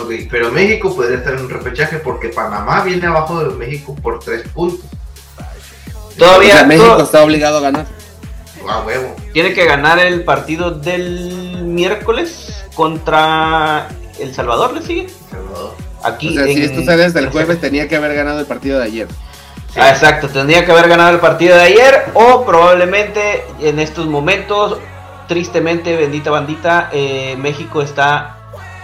Ok, 0.00 0.10
pero 0.30 0.50
México 0.50 0.94
podría 0.96 1.18
estar 1.18 1.34
en 1.34 1.40
un 1.42 1.50
repechaje 1.50 1.98
porque 1.98 2.30
Panamá 2.30 2.82
viene 2.82 3.06
abajo 3.06 3.44
de 3.44 3.54
México 3.54 3.94
por 4.02 4.18
3 4.20 4.48
puntos. 4.48 4.86
Todavía. 6.16 6.54
O 6.54 6.56
sea, 6.58 6.66
México 6.66 7.02
está 7.02 7.22
obligado 7.22 7.58
a 7.58 7.60
ganar. 7.60 7.86
A 8.68 8.80
huevo. 8.82 9.14
Tiene 9.32 9.52
que 9.54 9.64
ganar 9.64 9.98
el 9.98 10.24
partido 10.24 10.70
del 10.70 11.62
miércoles 11.64 12.64
contra 12.74 13.88
El 14.18 14.34
Salvador, 14.34 14.72
¿le 14.74 14.82
sigue? 14.82 15.08
Salvador. 15.30 15.74
Aquí 16.04 16.30
O 16.30 16.32
sea, 16.32 16.44
si 16.44 16.52
en- 16.52 16.62
esto 16.62 16.82
sale 16.84 17.04
hasta 17.04 17.18
el 17.20 17.30
jueves, 17.30 17.60
tenía 17.60 17.88
que 17.88 17.96
haber 17.96 18.14
ganado 18.14 18.40
el 18.40 18.46
partido 18.46 18.78
de 18.78 18.84
ayer. 18.86 19.08
Ah, 19.76 19.90
exacto, 19.90 20.28
tendría 20.28 20.64
que 20.66 20.72
haber 20.72 20.88
ganado 20.88 21.10
el 21.10 21.18
partido 21.20 21.56
de 21.56 21.62
ayer 21.62 22.04
o 22.14 22.44
probablemente 22.44 23.44
en 23.60 23.78
estos 23.78 24.06
momentos, 24.06 24.78
tristemente, 25.28 25.96
bendita 25.96 26.30
bandita, 26.30 26.90
eh, 26.92 27.36
México 27.38 27.80
está 27.80 28.36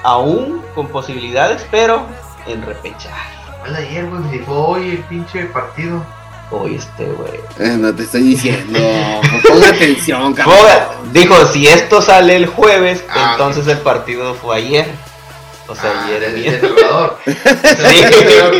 aún 0.03 0.62
con 0.74 0.89
posibilidades, 0.89 1.66
pero 1.70 2.07
en 2.47 2.62
repechaje. 2.62 3.37
¿Cuál 3.61 3.74
de 3.74 3.79
ayer, 3.87 4.07
güey? 4.07 4.39
Fue 4.41 4.55
hoy 4.57 4.91
el 4.93 4.99
pinche 5.05 5.45
partido. 5.47 6.03
Hoy 6.51 6.76
este, 6.76 7.05
güey. 7.05 7.34
Eh, 7.59 7.76
no 7.78 7.94
te 7.94 8.05
estoy 8.05 8.22
diciendo. 8.22 8.78
Pues 9.30 9.42
Ponga 9.46 9.68
atención, 9.74 10.32
cabrón. 10.34 10.57
Dijo, 11.12 11.44
si 11.46 11.66
esto 11.68 12.01
sale 12.01 12.36
el 12.36 12.46
jueves, 12.46 13.05
Ah, 13.11 13.32
entonces 13.32 13.66
el 13.66 13.78
partido 13.78 14.34
fue 14.34 14.57
ayer. 14.57 14.86
O 15.70 15.74
sea, 15.74 15.92
Ah, 15.94 16.05
ayer 16.07 16.20
de, 16.20 16.26
es 16.26 16.32
de 16.32 16.40
bien. 16.40 16.61
Salvador. 16.61 17.18
Sí. 17.26 18.01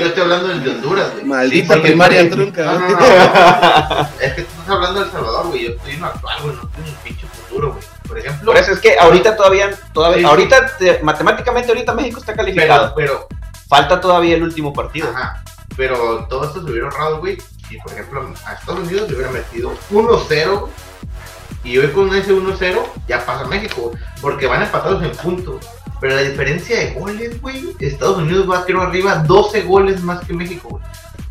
Yo 0.01 0.07
estoy 0.07 0.23
hablando 0.23 0.49
del 0.49 0.63
de 0.65 0.71
Honduras, 0.71 1.13
güey. 1.15 1.25
Maldita 1.25 1.75
porque- 1.75 1.89
primaria 1.89 2.29
trunca, 2.31 2.65
No, 2.65 2.73
no, 2.79 2.79
güey. 2.79 2.91
no, 2.93 2.99
no. 2.99 4.09
Es 4.21 4.33
que 4.35 4.43
tú 4.43 4.49
estás 4.53 4.69
hablando 4.69 5.01
del 5.01 5.11
Salvador, 5.11 5.47
güey. 5.49 5.65
Yo 5.65 5.71
estoy 5.71 5.93
en 5.93 6.01
lo 6.01 6.07
actual, 6.07 6.37
güey. 6.43 6.57
No 6.57 6.63
estoy 6.63 6.83
en 6.83 6.89
el 6.91 6.95
pinche 6.97 7.27
futuro, 7.27 7.71
güey. 7.73 7.85
Por 8.07 8.19
ejemplo. 8.19 8.53
Por 8.53 8.61
eso 8.61 8.73
es 8.73 8.81
que 8.81 8.99
ahorita 8.99 9.35
todavía, 9.37 9.71
todavía 9.95 10.19
Sí. 10.19 10.25
ahorita, 10.25 10.77
te- 10.79 11.01
matemáticamente 11.03 11.69
ahorita 11.71 11.95
México 11.95 12.21
está 12.21 12.35
calificado. 12.35 12.93
pero, 12.95 13.27
pero 13.29 13.39
Falta 13.69 14.01
todavía 14.01 14.35
el 14.37 14.43
último 14.43 14.73
partido. 14.75 15.09
Ajá. 15.15 15.43
Pero 15.77 16.27
todo 16.29 16.45
esto 16.45 16.63
se 16.65 16.71
hubiera 16.71 16.89
ahorrado, 16.89 17.21
güey. 17.21 17.37
Y 17.71 17.79
por 17.79 17.93
ejemplo, 17.93 18.35
a 18.45 18.53
Estados 18.55 18.87
Unidos 18.87 19.09
le 19.09 19.17
hubiera 19.17 19.33
metido 19.33 19.73
1-0. 19.91 20.61
güey. 20.61 20.73
Y 21.65 21.77
hoy 21.79 21.89
con 21.89 22.15
ese 22.15 22.33
1-0 22.33 22.79
ya 23.07 23.25
pasa 23.25 23.45
México. 23.47 23.93
Porque 24.21 24.47
van 24.47 24.63
empatados 24.63 25.03
en 25.03 25.13
puntos. 25.13 25.67
Pero 26.01 26.15
la 26.15 26.23
diferencia 26.23 26.79
de 26.79 26.95
goles, 26.95 27.41
güey. 27.41 27.75
Estados 27.81 28.19
Unidos 28.19 28.49
va 28.51 28.65
creo 28.65 28.83
arriba 28.83 29.17
12 29.17 29.63
goles 29.63 30.03
más 30.03 30.25
que 30.25 30.33
México. 30.33 30.81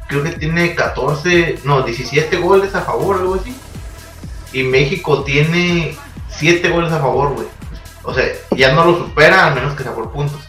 Creo 0.07 0.23
que 0.23 0.31
tiene 0.31 0.73
14, 0.73 1.59
no, 1.63 1.81
17 1.81 2.37
goles 2.37 2.73
a 2.75 2.81
favor, 2.81 3.17
algo 3.17 3.35
así. 3.35 3.55
Y 4.53 4.63
México 4.63 5.23
tiene 5.23 5.97
7 6.29 6.69
goles 6.69 6.91
a 6.91 6.99
favor, 6.99 7.33
güey. 7.33 7.47
O 8.03 8.13
sea, 8.13 8.25
ya 8.55 8.73
no 8.73 8.85
lo 8.85 8.97
supera, 8.97 9.47
al 9.47 9.55
menos 9.55 9.75
que 9.75 9.83
sea 9.83 9.93
por 9.93 10.11
puntos. 10.11 10.46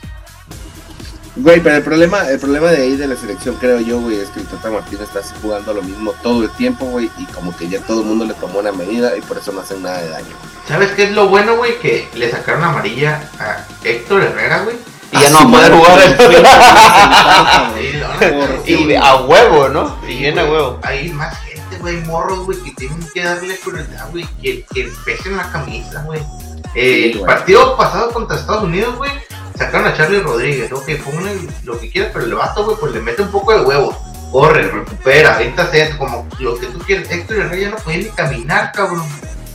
Güey, 1.41 1.61
pero 1.61 1.77
el 1.77 1.83
problema, 1.83 2.29
el 2.29 2.39
problema 2.41 2.69
de 2.73 2.83
ahí 2.83 2.97
de 2.97 3.07
la 3.07 3.15
selección, 3.17 3.55
creo 3.61 3.79
yo, 3.81 4.01
güey, 4.01 4.17
es 4.19 4.29
que 4.31 4.41
el 4.41 4.47
Tata 4.47 4.71
Martino 4.71 5.03
está 5.05 5.21
jugando 5.41 5.73
lo 5.73 5.83
mismo 5.83 6.13
todo 6.23 6.43
el 6.43 6.51
tiempo, 6.51 6.85
güey, 6.87 7.09
y 7.17 7.25
como 7.27 7.57
que 7.57 7.69
ya 7.69 7.81
todo 7.83 8.01
el 8.01 8.07
mundo 8.07 8.25
le 8.25 8.35
tomó 8.35 8.59
una 8.59 8.73
medida 8.73 9.17
y 9.17 9.21
por 9.21 9.39
eso 9.39 9.53
no 9.53 9.61
hacen 9.61 9.83
nada 9.83 9.99
de 10.03 10.09
daño. 10.11 10.35
¿Sabes 10.67 10.91
qué 10.93 11.05
es 11.05 11.13
lo 11.13 11.29
bueno, 11.29 11.57
güey? 11.57 11.79
Que 11.79 12.09
le 12.15 12.29
sacaron 12.31 12.65
amarilla 12.65 13.23
a 13.39 13.65
Héctor 13.85 14.23
Herrera, 14.25 14.65
güey. 14.65 14.77
Y 15.13 15.21
ya 15.21 15.31
no 15.31 15.39
su 15.39 15.51
va 15.53 15.65
a 15.67 15.71
poder 15.71 15.73
madre, 15.73 16.17
jugar. 16.27 17.73
sí, 18.65 18.75
y 18.91 18.95
a 18.95 19.17
huevo, 19.17 19.69
¿no? 19.69 19.97
Sí, 20.05 20.13
Y 20.13 20.19
bien 20.19 20.39
a 20.39 20.45
huevo. 20.45 20.79
Hay 20.83 21.09
más 21.11 21.39
gente, 21.45 21.79
güey, 21.79 21.97
morros, 22.05 22.41
güey, 22.47 22.59
que 22.63 22.73
tienen 22.73 22.99
que 23.15 23.23
darle 23.23 23.55
prioridad, 23.65 24.11
güey, 24.11 24.27
que, 24.43 24.65
que 24.75 24.91
pesen 25.05 25.37
la 25.37 25.51
camisa, 25.53 26.03
güey. 26.03 26.21
Eh, 26.21 26.25
Sí, 26.75 27.11
el 27.13 27.19
güey. 27.19 27.25
partido 27.27 27.77
pasado 27.77 28.11
contra 28.13 28.37
Estados 28.37 28.65
Unidos, 28.65 28.97
güey, 28.97 29.11
sacaron 29.59 29.89
a 29.89 29.95
Charlie 29.97 30.21
Rodríguez, 30.21 30.73
ok, 30.73 30.89
ponle 31.05 31.33
lo 31.65 31.79
que 31.79 31.91
quieras, 31.91 32.11
pero 32.13 32.25
el 32.25 32.35
vato, 32.35 32.65
güey, 32.65 32.77
pues 32.79 32.93
le 32.93 33.01
mete 33.01 33.23
un 33.23 33.31
poco 33.31 33.53
de 33.53 33.65
huevo. 33.65 33.97
Corre, 34.33 34.63
recupera, 34.71 35.37
ahorita 35.37 35.71
set, 35.71 35.97
como 35.97 36.27
lo 36.39 36.59
que 36.59 36.67
tú 36.67 36.79
quieres. 36.81 37.11
Héctor 37.11 37.39
Herrera 37.39 37.57
ya 37.57 37.71
no 37.71 37.77
podía 37.77 37.99
ni 37.99 38.05
caminar, 38.11 38.73
cabrón. 38.73 39.07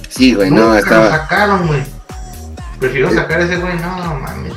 Sí, 0.10 0.34
güey, 0.34 0.50
no, 0.50 0.62
Nunca 0.62 0.74
lo 0.74 0.80
estaba. 0.80 1.10
sacaron, 1.10 1.68
güey. 1.68 1.84
Prefiero 2.80 3.14
sacar 3.14 3.42
a 3.42 3.46
ese 3.46 3.58
güey, 3.58 3.76
no, 3.78 3.98
no 4.04 4.16
mames. 4.20 4.54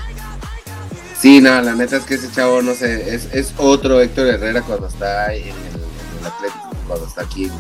Sí, 1.20 1.40
no, 1.40 1.61
la 1.61 1.74
neta 1.74 1.97
es 1.97 2.05
que 2.05 2.14
ese 2.14 2.30
chavo, 2.30 2.61
no 2.62 2.74
sé, 2.74 3.14
es, 3.14 3.28
es 3.32 3.53
otro 3.57 4.01
Héctor 4.01 4.26
Herrera 4.26 4.62
cuando 4.62 4.86
está 4.88 5.32
en 5.34 5.49
el, 5.49 5.49
en 5.49 6.18
el 6.20 6.26
Atlético, 6.26 6.70
cuando 6.86 7.07
está 7.07 7.22
aquí 7.22 7.51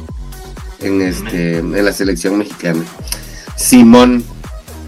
en, 0.80 1.00
en 1.00 1.02
este, 1.02 1.58
en 1.58 1.84
la 1.84 1.92
selección 1.92 2.38
mexicana. 2.38 2.84
Simón, 3.56 4.24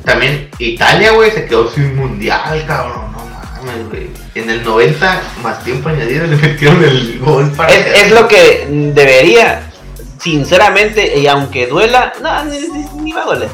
También 0.09 0.49
Italia, 0.59 1.13
güey, 1.13 1.31
se 1.31 1.45
quedó 1.45 1.71
sin 1.71 1.95
mundial, 1.95 2.65
cabrón. 2.67 3.13
No 3.13 3.19
mames, 3.27 3.89
güey. 3.91 4.09
En 4.35 4.49
el 4.49 4.65
90, 4.65 5.23
más 5.43 5.63
tiempo 5.63 5.91
añadido, 5.91 6.27
le 6.29 6.37
metieron 6.37 6.83
el 6.83 7.19
gol 7.19 7.51
para. 7.53 7.75
Es, 7.75 8.11
lo 8.11 8.27
que 8.27 8.67
debería, 8.95 9.71
sinceramente, 10.19 11.19
y 11.19 11.27
aunque 11.27 11.67
duela, 11.67 12.15
no, 12.23 12.45
ni, 12.45 12.59
ni- 13.03 13.13
va 13.13 13.23
a 13.23 13.27
doler. 13.27 13.51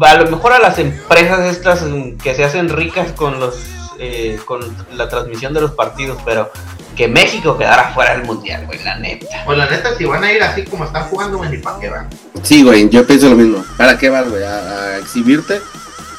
A 0.00 0.14
lo 0.14 0.28
mejor 0.30 0.52
a 0.54 0.58
las 0.58 0.76
empresas 0.80 1.40
estas 1.46 1.84
que 2.20 2.34
se 2.34 2.42
hacen 2.42 2.68
ricas 2.68 3.12
con 3.12 3.38
los 3.38 3.54
eh, 4.00 4.40
con 4.44 4.60
la 4.96 5.08
transmisión 5.08 5.54
de 5.54 5.60
los 5.60 5.70
partidos, 5.72 6.18
pero 6.24 6.50
que 6.94 7.08
México 7.08 7.56
quedara 7.58 7.92
fuera 7.94 8.16
del 8.16 8.24
mundial, 8.24 8.66
güey, 8.66 8.82
la 8.84 8.96
neta. 8.98 9.26
Pues 9.44 9.58
la 9.58 9.66
neta, 9.68 9.96
si 9.96 10.04
van 10.04 10.22
a 10.24 10.32
ir 10.32 10.42
así 10.42 10.62
como 10.64 10.84
están 10.84 11.04
jugando, 11.04 11.38
güey, 11.38 11.50
ni 11.50 11.56
para 11.58 11.78
qué 11.78 11.88
van. 11.90 12.08
sí, 12.42 12.62
güey, 12.62 12.88
yo 12.88 13.06
pienso 13.06 13.28
lo 13.28 13.36
mismo. 13.36 13.64
¿Para 13.76 13.98
qué 13.98 14.10
vas, 14.10 14.28
güey? 14.28 14.42
¿A, 14.44 14.58
a 14.58 14.98
exhibirte? 14.98 15.60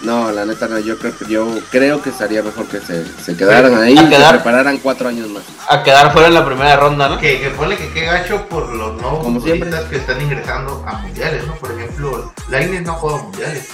No, 0.01 0.31
la 0.31 0.45
neta 0.45 0.67
no, 0.67 0.77
yo 0.77 0.99
creo 0.99 1.17
que 1.17 1.25
yo 1.25 1.47
creo 1.71 1.99
que 1.99 2.11
estaría 2.11 2.43
mejor 2.43 2.67
que 2.67 2.79
se, 2.79 3.03
se 3.23 3.35
quedaran 3.35 3.73
ahí 3.81 3.97
A 3.97 4.01
y 4.03 4.05
se 4.05 4.09
quedar- 4.09 4.35
prepararan 4.35 4.77
cuatro 4.77 5.09
años 5.09 5.27
más. 5.29 5.41
A 5.67 5.81
quedar 5.81 6.11
fuera 6.13 6.27
en 6.27 6.35
la 6.35 6.45
primera 6.45 6.75
ronda, 6.75 7.09
¿no? 7.09 7.17
Que, 7.17 7.39
que 7.41 7.49
ponle 7.49 7.75
que 7.75 7.89
qué 7.89 8.01
gacho 8.05 8.47
por 8.47 8.71
los 8.75 9.01
nuevos 9.01 9.23
Como 9.23 9.41
siempre. 9.41 9.71
que 9.89 9.95
están 9.95 10.21
ingresando 10.21 10.83
a 10.85 10.93
mundiales, 10.99 11.47
¿no? 11.47 11.55
Por 11.55 11.71
ejemplo, 11.71 12.31
Lainez 12.49 12.83
no 12.83 12.93
juega 12.93 13.17
mundiales. 13.23 13.67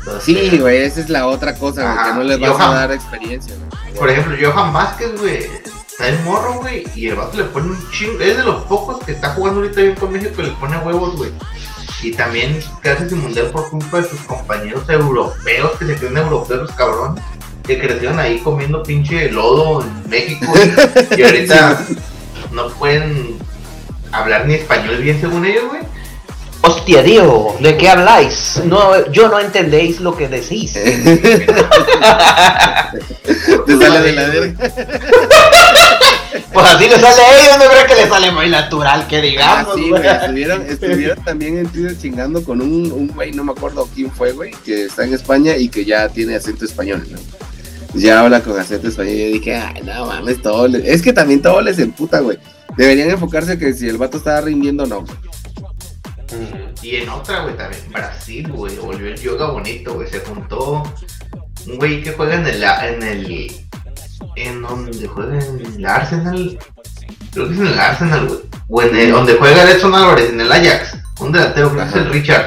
Entonces, 0.00 0.24
Sí, 0.24 0.58
güey, 0.58 0.78
esa 0.82 1.00
es 1.00 1.08
la 1.08 1.26
otra 1.28 1.54
cosa, 1.54 1.82
güey, 1.82 1.94
Ajá, 1.96 2.06
que 2.08 2.14
no 2.18 2.24
les 2.24 2.40
vas 2.40 2.50
Johan. 2.50 2.70
a 2.70 2.74
dar 2.74 2.92
experiencia. 2.92 3.54
güey. 3.54 3.94
Por 3.94 4.10
ejemplo, 4.10 4.36
Johan 4.52 4.72
Vázquez, 4.72 5.20
güey, 5.20 5.48
está 5.94 6.08
en 6.08 6.24
morro, 6.24 6.54
güey, 6.54 6.84
y 6.96 7.08
el 7.08 7.14
vato 7.14 7.36
le 7.36 7.44
pone 7.44 7.70
un 7.70 7.90
chingo. 7.90 8.20
Es 8.20 8.36
de 8.36 8.42
los 8.42 8.64
pocos 8.64 9.02
que 9.04 9.12
está 9.12 9.30
jugando 9.30 9.60
ahorita 9.60 9.80
bien 9.80 9.94
con 9.94 10.12
México 10.12 10.32
que 10.36 10.42
le 10.42 10.50
pone 10.52 10.76
huevos, 10.78 11.16
güey. 11.16 11.30
Y 12.02 12.10
también 12.10 12.60
quedarse 12.82 13.08
sin 13.08 13.22
mundial 13.22 13.46
por 13.52 13.70
culpa 13.70 14.00
de 14.00 14.08
sus 14.08 14.20
compañeros 14.22 14.88
europeos 14.88 15.72
que 15.78 15.86
se 15.86 15.94
creen 15.94 16.16
europeos, 16.16 16.70
cabrones, 16.72 17.22
que 17.62 17.78
crecieron 17.78 18.18
ahí 18.18 18.40
comiendo 18.40 18.82
pinche 18.82 19.30
lodo 19.30 19.82
en 19.82 20.10
México, 20.10 20.52
y 21.16 21.22
ahorita 21.22 21.86
no 22.50 22.68
pueden 22.70 23.38
hablar 24.10 24.46
ni 24.46 24.54
español 24.54 24.98
bien 24.98 25.20
según 25.20 25.46
ellos, 25.46 25.64
güey. 25.68 25.82
Hostia, 26.66 27.02
Diego, 27.02 27.56
¿de 27.60 27.76
qué 27.76 27.88
habláis? 27.90 28.60
No, 28.64 29.10
yo 29.10 29.28
no 29.28 29.38
entendéis 29.38 30.00
lo 30.00 30.16
que 30.16 30.28
decís. 30.28 30.72
Te 33.66 33.76
sale 33.78 34.00
de 34.00 34.12
la 34.12 34.26
verga. 34.28 34.70
Pues 36.52 36.66
así 36.66 36.84
le 36.88 36.98
sale 36.98 37.22
a 37.22 37.38
ellos, 37.40 37.58
no 37.58 37.64
creo 37.70 37.86
que 37.86 37.94
le 38.02 38.08
sale 38.08 38.30
muy 38.32 38.48
natural, 38.48 39.06
que 39.06 39.16
Ah, 39.16 39.20
digamos. 39.20 39.74
sí, 39.74 39.90
güey. 39.90 40.06
Estuvieron, 40.06 40.62
estuvieron 40.68 41.24
también 41.24 41.58
en 41.58 41.66
Twitter 41.68 41.98
chingando 41.98 42.42
con 42.44 42.60
un, 42.60 42.90
un 42.92 43.08
güey, 43.08 43.32
no 43.32 43.44
me 43.44 43.52
acuerdo 43.52 43.88
quién 43.94 44.10
fue, 44.10 44.32
güey, 44.32 44.52
que 44.64 44.84
está 44.86 45.04
en 45.04 45.14
España 45.14 45.56
y 45.56 45.68
que 45.68 45.84
ya 45.84 46.08
tiene 46.08 46.36
acento 46.36 46.64
español, 46.64 47.06
¿no? 47.10 47.18
Ya 47.98 48.20
habla 48.20 48.40
con 48.42 48.58
acento 48.58 48.88
español 48.88 49.14
y 49.14 49.20
yo 49.20 49.26
dije, 49.38 49.54
ay, 49.56 49.82
no 49.84 50.06
mames, 50.06 50.40
todo 50.42 50.66
le- 50.66 50.92
Es 50.92 51.02
que 51.02 51.12
también 51.12 51.42
todo 51.42 51.60
les 51.60 51.78
emputa, 51.78 52.20
güey. 52.20 52.38
Deberían 52.76 53.10
enfocarse 53.10 53.58
que 53.58 53.72
si 53.74 53.88
el 53.88 53.98
vato 53.98 54.16
estaba 54.18 54.40
rindiendo, 54.40 54.86
no. 54.86 55.02
güey. 55.02 55.14
Y 56.82 56.96
en 56.96 57.08
otra, 57.08 57.40
güey, 57.42 57.56
también 57.56 57.82
Brasil, 57.90 58.48
güey, 58.52 58.76
volvió 58.76 59.08
el 59.08 59.20
yoga 59.20 59.50
bonito, 59.50 59.94
güey. 59.94 60.08
Se 60.08 60.20
juntó 60.20 60.82
un 61.66 61.76
güey 61.76 62.02
que 62.02 62.12
juega 62.12 62.34
en 62.34 62.46
el. 62.46 62.62
En 62.62 63.02
el. 63.02 63.56
En 64.36 64.62
donde 64.62 65.06
juega 65.08 65.38
en 65.44 65.60
el 65.76 65.86
Arsenal. 65.86 66.58
Creo 67.32 67.48
que 67.48 67.54
es 67.54 67.60
en 67.60 67.66
el 67.66 67.78
Arsenal, 67.78 68.26
güey. 68.26 68.40
O 68.68 68.82
en 68.82 68.96
el. 68.96 69.10
Donde 69.12 69.34
juega 69.34 69.70
Edson 69.70 69.94
Álvarez, 69.94 70.30
en 70.30 70.40
el 70.40 70.50
Ajax. 70.52 70.96
Un 71.20 71.32
delantero, 71.32 71.70
creo 71.70 71.82
que 71.84 71.88
es 71.90 71.96
el 71.96 72.10
Richard. 72.12 72.46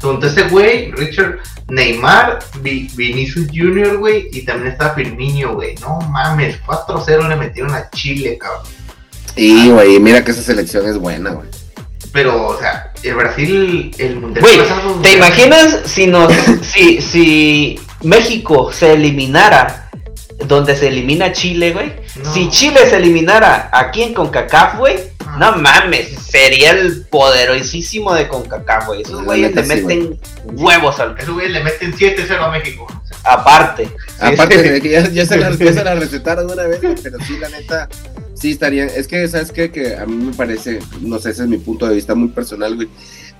Juntó 0.00 0.26
ese 0.26 0.42
güey, 0.44 0.92
Richard, 0.92 1.38
Neymar, 1.68 2.38
Vi- 2.60 2.88
Vinicius 2.94 3.48
Jr., 3.52 3.96
güey. 3.96 4.28
Y 4.32 4.42
también 4.42 4.72
está 4.72 4.90
Firmino, 4.94 5.54
güey. 5.54 5.74
No 5.76 5.98
mames, 6.00 6.60
4-0 6.64 7.28
le 7.28 7.36
metieron 7.36 7.74
a 7.74 7.90
Chile, 7.90 8.38
cabrón. 8.38 8.62
Y, 9.34 9.70
güey, 9.70 9.98
mira 9.98 10.22
que 10.24 10.30
esa 10.30 10.42
selección 10.42 10.86
es 10.86 10.96
buena, 10.98 11.30
güey. 11.30 11.48
Pero, 12.16 12.46
o 12.46 12.58
sea, 12.58 12.92
el 13.02 13.14
Brasil, 13.14 13.94
el 13.98 14.16
mundial 14.16 14.42
Güey, 14.42 14.58
pasado, 14.58 14.94
¿te 15.02 15.12
imaginas 15.16 15.80
si 15.84 16.06
nos, 16.06 16.32
si, 16.62 17.02
si 17.02 17.78
México 18.02 18.72
se 18.72 18.94
eliminara 18.94 19.90
donde 20.46 20.74
se 20.74 20.88
elimina 20.88 21.30
Chile, 21.32 21.72
güey? 21.74 21.92
No. 22.24 22.32
Si 22.32 22.48
Chile 22.48 22.80
se 22.88 22.96
eliminara 22.96 23.68
aquí 23.70 24.02
en 24.02 24.14
CONCACAF, 24.14 24.78
güey, 24.78 24.96
Ah. 25.28 25.36
no 25.40 25.56
mames, 25.58 26.08
sería 26.30 26.70
el 26.70 27.04
poderosísimo 27.10 28.14
de 28.14 28.28
CONCACAF, 28.28 28.86
güey. 28.86 29.02
Esos 29.02 29.24
güeyes 29.24 29.54
le 29.54 29.62
sí, 29.62 29.68
meten 29.68 30.18
huevos 30.44 30.98
al 31.00 31.18
Esos 31.18 31.34
güeyes 31.34 31.52
le 31.52 31.64
meten 31.64 31.92
7-0 31.92 32.42
a 32.44 32.48
México. 32.50 32.86
aparte. 33.24 33.88
Aparte 34.20 34.56
de 34.62 34.80
que 34.80 34.88
ya, 34.88 35.06
ya 35.10 35.26
se 35.26 35.36
la, 35.36 35.50
ya 35.50 35.72
se 35.72 35.84
la 35.84 35.94
recetaron 35.96 36.50
una 36.50 36.62
vez, 36.62 36.80
pero 37.02 37.18
sí, 37.26 37.36
la 37.38 37.48
neta, 37.50 37.88
Sí, 38.36 38.50
estarían. 38.50 38.90
Es 38.94 39.08
que, 39.08 39.26
¿sabes 39.28 39.50
qué? 39.50 39.70
Que 39.70 39.96
a 39.96 40.04
mí 40.04 40.26
me 40.26 40.32
parece, 40.32 40.78
no 41.00 41.18
sé, 41.18 41.30
ese 41.30 41.42
es 41.44 41.48
mi 41.48 41.56
punto 41.56 41.86
de 41.86 41.94
vista 41.94 42.14
muy 42.14 42.28
personal, 42.28 42.76
güey. 42.76 42.88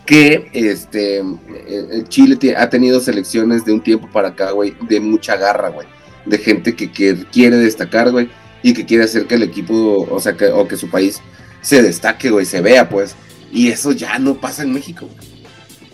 Que 0.06 0.48
este 0.52 1.18
el 1.18 2.08
Chile 2.08 2.38
ha 2.56 2.70
tenido 2.70 3.00
selecciones 3.00 3.64
de 3.64 3.72
un 3.72 3.82
tiempo 3.82 4.08
para 4.10 4.28
acá, 4.28 4.52
güey, 4.52 4.74
de 4.88 5.00
mucha 5.00 5.36
garra, 5.36 5.68
güey. 5.68 5.86
De 6.24 6.38
gente 6.38 6.74
que, 6.74 6.90
quiere 6.90 7.56
destacar, 7.56 8.10
güey, 8.10 8.30
y 8.62 8.72
que 8.72 8.86
quiere 8.86 9.04
hacer 9.04 9.26
que 9.26 9.34
el 9.34 9.42
equipo, 9.42 10.06
o 10.10 10.20
sea, 10.20 10.36
que, 10.36 10.46
o 10.46 10.66
que 10.66 10.76
su 10.76 10.88
país 10.88 11.20
se 11.60 11.82
destaque, 11.82 12.30
güey, 12.30 12.46
se 12.46 12.60
vea, 12.60 12.88
pues. 12.88 13.16
Y 13.52 13.68
eso 13.68 13.92
ya 13.92 14.18
no 14.18 14.40
pasa 14.40 14.62
en 14.62 14.72
México, 14.72 15.06
güey. 15.06 15.36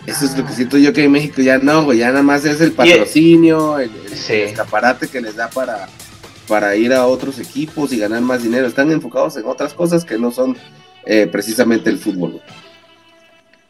Eso 0.07 0.25
es 0.25 0.37
lo 0.37 0.45
que 0.45 0.53
siento 0.53 0.79
yo 0.79 0.93
que 0.93 1.05
en 1.05 1.13
México 1.13 1.43
ya 1.43 1.59
no, 1.59 1.85
güey, 1.85 1.99
ya 1.99 2.09
nada 2.09 2.23
más 2.23 2.45
es 2.45 2.61
el 2.61 2.73
patrocinio, 2.73 3.79
el, 3.79 3.91
escaparate 4.29 5.07
que 5.07 5.21
les 5.21 5.37
da 5.37 5.49
para, 5.49 5.89
para 6.53 6.77
ir 6.77 6.93
a 6.93 7.07
otros 7.07 7.39
equipos 7.39 7.95
y 7.95 7.99
ganar 7.99 8.21
más 8.21 8.43
dinero. 8.43 8.67
Están 8.67 8.93
enfocados 8.93 9.39
en 9.39 9.47
otras 9.47 9.73
cosas 9.73 10.05
que 10.05 10.19
no 10.19 10.31
son 10.31 10.55
eh, 11.07 11.27
precisamente 11.27 11.89
el 11.89 11.97
fútbol. 11.97 12.43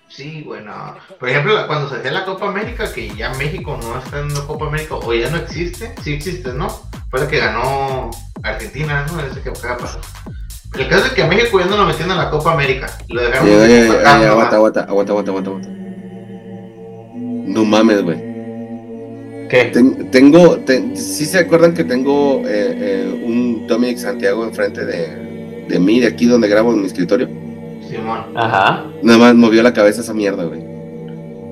Sí, 0.08 0.42
bueno, 0.44 0.96
por 1.20 1.28
ejemplo, 1.28 1.64
cuando 1.68 1.88
se 1.88 1.94
hacía 1.94 2.10
la 2.10 2.24
Copa 2.24 2.48
América, 2.48 2.92
que 2.92 3.14
ya 3.14 3.32
México 3.34 3.78
no 3.80 4.00
está 4.00 4.18
en 4.18 4.34
la 4.34 4.40
Copa 4.40 4.66
América, 4.66 4.96
o 4.96 5.14
ya 5.14 5.30
no 5.30 5.36
existe, 5.36 5.94
sí 6.02 6.14
existe, 6.14 6.52
¿no? 6.54 6.68
Fue 7.08 7.20
la 7.20 7.28
que 7.28 7.38
ganó 7.38 8.10
Argentina, 8.42 9.06
¿no? 9.06 9.20
Ese 9.20 9.40
que 9.42 9.52
pasó. 9.52 10.00
El 10.76 10.88
caso 10.88 11.06
es 11.06 11.12
que 11.12 11.22
a 11.22 11.28
México 11.28 11.60
ya 11.60 11.66
no 11.66 11.76
lo 11.76 11.86
metieron 11.86 12.10
en 12.10 12.18
la 12.18 12.30
Copa 12.30 12.52
América. 12.52 12.88
Lo 13.06 13.22
dejaron. 13.22 13.48
aguanta, 14.04 14.56
aguanta, 14.56 14.80
aguanta, 14.88 15.12
aguanta, 15.12 15.30
aguanta. 15.30 15.68
No 17.46 17.64
mames, 17.64 18.02
güey. 18.02 18.31
¿Qué? 19.52 19.66
tengo, 20.10 20.58
¿sí 20.94 21.26
se 21.26 21.38
acuerdan 21.38 21.74
que 21.74 21.84
tengo 21.84 22.40
eh, 22.46 22.74
eh, 22.80 23.22
un 23.22 23.66
Dominic 23.66 23.98
Santiago 23.98 24.44
enfrente 24.44 24.86
de, 24.86 25.66
de 25.68 25.78
mí, 25.78 26.00
de 26.00 26.06
aquí 26.06 26.24
donde 26.24 26.48
grabo 26.48 26.72
en 26.72 26.80
mi 26.80 26.86
escritorio? 26.86 27.28
Simón. 27.86 28.24
Ajá. 28.34 28.86
Nada 29.02 29.18
más 29.18 29.34
movió 29.34 29.62
la 29.62 29.74
cabeza 29.74 30.00
esa 30.00 30.14
mierda, 30.14 30.44
güey. 30.44 30.62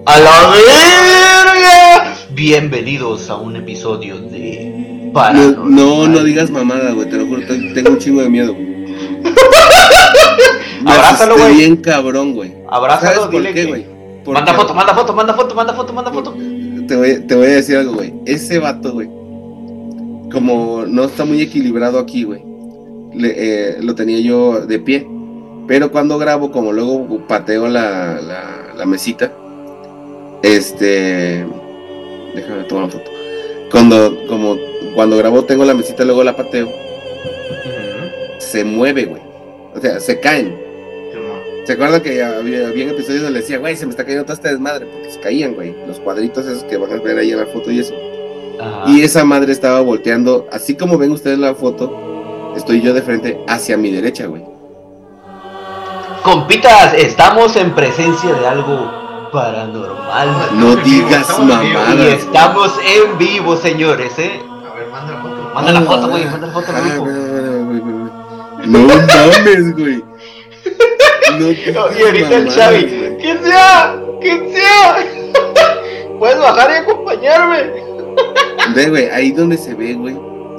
¡A 0.07 0.19
la 0.19 0.51
verga! 0.51 2.17
Bienvenidos 2.31 3.29
a 3.29 3.37
un 3.37 3.57
episodio 3.57 4.17
de 4.17 5.13
No, 5.13 5.67
no, 5.67 6.09
no 6.09 6.25
digas 6.25 6.51
mamada, 6.51 6.93
güey. 6.93 7.07
Te 7.07 7.19
lo 7.19 7.27
juro, 7.27 7.43
tengo 7.47 7.91
un 7.91 7.99
chingo 7.99 8.23
de 8.23 8.31
miedo, 8.31 8.55
güey. 8.55 8.95
Abrázalo, 10.87 11.37
güey. 11.37 11.55
bien 11.55 11.77
cabrón, 11.77 12.33
güey. 12.33 12.55
Abrázalo, 12.67 13.29
dile 13.29 13.53
qué, 13.53 13.67
güey 13.67 14.01
Manda 14.27 14.55
foto, 14.55 14.75
manda 14.75 14.95
foto, 14.95 15.13
manda 15.15 15.35
foto, 15.35 15.55
manda 15.55 15.75
foto, 15.75 15.93
manda 15.93 16.11
foto. 16.13 16.35
Te 16.91 16.97
voy, 16.97 17.21
te 17.21 17.37
voy 17.37 17.47
a 17.47 17.51
decir 17.51 17.77
algo, 17.77 17.95
güey. 17.95 18.13
Ese 18.27 18.59
vato, 18.59 18.93
güey, 18.93 19.07
como 20.33 20.85
no 20.89 21.05
está 21.05 21.25
muy 21.25 21.41
equilibrado 21.41 22.01
aquí, 22.01 22.25
güey, 22.25 22.43
eh, 23.23 23.77
lo 23.81 23.95
tenía 23.95 24.19
yo 24.19 24.67
de 24.67 24.81
pie. 24.81 25.07
Pero 25.69 25.93
cuando 25.93 26.19
grabo, 26.19 26.51
como 26.51 26.73
luego 26.73 27.29
pateo 27.29 27.69
la, 27.69 28.21
la, 28.77 28.87
mesita, 28.87 29.33
este. 30.43 31.47
Déjame 32.35 32.65
tomar 32.65 32.85
una 32.87 32.93
foto. 32.93 33.11
Cuando, 33.71 34.27
como, 34.27 34.57
cuando 34.97 35.17
grabo, 35.17 35.45
tengo 35.45 35.65
la 35.65 35.75
mesita, 35.75 36.05
luego 36.05 36.25
la 36.25 36.37
pateo. 36.37 36.69
Se 38.41 38.65
mueve, 38.65 39.05
güey. 39.05 39.23
O 39.77 39.81
sea, 39.81 40.01
se 40.01 40.19
caen 40.19 40.70
¿Se 41.65 41.75
acuerdan 41.75 42.01
que 42.01 42.23
había, 42.23 42.69
episodios 42.69 43.23
donde 43.23 43.31
le 43.31 43.41
decía, 43.41 43.59
güey, 43.59 43.77
se 43.77 43.87
me 43.87 43.91
está 43.91 44.05
cayendo 44.05 44.25
toda 44.25 44.35
esta 44.35 44.51
desmadre? 44.51 44.87
Porque 44.87 45.11
se 45.11 45.21
caían, 45.21 45.55
güey. 45.55 45.75
Los 45.87 46.01
cuadritos 46.01 46.47
esos 46.47 46.65
que 46.65 46.77
van 46.77 46.93
a 46.93 47.03
ver 47.03 47.19
ahí 47.19 47.33
en 47.33 47.39
la 47.39 47.47
foto 47.47 47.71
y 47.71 47.81
eso. 47.81 47.95
Y 48.87 49.03
esa 49.03 49.25
madre 49.25 49.53
estaba 49.53 49.81
volteando, 49.81 50.47
así 50.53 50.75
como 50.77 50.99
ven 50.99 51.13
ustedes 51.13 51.39
la 51.39 51.55
foto, 51.55 52.53
estoy 52.57 52.83
yo 52.83 52.93
de 52.93 53.03
frente 53.03 53.41
hacia 53.49 53.77
mi 53.77 53.91
derecha, 53.91 54.27
güey. 54.27 54.43
Compitas, 56.23 56.93
estamos 56.95 57.57
en 57.57 57.75
presencia 57.75 58.35
de 58.35 58.47
algo 58.47 59.31
paranormal. 59.33 60.29
No 60.55 60.77
digas 60.77 61.39
mamadas. 61.39 61.97
Y 61.97 62.03
estamos 62.09 62.73
en 62.85 63.17
vivo, 63.17 63.57
señores, 63.57 64.19
¿eh? 64.19 64.43
A 64.69 64.75
ver, 64.75 64.89
manda 64.89 65.13
la 65.13 65.21
foto. 65.21 65.51
Manda 65.55 65.73
la 65.73 65.81
foto, 65.81 66.09
güey, 66.09 66.25
manda 66.27 66.47
la 66.47 66.53
foto, 66.53 66.67
ah, 66.69 66.81
No 68.67 68.79
mames, 68.81 69.77
güey. 69.77 70.10
y 71.99 72.03
ahorita 72.03 72.37
el 72.37 72.51
Xavi, 72.51 73.17
¡que 73.19 73.39
sea! 73.43 74.01
¡que 74.21 74.53
sea! 74.53 74.97
Puedes 76.19 76.39
bajar 76.39 76.71
y 76.71 76.75
acompañarme. 76.75 77.73
Ve, 78.75 78.91
güey, 78.91 79.09
ahí 79.11 79.33
donde 79.33 79.57
se 79.57 79.75
ve, 79.75 79.95
güey, 79.95 80.17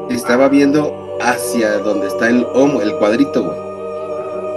estaba 0.09 0.49
viendo 0.49 1.17
hacia 1.21 1.77
donde 1.79 2.07
está 2.07 2.27
el 2.29 2.45
homo, 2.53 2.81
el 2.81 2.95
cuadrito, 2.97 3.43
güey. 3.43 3.57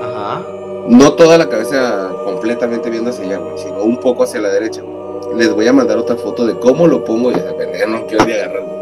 Ajá. 0.02 0.42
No 0.88 1.12
toda 1.12 1.38
la 1.38 1.48
cabeza 1.48 2.10
completamente 2.24 2.90
viendo 2.90 3.10
hacia 3.10 3.24
allá, 3.24 3.38
güey, 3.38 3.58
sino 3.58 3.82
un 3.82 3.98
poco 3.98 4.24
hacia 4.24 4.40
la 4.40 4.48
derecha. 4.48 4.82
Les 5.36 5.52
voy 5.52 5.66
a 5.66 5.72
mandar 5.72 5.98
otra 5.98 6.16
foto 6.16 6.46
de 6.46 6.58
cómo 6.58 6.86
lo 6.86 7.04
pongo 7.04 7.30
y 7.30 7.34
de 7.34 7.40
pendeja 7.40 7.86
no 7.86 8.06
quiero 8.06 8.24
ni 8.24 8.32
agarrarlo. 8.32 8.74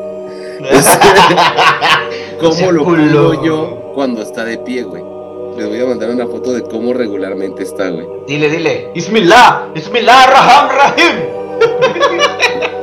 ¿Cómo 2.41 2.73
lo 2.73 2.85
pongo 2.85 3.45
yo 3.45 3.93
cuando 3.95 4.23
está 4.23 4.45
de 4.45 4.59
pie, 4.59 4.83
güey? 4.85 5.12
Les 5.57 5.69
voy 5.69 5.81
a 5.81 5.87
mandar 5.87 6.11
una 6.11 6.27
foto 6.27 6.53
de 6.53 6.63
cómo 6.63 6.93
regularmente 6.93 7.63
está, 7.63 7.91
güey. 7.91 8.07
Dile, 8.27 8.49
dile. 8.49 8.91
Ismillah, 8.95 9.69
Ismillah, 9.75 10.27
Raham, 10.27 10.69
Rahim. 10.71 11.17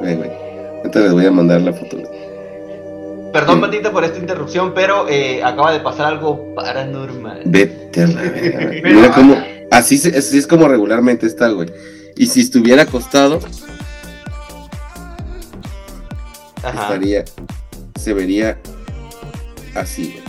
Güey, 0.00 0.14
güey. 0.14 0.30
Entonces 0.84 1.02
les 1.02 1.12
voy 1.12 1.26
a 1.26 1.30
mandar 1.32 1.60
la 1.60 1.72
foto. 1.72 1.96
Perdón, 3.32 3.60
Matita, 3.60 3.90
por 3.90 4.04
esta 4.04 4.18
interrupción, 4.18 4.72
pero 4.74 5.08
eh, 5.08 5.42
acaba 5.42 5.72
de 5.72 5.80
pasar 5.80 6.06
algo 6.06 6.54
paranormal. 6.54 7.42
Vete 7.44 8.02
a 8.02 8.06
la 8.06 8.22
verga. 8.22 8.70
Mira 8.84 9.12
cómo. 9.12 9.36
Así, 9.70 9.96
así 9.96 10.38
es 10.38 10.46
como 10.46 10.68
regularmente 10.68 11.26
está, 11.26 11.48
güey. 11.48 11.68
Y 12.16 12.26
si 12.26 12.40
estuviera 12.40 12.82
acostado, 12.82 13.40
estaría. 16.64 17.24
Se 17.98 18.14
vería 18.14 18.58
así, 19.74 20.14
güey. 20.14 20.27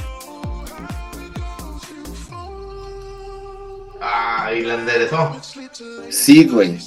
Ah, 4.01 4.51
y 4.53 4.61
la 4.61 4.75
enderezó. 4.75 5.35
Sí, 6.09 6.45
güey. 6.45 6.77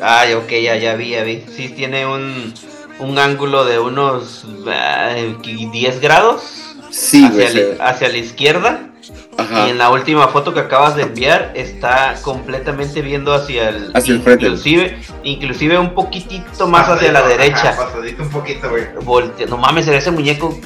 Ay, 0.00 0.34
ok, 0.34 0.50
ya, 0.50 0.76
ya 0.76 0.94
vi, 0.94 1.10
ya 1.10 1.22
vi. 1.22 1.44
Sí, 1.54 1.68
tiene 1.68 2.06
un, 2.06 2.52
un 2.98 3.18
ángulo 3.18 3.64
de 3.64 3.78
unos 3.78 4.44
10 5.42 6.00
grados. 6.00 6.42
Sí, 6.90 7.24
hacia, 7.24 7.50
güey, 7.50 7.76
la, 7.76 7.84
hacia 7.86 8.08
la 8.08 8.16
izquierda. 8.16 8.90
Ajá. 9.36 9.66
Y 9.66 9.70
en 9.70 9.78
la 9.78 9.90
última 9.90 10.28
foto 10.28 10.54
que 10.54 10.60
acabas 10.60 10.94
de 10.94 11.02
enviar 11.02 11.52
está 11.54 12.14
completamente 12.22 13.02
viendo 13.02 13.34
hacia 13.34 13.68
el, 13.68 13.90
hacia 13.92 14.14
el 14.14 14.22
frente. 14.22 14.46
Inclusive, 14.46 14.98
inclusive 15.24 15.78
un 15.78 15.92
poquitito 15.94 16.68
más 16.68 16.88
hacia 16.88 17.12
la 17.12 17.22
derecha. 17.22 17.76
pasadito 17.76 18.22
un 18.22 18.30
poquito, 18.30 18.70
güey. 18.70 19.30
no 19.48 19.56
mames, 19.56 19.88
ese 19.88 20.10
muñeco 20.12 20.56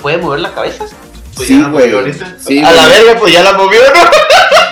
puede 0.00 0.18
mover 0.18 0.40
la 0.40 0.54
cabeza. 0.54 0.86
Pues 1.34 1.48
sí, 1.48 1.62
güey. 1.62 1.92
a 2.64 2.72
la 2.72 2.88
verga, 2.88 3.18
pues 3.18 3.32
ya 3.32 3.42
la 3.42 3.52
movió, 3.54 3.80
¿no? 3.94 4.00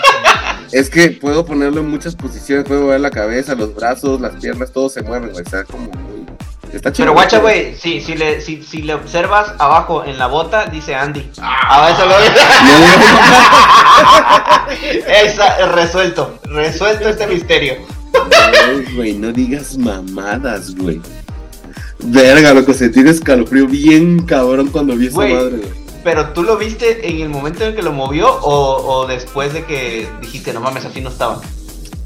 Es 0.73 0.89
que 0.89 1.11
puedo 1.11 1.45
ponerlo 1.45 1.81
en 1.81 1.91
muchas 1.91 2.17
posiciones, 2.17 2.65
puedo 2.67 2.85
mover 2.85 3.01
la 3.01 3.11
cabeza, 3.11 3.55
los 3.55 3.75
brazos, 3.75 4.19
las 4.23 4.37
piernas, 4.37 4.73
todo 4.73 4.89
se 4.89 5.03
mueve, 5.03 5.29
güey. 5.29 5.45
Está 5.45 5.65
como 5.65 5.83
muy. 5.85 6.25
Está 6.73 6.91
chido. 6.91 7.05
Pero 7.05 7.13
guacha, 7.13 7.41
güey, 7.41 7.77
si, 7.77 8.01
si, 8.01 8.15
le, 8.15 8.41
si, 8.41 8.63
si 8.63 8.81
le 8.81 8.95
observas 8.95 9.53
abajo 9.59 10.03
en 10.07 10.19
la 10.19 10.29
bota, 10.29 10.65
dice 10.67 10.95
Andy. 10.95 11.31
Ah, 11.43 11.91
eso 11.93 12.07
lo 12.07 12.15
Esa, 15.13 15.67
resuelto, 15.67 16.39
resuelto 16.45 17.11
este 17.11 17.27
misterio. 17.27 17.75
Güey, 18.95 19.13
no 19.13 19.31
digas 19.31 19.77
mamadas, 19.77 20.75
güey. 20.75 21.03
Verga, 21.99 22.55
loco, 22.55 22.73
se 22.73 22.89
tiene 22.89 23.11
escalofrío 23.11 23.67
bien 23.67 24.25
cabrón 24.25 24.69
cuando 24.69 24.97
vi 24.97 25.09
esa 25.09 25.19
madre, 25.19 25.59
güey. 25.59 25.82
Pero 26.05 26.31
tú 26.31 26.43
lo 26.43 26.57
viste 26.57 27.09
en 27.09 27.21
el 27.21 27.29
momento 27.29 27.65
en 27.65 27.75
que 27.75 27.83
lo 27.83 27.93
movió 27.93 28.27
o, 28.43 29.07
después 29.07 29.53
de 29.53 29.65
que 29.65 30.09
dijiste, 30.21 30.53
no 30.53 30.61
mames, 30.61 30.85
así 30.85 31.01
no 31.01 31.11
estaba. 31.11 31.41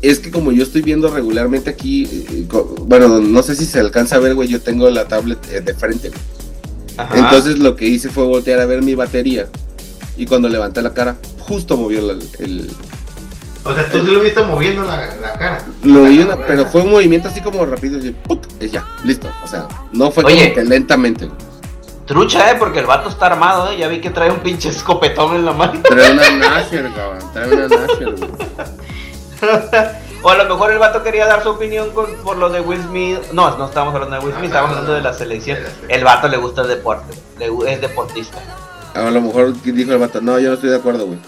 Es 0.03 0.19
que 0.19 0.31
como 0.31 0.53
yo 0.53 0.63
estoy 0.63 0.83
viendo 0.83 1.09
regularmente 1.09 1.71
aquí, 1.71 2.05
eh, 2.05 2.47
bueno, 2.83 3.09
no 3.21 3.43
sé 3.43 3.57
si 3.57 3.65
se 3.65 3.81
alcanza 3.81 4.17
a 4.17 4.19
ver, 4.19 4.35
güey, 4.35 4.49
yo 4.49 4.61
tengo 4.61 4.91
la 4.91 5.09
tablet 5.09 5.39
eh, 5.51 5.61
de 5.61 5.75
frente. 5.75 6.11
Entonces 7.15 7.59
lo 7.59 7.77
que 7.77 7.87
hice 7.87 8.09
fue 8.09 8.25
voltear 8.25 8.61
a 8.61 8.67
ver 8.67 8.83
mi 8.83 8.95
batería 8.95 9.49
y 10.17 10.27
cuando 10.27 10.49
levanté 10.49 10.83
la 10.83 10.95
cara, 10.95 11.17
justo 11.41 11.77
movió 11.77 12.11
el... 12.39 12.71
O 13.65 13.75
sea, 13.75 13.91
tú 13.91 14.05
sí 14.05 14.13
lo 14.13 14.21
viste 14.21 14.43
moviendo 14.43 14.85
la, 14.85 15.35
cara. 15.39 15.65
Lo 15.83 16.05
vi, 16.05 16.21
una, 16.21 16.37
pero 16.37 16.67
fue 16.67 16.83
un 16.83 16.91
movimiento 16.93 17.29
así 17.29 17.41
como 17.41 17.67
rápido 17.67 17.99
y, 17.99 18.15
y 18.61 18.69
ya, 18.69 18.87
listo. 19.05 19.29
O 19.43 19.49
sea, 19.49 19.67
no 19.93 20.11
fue 20.13 20.23
como 20.23 20.37
que 20.37 20.65
lentamente. 20.65 21.29
Trucha, 22.07 22.51
eh, 22.53 22.57
porque 22.59 22.79
el 22.79 22.87
vato 22.87 23.09
está 23.09 23.27
armado, 23.27 23.71
eh. 23.71 23.77
Ya 23.77 23.89
vi 23.89 24.01
que 24.01 24.11
trae 24.11 24.31
un 24.31 24.39
pinche 24.39 24.69
escopetón 24.69 25.35
en 25.35 25.45
la 25.45 25.53
mano. 25.53 25.81
Trae 25.83 26.13
una 26.13 26.31
Nasher, 26.31 26.93
cabrón. 26.95 27.33
Trae 27.33 27.53
una 27.53 27.69
Nasher, 27.69 28.15
O 30.23 30.31
a 30.31 30.37
lo 30.37 30.45
mejor 30.45 30.73
el 30.73 30.79
vato 30.79 31.03
quería 31.03 31.27
dar 31.27 31.43
su 31.43 31.51
opinión 31.51 31.91
con, 31.91 32.07
por 32.25 32.37
lo 32.37 32.49
de 32.49 32.61
Will 32.61 32.83
Smith. 32.83 33.19
No, 33.33 33.57
no 33.59 33.67
estábamos 33.67 33.95
hablando 33.95 34.17
de 34.17 34.25
Will 34.25 34.35
Smith, 34.35 34.47
estábamos 34.47 34.71
estábamos 34.71 34.71
hablando 34.71 34.95
de 34.95 35.03
la 35.03 35.09
hablando 35.11 35.19
selección. 35.19 35.57
de 35.59 35.63
la 35.63 35.69
selección. 35.71 35.91
El 35.99 36.05
vato 36.05 36.29
le 36.29 36.37
gusta 36.37 36.63
el 36.63 36.69
deporte, 36.69 37.15
le 37.39 37.73
es 37.73 37.81
deportista. 37.81 38.39
A 38.95 39.11
lo 39.11 39.21
mejor 39.21 39.63
dijo 39.63 39.93
el 39.93 39.99
vato, 39.99 40.21
no, 40.21 40.39
yo 40.39 40.49
no 40.49 40.55
estoy 40.55 40.71
de 40.71 40.77
acuerdo, 40.77 41.07
güey. 41.07 41.19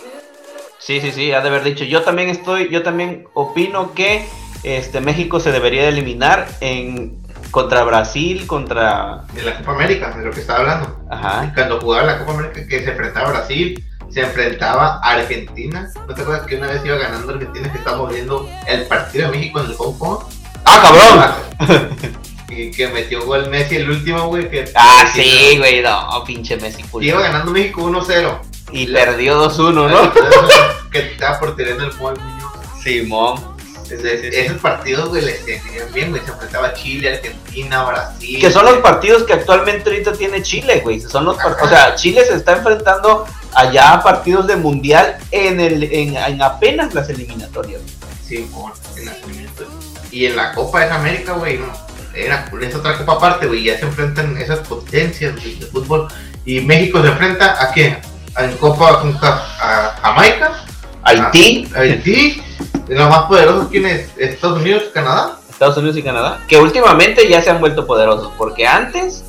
Sí, 0.79 1.01
sí, 1.01 1.13
sí, 1.13 1.33
ha 1.33 1.41
de 1.43 1.49
haber 1.49 1.65
dicho. 1.65 1.85
Yo 1.85 2.03
también 2.03 2.29
estoy, 2.29 2.71
yo 2.71 2.83
también 2.83 3.29
opino 3.35 3.93
que 3.95 4.27
este 4.63 5.01
México 5.01 5.39
se 5.39 5.53
debería 5.53 5.83
de 5.83 5.89
eliminar 5.89 6.49
en 6.61 7.19
contra 7.51 7.85
Brasil, 7.85 8.47
contra 8.47 9.23
De 9.33 9.43
la 9.43 9.57
Copa 9.59 9.73
América, 9.73 10.11
de 10.17 10.25
lo 10.25 10.31
que 10.31 10.41
estaba 10.41 10.61
hablando. 10.61 10.99
ajá. 11.11 11.53
Cuando 11.55 11.81
jugaba 11.81 12.05
la 12.05 12.19
Copa 12.19 12.33
América, 12.33 12.67
que 12.69 12.83
se 12.85 12.91
enfrentaba 12.91 13.29
a 13.29 13.31
Brasil, 13.33 13.85
se 14.11 14.21
enfrentaba 14.21 15.01
a 15.03 15.11
Argentina. 15.13 15.91
¿No 16.07 16.15
te 16.15 16.23
acuerdas 16.23 16.47
que 16.47 16.57
una 16.57 16.69
vez 16.69 16.85
iba 16.85 16.97
ganando 16.97 17.33
Argentina 17.33 17.71
que 17.71 17.79
estábamos 17.79 18.13
viendo 18.13 18.49
el 18.67 18.83
partido 18.87 19.31
de 19.31 19.37
México 19.37 19.61
en 19.61 19.67
el 19.67 19.75
Hong 19.75 19.99
Kong? 19.99 20.19
¡Ah, 20.65 21.35
cabrón! 21.59 21.79
y 22.51 22.71
que 22.71 22.89
metió 22.89 23.25
gol 23.27 23.49
Messi 23.51 23.77
el 23.77 23.91
último, 23.91 24.29
güey. 24.29 24.49
Que 24.51 24.71
Ah, 24.75 25.05
sí, 25.13 25.57
güey, 25.59 25.83
no, 25.83 26.25
pinche 26.25 26.57
Messi 26.57 26.83
culo. 26.85 27.05
Iba 27.05 27.21
ganando 27.21 27.51
México 27.51 27.83
1-0. 27.83 28.39
Y 28.73 28.87
perdió 28.93 29.49
2-1, 29.51 29.73
¿no? 29.73 30.13
que 30.91 30.99
estaba 30.99 31.39
por 31.39 31.57
tener 31.57 31.75
el 31.75 31.93
Muñoz. 31.97 32.53
Simón. 32.83 33.58
Entonces, 33.91 34.21
Sí, 34.21 34.27
sí, 34.27 34.33
sí. 34.33 34.39
Esos 34.41 34.59
partidos, 34.59 35.09
güey, 35.09 35.25
les 35.25 35.45
tenían 35.45 35.93
bien, 35.93 36.11
güey. 36.11 36.23
Se 36.25 36.31
enfrentaba 36.31 36.75
Chile, 36.75 37.15
Argentina, 37.15 37.85
Brasil. 37.85 38.41
Que 38.41 38.51
son 38.51 38.65
los 38.67 38.77
partidos 38.79 39.23
que 39.25 39.33
actualmente 39.33 39.89
ahorita 39.91 40.13
tiene 40.13 40.43
Chile, 40.43 40.81
güey. 40.83 41.01
Son 41.01 41.25
los 41.25 41.37
o 41.37 41.69
sea, 41.69 41.95
Chile 41.95 42.25
se 42.27 42.35
está 42.35 42.57
enfrentando 42.57 43.27
allá 43.55 43.95
a 43.95 44.03
partidos 44.03 44.47
de 44.47 44.57
mundial 44.57 45.17
en 45.31 45.59
el 45.61 45.83
en, 45.85 46.17
en 46.17 46.43
apenas 46.43 46.93
las 46.95 47.09
eliminatorias. 47.09 47.81
Sí, 48.27 48.49
por- 48.53 48.73
en 48.99 49.07
las 49.07 49.17
eliminatorias. 49.23 49.73
Y 50.11 50.27
en 50.27 50.37
la 50.37 50.53
Copa 50.53 50.81
de 50.85 50.91
América, 50.91 51.33
güey, 51.33 51.59
no. 51.59 51.73
Era, 52.15 52.51
es 52.61 52.75
otra 52.75 52.97
copa 52.99 53.13
aparte, 53.13 53.47
güey. 53.47 53.65
Ya 53.65 53.79
se 53.79 53.85
enfrentan 53.85 54.37
esas 54.39 54.61
potencias 54.61 55.35
güey, 55.37 55.55
de 55.57 55.67
fútbol. 55.67 56.09
Y 56.45 56.61
México 56.63 57.01
se 57.03 57.09
enfrenta 57.09 57.63
a 57.63 57.73
quién? 57.73 57.99
En 58.37 58.57
Copa 58.57 58.91
a 59.21 59.99
Jamaica, 60.03 60.65
Haití, 61.03 61.69
a 61.75 61.81
Haití. 61.81 62.43
Los 62.89 63.09
más 63.09 63.25
poderosos, 63.25 63.69
¿quién 63.71 63.87
es? 63.87 64.11
Estados 64.17 64.61
Unidos, 64.61 64.85
Canadá. 64.95 65.39
Estados 65.51 65.77
Unidos 65.77 65.97
y 65.97 66.03
Canadá, 66.03 66.41
que 66.49 66.57
últimamente 66.59 67.29
ya 67.29 67.43
se 67.43 67.51
han 67.51 67.61
vuelto 67.61 67.87
poderosos, 67.87 68.33
porque 68.39 68.67
antes 68.67 69.25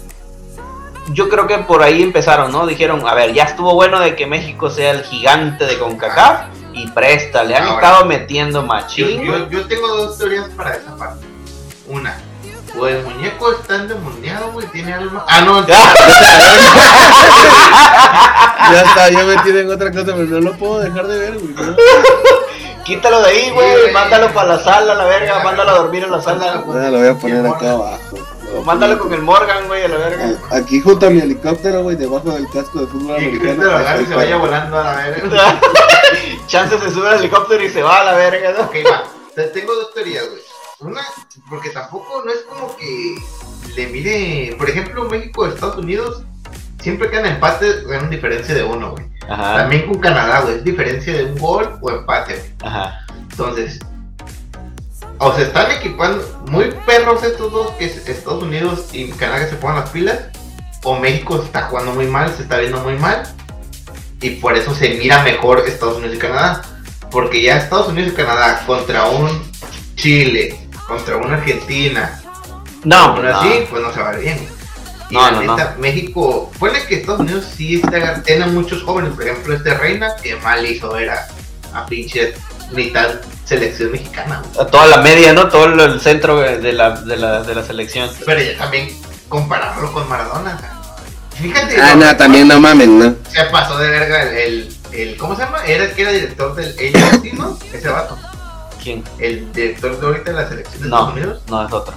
yo 1.11 1.27
creo 1.27 1.47
que 1.47 1.57
por 1.59 1.81
ahí 1.81 2.03
empezaron, 2.03 2.51
¿no? 2.51 2.67
Dijeron, 2.67 3.05
a 3.07 3.15
ver, 3.15 3.33
ya 3.33 3.43
estuvo 3.45 3.73
bueno 3.73 3.99
de 3.99 4.15
que 4.15 4.27
México 4.27 4.69
sea 4.69 4.91
el 4.91 5.01
gigante 5.03 5.65
de 5.65 5.79
CONCACAF 5.79 6.41
y 6.73 6.87
presta, 6.91 7.43
le 7.43 7.55
han 7.55 7.63
Ahora. 7.63 7.75
estado 7.87 8.05
metiendo 8.05 8.61
Yo, 8.61 8.67
machín. 8.67 9.21
yo, 9.23 9.49
yo 9.49 9.65
tengo 9.67 9.87
dos 9.87 10.17
teorías 10.19 10.49
para 10.49 10.75
esa 10.75 10.95
parte. 10.95 11.25
Una, 11.87 12.15
o 12.79 12.87
el 12.87 13.03
muñeco 13.03 13.51
está 13.51 13.75
endemoniado, 13.75 14.51
güey, 14.51 14.67
tiene 14.67 14.93
alma. 14.93 15.25
Ah, 15.27 15.41
no, 15.41 15.65
Ya 18.71 18.81
está, 18.83 19.09
yo 19.09 19.25
metido 19.25 19.59
en 19.59 19.71
otra 19.71 19.91
cosa, 19.91 20.05
pero 20.05 20.25
no 20.25 20.39
lo 20.39 20.53
puedo 20.57 20.79
dejar 20.79 21.07
de 21.07 21.17
ver, 21.17 21.39
güey. 21.39 21.53
¿no? 21.53 21.75
Quítalo 22.83 23.21
de 23.21 23.29
ahí, 23.29 23.49
güey, 23.51 23.91
mándalo 23.91 24.31
para 24.33 24.55
la 24.55 24.63
sala, 24.63 24.93
la 24.95 25.05
verga, 25.05 25.43
mándalo 25.43 25.71
a 25.71 25.75
dormir 25.75 26.03
en 26.03 26.11
la 26.11 26.21
sala. 26.21 26.53
Ah, 26.53 26.89
lo 26.89 26.97
voy 26.99 27.07
a 27.07 27.15
poner 27.15 27.45
acá 27.45 27.71
abajo. 27.71 28.17
O 28.55 28.63
mándalo 28.63 28.97
con 28.97 29.13
el 29.13 29.21
Morgan, 29.21 29.67
güey, 29.67 29.83
a 29.85 29.87
la 29.89 29.97
verga. 29.97 30.33
Aquí 30.51 30.81
junto 30.81 31.05
a 31.05 31.09
mi 31.11 31.19
helicóptero, 31.21 31.83
güey, 31.83 31.95
debajo 31.95 32.31
del 32.31 32.47
casco 32.49 32.79
de 32.81 32.87
fútbol 32.87 33.17
y 33.21 33.39
que 33.39 33.49
americano. 33.49 33.61
te 33.61 33.65
lo 33.69 33.75
agarre 33.77 34.01
y 34.01 34.05
se 34.07 34.15
vaya 34.15 34.37
volando 34.37 34.79
a 34.79 34.83
la 34.83 34.95
verga. 34.95 35.59
Chance 36.47 36.79
se 36.79 36.91
sube 36.91 37.09
al 37.09 37.19
helicóptero 37.19 37.63
y 37.63 37.69
se 37.69 37.83
va 37.83 38.01
a 38.01 38.03
la 38.05 38.13
verga, 38.13 38.51
¿no? 38.57 38.63
Ok, 38.65 38.75
va. 38.91 39.03
Te- 39.35 39.43
Tengo 39.49 39.73
dos 39.75 39.93
teorías, 39.93 40.27
güey. 40.27 40.41
Una, 40.81 41.01
porque 41.49 41.69
tampoco 41.69 42.23
no 42.25 42.31
es 42.31 42.39
como 42.49 42.75
que 42.77 43.15
le 43.75 43.87
mire. 43.87 44.55
Por 44.57 44.69
ejemplo, 44.69 45.09
México 45.09 45.45
Estados 45.45 45.77
Unidos, 45.77 46.23
siempre 46.81 47.09
que 47.09 47.19
en 47.19 47.25
empate, 47.25 47.83
ganan 47.83 48.09
diferencia 48.09 48.55
de 48.55 48.63
uno, 48.63 48.91
güey. 48.91 49.05
Ajá, 49.29 49.57
También 49.57 49.87
con 49.87 49.99
Canadá, 49.99 50.41
güey, 50.41 50.55
es 50.55 50.63
diferencia 50.63 51.13
de 51.13 51.25
un 51.25 51.37
gol 51.37 51.77
o 51.81 51.91
empate, 51.91 52.35
güey. 52.35 52.53
ajá. 52.63 53.05
Entonces, 53.29 53.79
o 55.17 55.33
se 55.35 55.43
están 55.43 55.71
equipando 55.71 56.23
muy 56.49 56.71
perros 56.85 57.23
estos 57.23 57.51
dos, 57.51 57.71
que 57.71 57.85
es 57.85 58.07
Estados 58.07 58.43
Unidos 58.43 58.89
y 58.93 59.09
Canadá 59.11 59.45
que 59.45 59.51
se 59.51 59.57
pongan 59.57 59.81
las 59.81 59.89
pilas, 59.89 60.17
o 60.83 60.97
México 60.97 61.41
está 61.43 61.63
jugando 61.63 61.93
muy 61.93 62.07
mal, 62.07 62.33
se 62.33 62.43
está 62.43 62.57
viendo 62.57 62.79
muy 62.79 62.95
mal, 62.95 63.23
y 64.21 64.31
por 64.31 64.57
eso 64.57 64.73
se 64.73 64.89
mira 64.95 65.23
mejor 65.23 65.63
Estados 65.67 65.97
Unidos 65.97 66.15
y 66.15 66.19
Canadá. 66.19 66.61
Porque 67.11 67.41
ya 67.41 67.57
Estados 67.57 67.87
Unidos 67.87 68.13
y 68.13 68.15
Canadá 68.15 68.63
contra 68.67 69.05
un 69.07 69.41
Chile, 69.95 70.68
contra 70.89 71.15
una 71.15 71.35
Argentina, 71.35 72.19
No, 72.83 72.95
aún 72.97 73.23
no. 73.25 73.39
así, 73.39 73.65
pues 73.69 73.81
no 73.81 73.93
se 73.93 74.01
va 74.01 74.11
bien. 74.13 74.45
Y 75.09 75.13
No, 75.13 75.21
la 75.21 75.31
no, 75.31 75.41
neta, 75.55 75.75
México, 75.79 76.51
puede 76.59 76.85
que 76.85 76.95
Estados 76.95 77.21
Unidos 77.21 77.45
sí 77.55 77.75
está, 77.75 78.21
tiene 78.23 78.45
muchos 78.47 78.83
jóvenes, 78.83 79.13
por 79.13 79.23
ejemplo, 79.23 79.53
este 79.55 79.73
Reina, 79.75 80.15
que 80.21 80.35
mal 80.37 80.65
hizo 80.65 80.97
era 80.97 81.27
a 81.73 81.85
pinche 81.85 82.33
mitad 82.71 83.07
selección 83.45 83.91
mexicana. 83.91 84.41
A 84.59 84.65
toda 84.65 84.85
la 84.87 84.97
media, 84.97 85.33
¿no? 85.33 85.47
Todo 85.47 85.65
el- 85.65 86.01
centro 86.01 86.39
de 86.39 86.73
la, 86.73 86.91
de 86.91 87.17
la, 87.17 87.41
de 87.41 87.55
la 87.55 87.63
selección. 87.63 88.09
Pero 88.25 88.41
ya 88.41 88.57
también 88.57 88.89
compararlo 89.27 89.91
con 89.93 90.07
Maradona. 90.09 90.59
Fíjate, 91.41 91.81
Ah, 91.81 91.95
no, 91.95 92.07
que 92.09 92.15
también 92.15 92.47
no 92.47 92.59
mamen, 92.59 92.99
¿no? 92.99 93.15
se 93.31 93.43
pasó 93.45 93.77
de 93.77 93.89
verga 93.89 94.23
el, 94.23 94.37
el, 94.37 94.77
el- 94.91 95.17
¿cómo 95.17 95.35
se 95.35 95.41
llama? 95.43 95.63
Era 95.65 95.85
el 95.85 95.93
que 95.93 96.01
era 96.03 96.11
director 96.11 96.53
del 96.55 96.67
AFC, 96.95 97.33
¿no? 97.33 97.57
Ese 97.73 97.87
vato. 97.89 98.17
¿Quién? 98.89 99.03
El 99.19 99.51
director 99.53 99.99
de 99.99 100.07
ahorita 100.07 100.31
de 100.31 100.41
la 100.41 100.49
selección 100.49 100.81
de 100.83 100.89
No, 100.89 100.95
Estados 100.97 101.13
Unidos. 101.13 101.41
no 101.49 101.67
es 101.67 101.73
otro. 101.73 101.93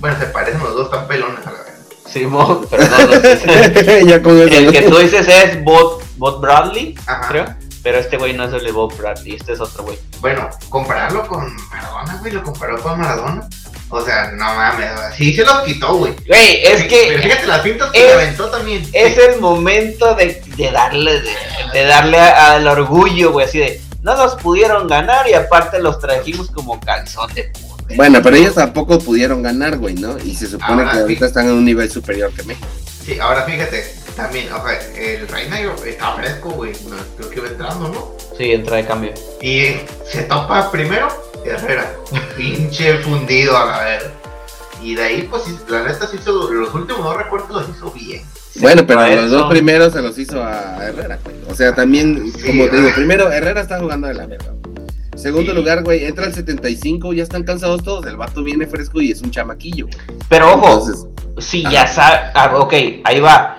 Bueno, 0.00 0.18
se 0.18 0.26
parecen 0.26 0.60
los 0.62 0.74
dos, 0.74 0.90
tan 0.90 1.06
pelones 1.06 1.46
a 1.46 1.50
la 1.52 1.58
verga. 1.58 1.72
Simón, 2.12 2.66
pero 2.68 2.82
no, 2.84 2.98
no 3.06 3.20
sé. 3.20 4.04
ya 4.06 4.20
con 4.22 4.36
eso. 4.38 4.48
El 4.52 4.66
¿no? 4.66 4.72
que 4.72 4.82
tú 4.82 4.98
dices 4.98 5.26
es 5.28 5.62
Bot, 5.64 6.02
Bot 6.16 6.40
Bradley, 6.40 6.94
Ajá. 7.06 7.28
creo. 7.28 7.44
Pero 7.84 7.98
este 7.98 8.16
güey 8.16 8.32
no 8.32 8.44
es 8.44 8.52
el 8.52 8.62
de 8.62 8.70
Bob 8.70 8.96
Bradley, 8.96 9.34
este 9.34 9.52
es 9.54 9.60
otro 9.60 9.82
güey. 9.84 9.98
Bueno, 10.20 10.48
compararlo 10.68 11.26
con 11.26 11.44
Maradona, 11.70 12.16
güey, 12.20 12.32
lo 12.32 12.42
comparó 12.44 12.80
con 12.80 12.98
Maradona. 13.00 13.48
O 13.88 14.00
sea, 14.04 14.30
no 14.32 14.44
mames, 14.54 14.88
sí 15.16 15.34
se 15.34 15.44
los 15.44 15.62
quitó, 15.62 15.94
güey. 15.96 16.14
Güey, 16.28 16.62
es 16.64 16.82
Pero 16.82 16.88
que 16.88 17.18
fíjate 17.22 17.46
las 17.46 17.60
pintas 17.60 17.90
que 17.90 17.98
es- 17.98 18.06
le 18.16 18.22
aventó 18.22 18.48
también. 18.50 18.88
es 18.92 19.18
el 19.18 19.40
momento 19.40 20.14
de, 20.14 20.42
de 20.56 20.70
darle 20.70 21.20
de, 21.22 21.30
de 21.72 21.84
darle 21.84 22.18
al 22.20 22.66
orgullo, 22.68 23.32
güey, 23.32 23.46
así 23.46 23.58
de 23.58 23.80
no 24.02 24.16
nos 24.16 24.34
pudieron 24.36 24.86
ganar 24.88 25.28
y 25.28 25.34
aparte 25.34 25.80
los 25.80 25.98
trajimos 25.98 26.50
como 26.50 26.78
calzón 26.80 27.32
de 27.34 27.44
puta. 27.44 27.94
Bueno, 27.94 28.20
pero 28.22 28.36
ellos 28.36 28.54
tampoco 28.54 28.98
pudieron 28.98 29.42
ganar, 29.42 29.78
güey, 29.78 29.94
¿no? 29.94 30.16
Y 30.18 30.34
se 30.34 30.46
supone 30.46 30.82
Ahora 30.82 30.90
que 30.90 30.96
sí. 30.96 31.00
ahorita 31.02 31.26
están 31.26 31.46
en 31.46 31.52
un 31.52 31.64
nivel 31.64 31.90
superior 31.90 32.32
que 32.32 32.42
México. 32.42 32.66
Sí, 33.04 33.18
ahora 33.18 33.42
fíjate, 33.42 33.84
también, 34.16 34.52
o 34.52 34.62
sea, 34.62 34.78
el 34.96 35.28
Reina 35.28 35.60
está 35.60 36.12
fresco, 36.12 36.50
güey. 36.50 36.72
Creo 37.16 37.30
que 37.30 37.40
va 37.40 37.48
entrando, 37.48 37.88
¿no? 37.88 38.12
Sí, 38.36 38.52
entra 38.52 38.76
de 38.76 38.86
cambio. 38.86 39.12
Y 39.40 39.76
se 40.10 40.22
topa 40.22 40.70
primero 40.70 41.08
Herrera. 41.44 41.92
Pinche 42.36 42.98
fundido 42.98 43.56
a 43.56 43.66
la 43.66 43.78
verga. 43.84 44.10
Y 44.80 44.94
de 44.94 45.02
ahí, 45.02 45.22
pues, 45.30 45.44
la 45.68 45.82
neta 45.84 46.06
se 46.06 46.16
hizo, 46.16 46.50
los 46.50 46.74
últimos 46.74 47.04
dos 47.04 47.16
recuerdos 47.16 47.50
los 47.50 47.76
hizo 47.76 47.90
bien. 47.92 48.22
Bueno, 48.60 48.86
pero 48.86 49.06
los 49.16 49.30
dos 49.30 49.50
primeros 49.50 49.92
se 49.92 50.02
los 50.02 50.18
hizo 50.18 50.42
a 50.42 50.78
Herrera, 50.84 51.18
güey. 51.24 51.36
O 51.48 51.54
sea, 51.54 51.74
también, 51.74 52.30
Sí, 52.36 52.46
como 52.48 52.66
te 52.66 52.76
digo, 52.76 52.90
primero 52.94 53.30
Herrera 53.32 53.62
está 53.62 53.78
jugando 53.80 54.08
de 54.08 54.14
la 54.14 54.26
verga. 54.26 54.52
Segundo 55.16 55.52
Sí. 55.52 55.56
lugar, 55.58 55.82
güey, 55.84 56.04
entra 56.04 56.24
el 56.26 56.34
75, 56.34 57.12
ya 57.12 57.22
están 57.22 57.44
cansados 57.44 57.82
todos. 57.82 58.04
El 58.06 58.16
vato 58.16 58.42
viene 58.42 58.66
fresco 58.66 59.00
y 59.00 59.10
es 59.10 59.22
un 59.22 59.30
chamaquillo. 59.30 59.86
güey. 59.86 59.96
Pero 60.28 60.52
ojo, 60.54 60.68
Entonces, 61.36 61.64
Ajá. 61.64 61.72
ya 61.72 61.86
sabe. 61.86 62.18
ah, 62.34 62.56
ok, 62.58 62.74
ahí 63.04 63.20
va. 63.20 63.56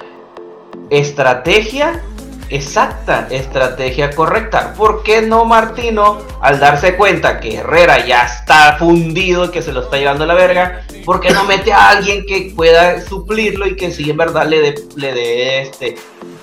Estrategia 0.89 2.01
exacta, 2.49 3.27
estrategia 3.29 4.11
correcta. 4.11 4.73
¿Por 4.73 5.03
qué 5.03 5.21
no 5.21 5.45
Martino, 5.45 6.19
al 6.41 6.59
darse 6.59 6.95
cuenta 6.95 7.39
que 7.39 7.55
Herrera 7.55 8.05
ya 8.05 8.23
está 8.25 8.77
fundido, 8.77 9.51
que 9.51 9.61
se 9.61 9.71
lo 9.71 9.81
está 9.81 9.97
llevando 9.97 10.23
a 10.23 10.27
la 10.27 10.33
verga, 10.33 10.81
¿por 11.05 11.19
qué 11.19 11.31
no 11.31 11.43
mete 11.43 11.73
a 11.73 11.89
alguien 11.89 12.25
que 12.25 12.53
pueda 12.55 13.01
suplirlo 13.01 13.67
y 13.67 13.75
que 13.75 13.91
sí 13.91 14.09
en 14.09 14.17
verdad 14.17 14.45
le 14.45 14.61
dé, 14.61 14.75
le 14.95 15.13
dé 15.13 15.61
este, 15.61 15.95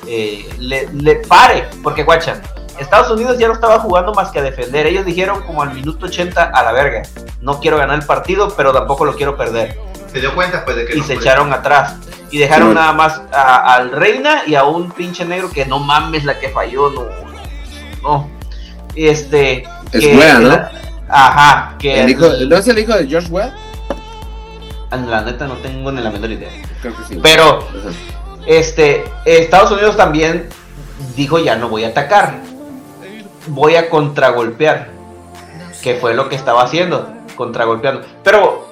eh, 0.07 0.49
le, 0.59 0.89
le 0.93 1.17
pare? 1.17 1.69
Porque 1.83 2.05
guacha, 2.05 2.41
Estados 2.79 3.11
Unidos 3.11 3.39
ya 3.39 3.49
no 3.49 3.55
estaba 3.55 3.79
jugando 3.81 4.15
más 4.15 4.31
que 4.31 4.39
a 4.39 4.43
defender. 4.43 4.87
Ellos 4.87 5.05
dijeron 5.05 5.43
como 5.43 5.63
al 5.63 5.75
minuto 5.75 6.07
80 6.07 6.43
a 6.43 6.63
la 6.63 6.73
verga. 6.73 7.03
No 7.41 7.61
quiero 7.61 7.77
ganar 7.77 7.99
el 7.99 8.07
partido, 8.07 8.53
pero 8.57 8.73
tampoco 8.73 9.05
lo 9.05 9.15
quiero 9.15 9.37
perder 9.37 9.90
Se 10.13 10.21
dio 10.21 10.35
cuenta, 10.35 10.65
pues, 10.65 10.77
de 10.77 10.87
que 10.87 10.97
y 10.97 11.01
no 11.01 11.07
se 11.07 11.15
echaron 11.15 11.53
atrás. 11.53 11.95
Y 12.31 12.39
dejaron 12.39 12.69
Sí, 12.71 12.75
nada 12.75 12.93
más 12.93 13.21
a- 13.33 13.75
al 13.75 13.91
Reina 13.93 14.43
y 14.47 14.55
a 14.55 14.65
un 14.65 14.91
pinche 14.93 15.25
negro 15.25 15.51
que 15.51 15.67
no 15.67 15.79
mames 15.79 16.25
la 16.25 16.39
que 16.39 16.49
falló, 16.51 16.91
no. 16.91 17.05
No. 18.03 18.31
Este. 18.95 19.65
Es 19.93 20.01
que- 20.05 20.17
Wea, 20.17 20.39
¿no? 20.39 20.59
Ajá, 21.09 21.75
que. 21.79 22.01
el 22.03 22.11
hijo, 22.11 22.27
¿No 22.49 22.57
es 22.57 22.69
el 22.69 22.79
hijo 22.79 22.93
de 22.95 23.07
George 23.07 23.29
Well? 23.31 23.53
La 25.07 25.21
neta 25.23 25.47
no 25.47 25.55
tengo 25.59 25.93
ni 25.93 26.01
la 26.03 26.11
menor 26.11 26.31
idea. 26.31 26.51
Creo 26.83 26.97
que 26.97 27.05
sí. 27.05 27.21
Pero, 27.23 27.59
Ajá. 27.59 27.91
este. 28.47 29.05
Estados 29.25 29.71
Unidos 29.73 29.97
también 29.97 30.49
dijo: 31.17 31.39
Ya 31.39 31.57
no 31.57 31.69
voy 31.69 31.85
a 31.85 31.89
atacar. 31.89 32.35
Voy 33.49 33.77
a 33.77 33.89
contragolpear. 33.91 34.89
que 35.83 35.95
fue 35.95 36.13
lo 36.13 36.29
que 36.29 36.37
estaba 36.37 36.63
haciendo, 36.63 37.09
contragolpeando. 37.37 38.03
Pero 38.23 38.70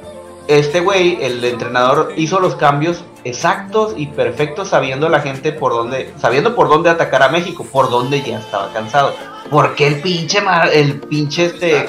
este 0.48 0.80
güey, 0.80 1.22
el 1.22 1.44
entrenador, 1.44 2.14
hizo 2.16 2.40
los 2.40 2.56
cambios 2.56 3.04
exactos 3.24 3.92
y 3.96 4.06
perfectos 4.06 4.68
sabiendo 4.68 5.08
la 5.10 5.20
gente 5.20 5.52
por 5.52 5.72
dónde, 5.72 6.12
sabiendo 6.18 6.54
por 6.54 6.68
dónde 6.68 6.88
atacar 6.88 7.22
a 7.22 7.28
México, 7.28 7.66
por 7.70 7.90
dónde 7.90 8.22
ya 8.22 8.38
estaba 8.38 8.72
cansado. 8.72 9.14
Porque 9.50 9.86
el 9.86 10.00
pinche, 10.00 10.40
el 10.72 11.00
pinche 11.00 11.46
este, 11.46 11.86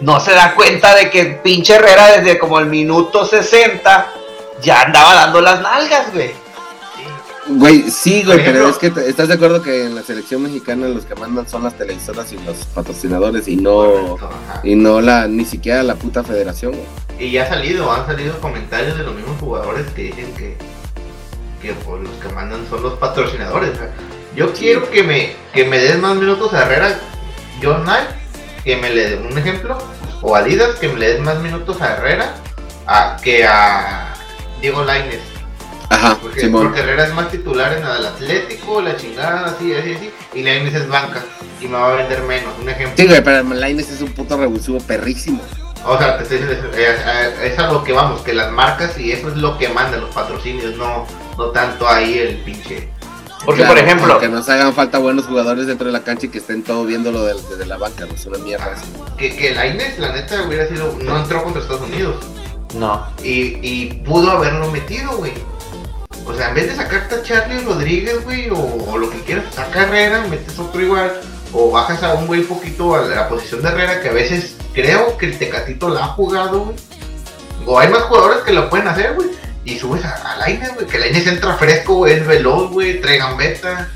no 0.00 0.20
se 0.20 0.32
da 0.32 0.54
cuenta 0.54 0.94
de 0.94 1.10
que 1.10 1.20
el 1.20 1.40
pinche 1.40 1.74
Herrera 1.74 2.18
desde 2.18 2.38
como 2.38 2.58
el 2.58 2.66
minuto 2.66 3.24
60 3.24 4.06
ya 4.62 4.82
andaba 4.82 5.14
dando 5.14 5.40
las 5.40 5.60
nalgas, 5.60 6.12
güey. 6.12 6.30
Güey, 7.46 7.90
sí, 7.90 8.22
güey, 8.24 8.44
pero 8.44 8.68
es 8.68 8.78
que 8.78 8.86
estás 8.86 9.26
de 9.26 9.34
acuerdo 9.34 9.62
que 9.62 9.86
en 9.86 9.96
la 9.96 10.02
selección 10.02 10.42
mexicana 10.42 10.86
los 10.86 11.04
que 11.04 11.16
mandan 11.16 11.48
son 11.48 11.64
las 11.64 11.76
televisoras 11.76 12.32
y 12.32 12.36
los 12.38 12.56
patrocinadores 12.66 13.48
y 13.48 13.56
no 13.56 14.16
y 14.62 14.76
no 14.76 15.00
la 15.00 15.26
ni 15.26 15.44
siquiera 15.44 15.82
la 15.82 15.96
puta 15.96 16.22
federación. 16.22 16.74
Y 17.18 17.30
ya 17.30 17.44
ha 17.44 17.48
salido, 17.48 17.92
han 17.92 18.06
salido 18.06 18.38
comentarios 18.40 18.96
de 18.98 19.04
los 19.04 19.14
mismos 19.14 19.38
jugadores 19.38 19.86
que 19.94 20.02
dicen 20.02 20.34
que 20.34 20.56
que 21.62 21.72
pues, 21.72 22.02
los 22.02 22.12
que 22.16 22.28
mandan 22.34 22.66
son 22.68 22.82
los 22.82 22.94
patrocinadores. 22.94 23.70
Yo 24.34 24.52
quiero 24.52 24.90
que 24.90 25.02
me 25.04 25.36
que 25.54 25.64
me 25.64 25.78
des 25.78 25.98
más 25.98 26.16
minutos 26.16 26.52
a 26.52 26.62
Herrera, 26.62 26.98
John 27.62 27.84
Knight, 27.84 28.08
que 28.64 28.76
me 28.76 28.90
le 28.90 29.10
dé 29.10 29.16
un 29.16 29.38
ejemplo, 29.38 29.78
o 30.20 30.34
Adidas 30.34 30.76
que 30.80 30.88
me 30.88 30.98
le 30.98 31.14
des 31.14 31.20
más 31.20 31.38
minutos 31.38 31.80
a 31.80 31.94
Herrera 31.94 32.34
a, 32.86 33.16
que 33.22 33.44
a 33.46 34.14
Diego 34.60 34.84
Lainez 34.84 35.20
Ajá, 35.88 36.18
porque, 36.20 36.48
porque, 36.48 36.80
Herrera 36.80 37.06
es 37.06 37.14
más 37.14 37.30
titular 37.30 37.72
en 37.74 37.84
el 37.84 38.06
Atlético, 38.06 38.80
la 38.80 38.96
chingada, 38.96 39.46
así, 39.46 39.74
así, 39.74 39.92
así. 39.92 40.10
Y 40.34 40.42
Lainez 40.42 40.74
es 40.74 40.88
banca 40.88 41.22
y 41.60 41.66
me 41.66 41.74
va 41.74 41.92
a 41.92 41.96
vender 41.96 42.22
menos. 42.22 42.54
Un 42.60 42.68
ejemplo. 42.68 42.96
Sí, 42.96 43.06
güey, 43.06 43.22
pero 43.22 43.42
Lainez 43.42 43.90
es 43.90 44.00
un 44.00 44.10
puto 44.12 44.38
revulsivo 44.38 44.78
perrísimo. 44.80 45.42
O 45.84 45.98
sea, 45.98 46.16
te 46.16 46.22
estoy 46.22 46.38
es, 47.42 47.58
a 47.58 47.72
lo 47.72 47.82
que 47.82 47.92
vamos, 47.92 48.20
que 48.22 48.32
las 48.32 48.52
marcas 48.52 48.96
y 48.98 49.12
eso 49.12 49.28
es 49.28 49.36
lo 49.36 49.58
que 49.58 49.68
mandan 49.68 50.00
los 50.00 50.14
patrocinios, 50.14 50.76
no, 50.76 51.06
no 51.36 51.46
tanto 51.46 51.88
ahí 51.88 52.18
el 52.18 52.36
pinche. 52.38 52.88
Porque, 53.44 53.64
por 53.64 53.76
ejemplo. 53.76 54.20
Que 54.20 54.28
nos 54.28 54.48
hagan 54.48 54.72
falta 54.72 54.98
buenos 54.98 55.26
jugadores 55.26 55.66
dentro 55.66 55.86
de 55.88 55.92
la 55.92 56.04
cancha 56.04 56.26
y 56.26 56.28
que 56.28 56.38
estén 56.38 56.62
todo 56.62 56.84
viéndolo 56.84 57.24
desde, 57.24 57.66
la 57.66 57.76
banca, 57.76 58.06
no 58.06 58.14
es 58.14 58.24
una 58.26 58.38
mierda. 58.38 58.74
que, 59.18 59.34
que 59.34 59.52
Lainez, 59.52 59.98
la 59.98 60.12
neta, 60.12 60.42
hubiera 60.46 60.68
sido. 60.68 60.96
No 61.02 61.16
entró 61.16 61.42
contra 61.42 61.60
Estados 61.60 61.82
Unidos. 61.82 62.24
No. 62.74 63.04
Y, 63.22 63.58
y 63.60 64.02
pudo 64.04 64.30
haberlo 64.30 64.70
metido, 64.70 65.16
güey. 65.16 65.32
O 66.24 66.34
sea, 66.34 66.50
en 66.50 66.54
vez 66.54 66.68
de 66.68 66.76
sacarte 66.76 67.16
a 67.16 67.22
Charlie 67.22 67.60
Rodríguez, 67.64 68.24
güey, 68.24 68.48
o, 68.50 68.96
lo 68.96 69.10
que 69.10 69.20
quieras, 69.22 69.52
saca 69.52 69.82
Herrera, 69.82 70.24
metes 70.28 70.58
otro 70.58 70.80
igual, 70.80 71.12
o 71.52 71.70
bajas 71.70 72.02
a 72.02 72.14
un 72.14 72.26
güey 72.26 72.42
poquito 72.42 72.94
a 72.94 73.02
la 73.02 73.28
posición 73.28 73.62
de 73.62 73.68
Herrera, 73.68 74.00
que 74.00 74.08
a 74.08 74.12
veces 74.12 74.56
creo 74.72 75.16
que 75.16 75.26
el 75.26 75.38
Tecatito 75.38 75.88
la 75.88 76.04
ha 76.04 76.08
jugado, 76.08 76.64
güey. 76.64 76.76
O 77.64 77.78
hay 77.78 77.88
más 77.88 78.02
jugadores 78.02 78.42
que 78.44 78.52
lo 78.52 78.68
pueden 78.68 78.88
hacer, 78.88 79.14
güey. 79.14 79.28
Y 79.64 79.78
subes 79.78 80.04
a, 80.04 80.14
a 80.14 80.36
Lainez, 80.38 80.74
güey, 80.74 80.86
que 80.86 80.98
Lainez 80.98 81.26
entra 81.26 81.54
fresco, 81.54 81.94
güey, 81.94 82.14
es 82.14 82.26
veloz, 82.26 82.70
güey, 82.70 83.00
trae 83.00 83.18
gambeta. 83.18 83.88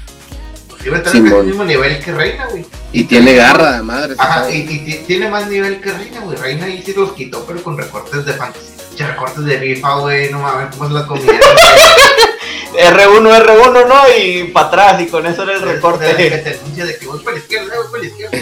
Estar 0.94 1.16
al 1.16 1.44
mismo 1.44 1.64
nivel 1.64 1.98
que 1.98 2.12
Reina, 2.12 2.46
güey. 2.46 2.64
Y, 2.92 3.04
tiene 3.04 3.34
garra, 3.34 3.82
madre. 3.82 4.14
Ajá, 4.18 4.48
y, 4.48 4.58
y, 4.58 5.04
tiene 5.04 5.28
más 5.28 5.48
nivel 5.48 5.80
que 5.80 5.92
Reina, 5.92 6.20
güey. 6.20 6.36
Reina 6.36 6.66
ahí 6.66 6.80
sí 6.86 6.94
los 6.96 7.12
quitó, 7.12 7.44
pero 7.44 7.60
con 7.60 7.76
recortes 7.76 8.24
de 8.24 8.32
fantasía 8.34 8.76
recortes 9.04 9.44
de 9.44 9.58
rifa, 9.58 9.96
güey, 9.96 10.30
no 10.30 10.40
mames, 10.40 10.74
cómo 10.74 10.86
es 10.86 10.92
la 10.92 11.06
comida. 11.06 11.32
R1, 12.76 13.44
R1, 13.44 13.88
¿no? 13.88 14.16
Y 14.16 14.44
para 14.44 14.66
atrás, 14.66 15.00
y 15.00 15.06
con 15.06 15.26
eso 15.26 15.42
era 15.42 15.54
el 15.54 15.62
recorte. 15.62 16.14
Que 16.16 16.38
te 16.38 16.58
anuncia 16.58 16.84
de 16.84 16.98
que 16.98 17.06
voy 17.06 17.20
para 17.20 17.36
la 17.36 17.42
izquierda, 17.42 17.74
voy 17.76 17.86
para 17.90 18.02
la 18.02 18.08
izquierda. 18.08 18.36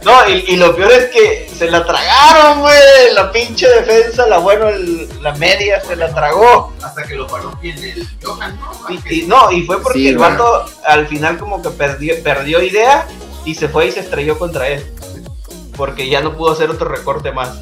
no, 0.04 0.28
y, 0.28 0.44
y, 0.48 0.56
lo 0.56 0.74
peor 0.76 0.92
es 0.92 1.06
que 1.06 1.50
se 1.56 1.70
la 1.70 1.84
tragaron, 1.84 2.60
güey. 2.60 3.14
La 3.14 3.32
pinche 3.32 3.68
defensa, 3.68 4.26
la 4.26 4.38
bueno, 4.38 4.68
el, 4.68 5.08
la 5.22 5.34
media 5.34 5.80
se 5.80 5.96
la 5.96 6.12
tragó. 6.14 6.72
Hasta 6.82 7.02
que 7.04 7.14
lo 7.14 7.26
paró 7.26 7.52
bien 7.60 7.76
el 7.82 8.06
Johan, 8.22 8.58
¿no? 8.60 8.70
Y, 9.10 9.22
no, 9.22 9.50
y 9.50 9.62
fue 9.62 9.82
porque 9.82 10.08
el 10.08 10.18
vato 10.18 10.64
al 10.84 11.06
final 11.06 11.38
como 11.38 11.62
que 11.62 11.70
perdió, 11.70 12.22
perdió 12.22 12.62
idea 12.62 13.06
y 13.44 13.54
se 13.54 13.68
fue 13.68 13.86
y 13.86 13.92
se 13.92 14.00
estrelló 14.00 14.38
contra 14.38 14.68
él. 14.68 14.84
Porque 15.76 16.08
ya 16.08 16.20
no 16.20 16.36
pudo 16.36 16.52
hacer 16.52 16.70
otro 16.70 16.88
recorte 16.88 17.32
más. 17.32 17.58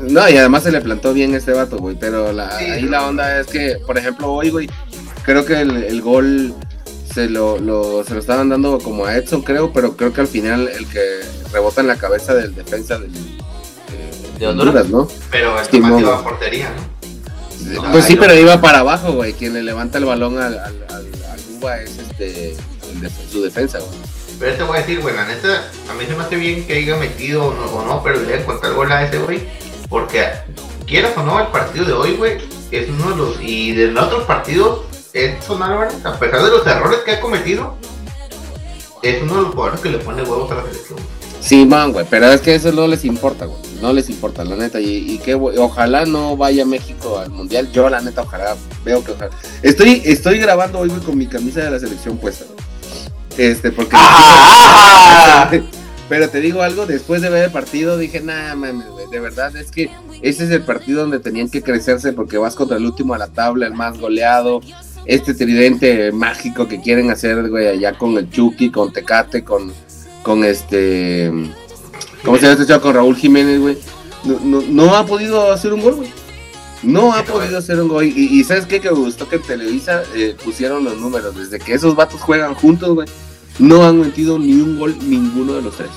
No, 0.00 0.28
y 0.28 0.36
además 0.36 0.62
se 0.62 0.70
le 0.70 0.80
plantó 0.80 1.12
bien 1.12 1.34
este 1.34 1.52
vato, 1.52 1.76
güey. 1.78 1.96
Pero 1.98 2.32
la, 2.32 2.56
ahí 2.56 2.82
la 2.82 3.06
onda 3.06 3.40
es 3.40 3.46
que, 3.46 3.78
por 3.84 3.98
ejemplo, 3.98 4.32
hoy, 4.32 4.50
güey, 4.50 4.70
creo 5.24 5.44
que 5.44 5.60
el, 5.60 6.00
gol 6.00 6.54
se 7.12 7.28
lo, 7.28 7.58
lo, 7.58 8.04
se 8.04 8.14
lo 8.14 8.20
estaban 8.20 8.48
dando 8.48 8.78
como 8.78 9.06
a 9.06 9.16
Edson, 9.16 9.42
creo, 9.42 9.72
pero 9.72 9.96
creo 9.96 10.12
que 10.12 10.20
al 10.20 10.28
final 10.28 10.68
el 10.68 10.86
que 10.86 11.20
rebota 11.52 11.80
en 11.80 11.88
la 11.88 11.96
cabeza 11.96 12.34
del 12.34 12.54
defensa 12.54 12.98
del, 12.98 13.12
de, 14.38 14.46
Honduras, 14.46 14.88
¿no? 14.88 15.08
Pero 15.30 15.60
el 15.60 15.68
tomate 15.68 16.00
iba 16.00 16.18
a 16.18 16.22
portería, 16.22 16.70
¿no? 16.70 17.92
Pues 17.92 18.04
sí, 18.04 18.16
pero 18.16 18.34
iba 18.34 18.60
para 18.60 18.78
abajo, 18.78 19.12
güey. 19.12 19.32
Quien 19.32 19.52
le 19.52 19.62
levanta 19.62 19.98
el 19.98 20.04
balón 20.04 20.38
al, 20.38 20.58
al, 20.58 20.76
al, 20.90 21.82
es 21.82 21.98
este, 21.98 22.56
su 23.30 23.42
defensa, 23.42 23.78
güey. 23.78 23.90
Pero 24.38 24.54
te 24.54 24.62
voy 24.62 24.76
a 24.76 24.80
decir, 24.80 25.00
güey, 25.00 25.14
la 25.16 25.26
neta, 25.26 25.68
a 25.90 25.94
mí 25.94 26.04
se 26.06 26.14
me 26.14 26.22
hace 26.22 26.36
bien 26.36 26.64
que 26.64 26.74
haya 26.74 26.96
metido 26.96 27.46
o 27.46 27.54
no, 27.54 27.64
o 27.64 27.84
no 27.84 28.02
pero 28.04 28.20
le 28.20 28.40
encontrar 28.40 28.70
el 28.70 28.76
gol 28.76 28.92
a 28.92 29.04
ese, 29.04 29.18
güey 29.18 29.42
porque 29.88 30.26
quieras 30.86 31.12
o 31.16 31.22
no, 31.22 31.40
el 31.40 31.48
partido 31.48 31.84
de 31.84 31.92
hoy, 31.92 32.16
güey, 32.16 32.38
es 32.70 32.88
uno 32.88 33.10
de 33.10 33.16
los. 33.16 33.42
Y 33.42 33.72
de 33.72 33.88
los 33.88 34.04
otros 34.04 34.24
partidos, 34.24 34.80
Edson 35.12 35.62
Álvarez, 35.62 36.04
a 36.04 36.18
pesar 36.18 36.42
de 36.42 36.50
los 36.50 36.66
errores 36.66 37.00
que 37.04 37.12
ha 37.12 37.20
cometido, 37.20 37.76
es 39.02 39.22
uno 39.22 39.36
de 39.36 39.42
los 39.42 39.54
jugadores 39.54 39.80
que 39.80 39.90
le 39.90 39.98
pone 39.98 40.22
huevos 40.22 40.50
a 40.50 40.56
la 40.56 40.62
selección. 40.64 40.98
Sí, 41.40 41.64
man, 41.64 41.92
güey, 41.92 42.04
pero 42.10 42.26
es 42.26 42.40
que 42.40 42.54
eso 42.54 42.72
no 42.72 42.86
les 42.86 43.04
importa, 43.04 43.46
güey. 43.46 43.58
No 43.80 43.92
les 43.92 44.10
importa, 44.10 44.44
la 44.44 44.56
neta. 44.56 44.80
Y, 44.80 45.18
que 45.18 45.34
ojalá 45.34 46.04
no 46.04 46.36
vaya 46.36 46.64
México 46.64 47.18
al 47.18 47.30
mundial. 47.30 47.70
Yo, 47.72 47.88
la 47.88 48.00
neta, 48.00 48.22
ojalá, 48.22 48.56
veo 48.84 49.04
que 49.04 49.12
ojalá. 49.12 49.30
Estoy, 49.62 50.02
estoy 50.04 50.38
grabando 50.38 50.80
hoy, 50.80 50.88
güey, 50.88 51.00
con 51.00 51.16
mi 51.16 51.26
camisa 51.26 51.60
de 51.60 51.70
la 51.70 51.78
selección 51.78 52.18
puesta, 52.18 52.44
güey. 52.44 53.48
Este, 53.50 53.70
porque. 53.70 53.92
¡Ah! 53.94 55.48
Pero 56.08 56.30
te 56.30 56.40
digo 56.40 56.62
algo, 56.62 56.86
después 56.86 57.20
de 57.20 57.28
ver 57.28 57.44
el 57.44 57.50
partido 57.50 57.98
dije, 57.98 58.20
nah, 58.20 58.54
mames, 58.54 58.86
de 59.10 59.20
verdad 59.20 59.54
es 59.56 59.70
que 59.70 59.90
ese 60.22 60.44
es 60.44 60.50
el 60.50 60.62
partido 60.62 61.02
donde 61.02 61.20
tenían 61.20 61.50
que 61.50 61.62
crecerse 61.62 62.14
porque 62.14 62.38
vas 62.38 62.54
contra 62.54 62.78
el 62.78 62.86
último 62.86 63.14
a 63.14 63.18
la 63.18 63.28
tabla, 63.28 63.66
el 63.66 63.74
más 63.74 63.98
goleado, 63.98 64.60
este 65.04 65.34
tridente 65.34 66.10
mágico 66.12 66.66
que 66.66 66.80
quieren 66.80 67.10
hacer, 67.10 67.50
güey, 67.50 67.66
allá 67.66 67.92
con 67.92 68.16
el 68.16 68.30
Chucky, 68.30 68.70
con 68.70 68.90
Tecate, 68.90 69.44
con, 69.44 69.70
con 70.22 70.44
este, 70.44 71.30
¿cómo 72.24 72.38
se 72.38 72.44
llama 72.44 72.54
este 72.54 72.66
chavo? 72.66 72.82
Con 72.82 72.94
Raúl 72.94 73.16
Jiménez, 73.16 73.60
güey. 73.60 73.78
No, 74.24 74.62
no, 74.62 74.96
ha 74.96 75.04
podido 75.04 75.52
hacer 75.52 75.74
un 75.74 75.82
gol, 75.82 75.96
güey. 75.96 76.10
No 76.82 77.12
ha 77.12 77.22
podido 77.22 77.58
hacer 77.58 77.80
un 77.80 77.88
gol. 77.88 78.04
Y, 78.04 78.42
¿sabes 78.44 78.66
qué? 78.66 78.80
Que 78.80 78.90
me 78.90 78.98
gustó 78.98 79.28
que 79.28 79.36
en 79.36 79.42
Televisa 79.42 80.02
eh, 80.14 80.36
pusieron 80.44 80.84
los 80.84 80.98
números. 80.98 81.36
Desde 81.36 81.58
que 81.58 81.74
esos 81.74 81.94
vatos 81.94 82.20
juegan 82.20 82.54
juntos, 82.54 82.94
güey 82.94 83.08
no 83.58 83.84
han 83.84 84.00
metido 84.00 84.38
ni 84.38 84.54
un 84.54 84.78
gol 84.78 84.96
ninguno 85.02 85.54
de 85.54 85.62
los 85.62 85.76
tres. 85.76 85.90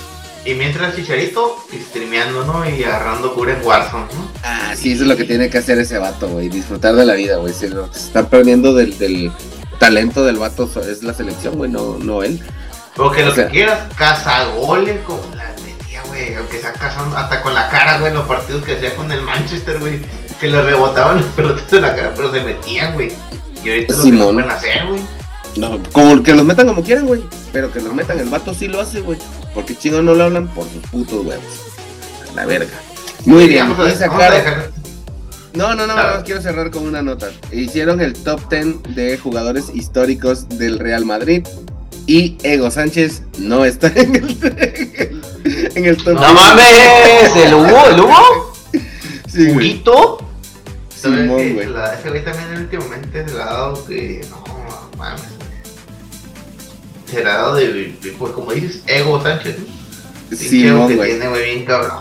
Y 0.43 0.55
mientras 0.55 0.95
Chicharito 0.95 1.57
streameando, 1.71 2.43
¿no? 2.45 2.67
Y 2.67 2.83
agarrando 2.83 3.33
cura 3.35 3.53
en 3.53 3.65
Warzone, 3.65 4.05
¿no? 4.05 4.31
Ah, 4.43 4.73
sí, 4.75 4.93
eso 4.93 5.03
es 5.03 5.09
lo 5.09 5.15
que 5.15 5.23
tiene 5.23 5.49
que 5.49 5.59
hacer 5.59 5.77
ese 5.77 5.99
vato, 5.99 6.27
güey. 6.29 6.49
Disfrutar 6.49 6.95
de 6.95 7.05
la 7.05 7.13
vida, 7.13 7.35
güey. 7.37 7.53
Se, 7.53 7.69
se 7.69 7.75
están 7.93 8.25
perdiendo 8.25 8.73
del, 8.73 8.97
del, 8.97 9.31
talento 9.81 10.23
del 10.23 10.37
vato, 10.37 10.69
es 10.87 11.01
la 11.01 11.11
selección, 11.11 11.55
güey, 11.57 11.71
no, 11.71 11.97
no 11.97 12.21
él. 12.21 12.39
Porque 12.95 13.25
lo 13.25 13.33
que 13.33 13.47
quieras, 13.47 13.91
caza 13.95 14.45
goles 14.55 14.99
como 15.03 15.23
la 15.35 15.55
metía, 15.63 16.03
güey. 16.07 16.35
Aunque 16.35 16.59
sea 16.59 16.71
cazando 16.73 17.17
hasta 17.17 17.41
con 17.41 17.55
la 17.55 17.67
cara, 17.67 17.97
güey, 17.97 18.13
los 18.13 18.27
partidos 18.27 18.63
que 18.63 18.75
hacía 18.75 18.95
con 18.95 19.11
el 19.11 19.23
Manchester, 19.23 19.79
güey. 19.79 19.99
Que 20.39 20.49
le 20.49 20.61
rebotaban 20.61 21.17
los 21.17 21.25
pelotas 21.31 21.73
en 21.73 21.81
la 21.81 21.95
cara, 21.95 22.13
pero 22.15 22.31
se 22.31 22.43
metían, 22.43 22.93
güey. 22.93 23.11
Y 23.63 23.69
ahorita 23.69 23.95
lo 23.95 24.03
que 24.03 24.11
pueden 24.11 24.51
hacer, 24.51 24.85
güey. 24.87 25.01
No, 25.57 25.81
como 25.91 26.23
que 26.23 26.33
los 26.33 26.45
metan 26.45 26.67
como 26.67 26.83
quieran, 26.83 27.05
güey. 27.07 27.21
Pero 27.51 27.71
que 27.71 27.81
los 27.81 27.93
metan, 27.93 28.19
el 28.19 28.29
vato 28.29 28.53
sí 28.53 28.67
lo 28.67 28.79
hace, 28.79 29.01
güey. 29.01 29.17
Porque 29.53 29.75
chino 29.75 30.01
no 30.01 30.13
lo 30.13 30.23
hablan 30.23 30.47
por 30.47 30.65
sus 30.69 30.81
putos 30.89 31.25
huevos. 31.25 31.43
La 32.35 32.45
verga. 32.45 32.71
Muy 33.25 33.47
bien, 33.47 33.67
No, 35.53 35.75
no, 35.75 35.85
no, 35.85 35.95
no, 35.95 36.23
quiero 36.23 36.41
cerrar 36.41 36.71
con 36.71 36.87
una 36.87 37.01
nota. 37.01 37.29
Hicieron 37.51 37.99
el 38.01 38.13
top 38.13 38.49
10 38.49 38.95
de 38.95 39.17
jugadores 39.17 39.65
históricos 39.73 40.47
del 40.49 40.79
Real 40.79 41.05
Madrid. 41.05 41.45
Y 42.07 42.37
Ego 42.43 42.71
Sánchez 42.71 43.23
no 43.37 43.63
está 43.63 43.87
en 43.87 44.15
el, 44.15 44.37
en 45.75 45.85
el 45.85 45.97
top. 45.97 46.15
¡No 46.15 46.33
mames! 46.33 47.35
¿El 47.35 47.53
Hugo? 47.53 47.87
¿El 47.89 47.99
Hugo? 47.99 48.53
Sí, 49.27 49.51
¿Huguito? 49.51 50.17
Simón, 50.89 51.27
güey. 51.53 51.59
Ese 51.59 52.09
güey 52.09 52.23
también 52.23 52.57
últimamente 52.57 53.25
le 53.25 53.41
ha 53.41 53.45
dado 53.45 53.85
que. 53.85 54.25
No, 54.29 54.43
mames 54.97 55.30
será 57.11 57.53
de, 57.53 57.67
de, 58.01 58.15
pues 58.17 58.33
como 58.33 58.51
dices, 58.53 58.81
Ego 58.87 59.21
Sánchez, 59.21 59.57
¿no? 59.59 59.65
Sí, 60.35 60.47
que 60.47 60.95
tiene, 60.95 61.27
güey, 61.27 61.43
bien 61.55 61.65
cabrón, 61.65 61.91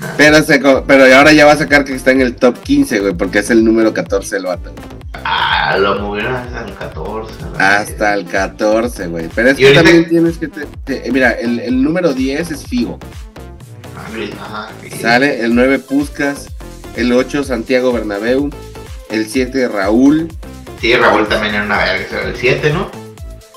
Ah. 0.00 0.14
Pero, 0.16 0.40
se 0.44 0.60
pero 0.60 1.16
ahora 1.16 1.32
ya 1.32 1.44
va 1.44 1.52
a 1.52 1.56
sacar 1.56 1.84
que 1.84 1.92
está 1.92 2.12
en 2.12 2.20
el 2.20 2.36
top 2.36 2.56
15, 2.62 3.00
güey, 3.00 3.14
porque 3.14 3.40
es 3.40 3.50
el 3.50 3.64
número 3.64 3.92
14 3.92 4.36
el 4.36 4.44
vato. 4.44 4.70
güey. 4.72 4.98
Ah, 5.24 5.76
lo 5.76 5.98
movieron 5.98 6.34
hasta 6.36 6.64
el 6.64 6.74
14. 6.74 7.32
la 7.58 7.76
Hasta 7.78 8.14
el 8.14 8.24
14, 8.26 9.06
güey. 9.08 9.28
Pero 9.34 9.48
es 9.50 9.56
que 9.56 9.64
ahorita- 9.66 9.82
también 9.82 10.08
tienes 10.08 10.38
que... 10.38 10.46
te- 10.46 10.66
te- 10.84 11.10
mira, 11.10 11.32
el, 11.32 11.58
el 11.58 11.82
número 11.82 12.12
10 12.14 12.48
es 12.52 12.64
Figo. 12.64 13.00
Ah, 13.96 14.06
ajá. 14.40 14.68
Sale 15.00 15.40
el 15.44 15.54
9 15.56 15.80
Puscas, 15.80 16.46
el 16.94 17.12
8 17.12 17.42
Santiago 17.42 17.92
Bernabéu, 17.92 18.50
el 19.10 19.28
7 19.28 19.66
Raúl. 19.66 20.28
Sí, 20.80 20.94
Raúl 20.94 21.26
también 21.26 21.56
era 21.56 21.64
una 21.64 21.78
verga, 21.78 22.22
el 22.24 22.36
7, 22.36 22.72
¿no? 22.72 22.88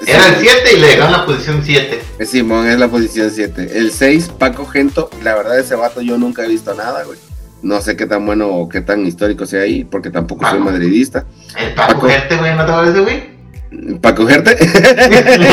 Era 0.06 0.28
el 0.30 0.36
7 0.38 0.74
y 0.76 0.80
le 0.80 0.88
dejaron 0.88 1.12
la 1.12 1.26
posición 1.26 1.62
7. 1.64 2.02
Eh, 2.20 2.26
Simón 2.26 2.68
es 2.68 2.80
la 2.80 2.88
posición 2.88 3.30
7. 3.30 3.78
El 3.78 3.91
6, 3.91 4.30
Paco 4.38 4.66
Gento. 4.66 5.10
La 5.24 5.36
verdad, 5.36 5.60
ese 5.60 5.76
vato 5.76 6.02
yo 6.02 6.18
nunca 6.18 6.43
he 6.43 6.47
visto 6.47 6.74
nada, 6.74 7.04
güey. 7.04 7.18
No 7.62 7.80
sé 7.82 7.95
qué 7.95 8.08
tan 8.08 8.26
bueno 8.26 8.47
o 8.49 8.68
qué 8.70 8.82
tan 8.82 9.06
histórico 9.06 9.45
sea 9.45 9.62
ahí, 9.62 9.84
porque 9.84 10.10
tampoco 10.10 10.43
soy 10.45 10.58
Paco. 10.60 10.72
madridista. 10.72 11.26
El 11.58 11.74
Paco 11.76 11.93
Paco. 11.93 12.08
Gerte, 12.08 12.38
güey, 12.38 12.56
¿no 12.56 12.66
te 12.66 12.72
parece, 12.72 12.99
güey? 13.02 13.99
¿Para 14.02 14.16
cogerte? 14.16 14.58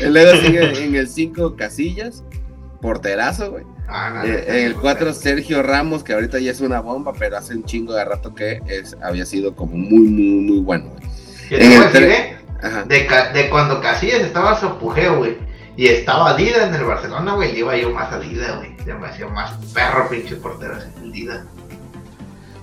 Luego 0.08 0.40
sigue 0.40 0.84
en 0.84 0.94
el 0.94 1.08
5, 1.08 1.56
Casillas. 1.56 2.22
Porterazo, 2.80 3.50
güey. 3.52 3.64
Ah, 3.88 4.10
no, 4.14 4.24
Eh, 4.24 4.44
no, 4.46 4.54
en 4.54 4.64
el 4.66 4.72
no, 4.74 4.80
4, 4.82 5.06
no. 5.06 5.12
Sergio 5.14 5.62
Ramos, 5.62 6.04
que 6.04 6.12
ahorita 6.12 6.38
ya 6.38 6.50
es 6.50 6.60
una 6.60 6.80
bomba, 6.80 7.12
pero 7.18 7.38
hace 7.38 7.54
un 7.54 7.64
chingo 7.64 7.94
de 7.94 8.04
rato 8.04 8.34
que 8.34 8.60
es, 8.66 8.96
había 9.02 9.24
sido 9.24 9.54
como 9.56 9.74
muy, 9.76 10.00
muy, 10.06 10.40
muy 10.42 10.58
bueno, 10.60 10.90
güey. 10.90 11.13
Yo 11.50 11.56
en 11.58 11.62
te 11.62 11.66
voy 11.68 11.74
el 11.76 11.82
a 11.82 11.86
decir, 11.86 12.00
tre- 12.02 12.12
¿eh? 12.12 13.32
De, 13.34 13.50
cuando 13.50 13.80
Casillas 13.80 14.20
estaba 14.20 14.52
a 14.52 14.60
su 14.60 14.66
apogeo, 14.66 15.16
güey. 15.18 15.36
Y 15.76 15.88
estaba 15.88 16.34
Dida 16.36 16.66
en 16.68 16.74
el 16.74 16.84
Barcelona, 16.84 17.34
güey. 17.34 17.52
Le 17.52 17.58
iba 17.58 17.76
yo 17.76 17.90
más 17.90 18.12
a 18.12 18.18
Dida, 18.20 18.56
güey. 18.56 18.76
Se 18.84 18.94
me 18.94 19.06
hacía 19.08 19.26
más 19.26 19.52
perro, 19.74 20.08
pinche 20.08 20.36
portero 20.36 20.76
Dida. 21.02 21.44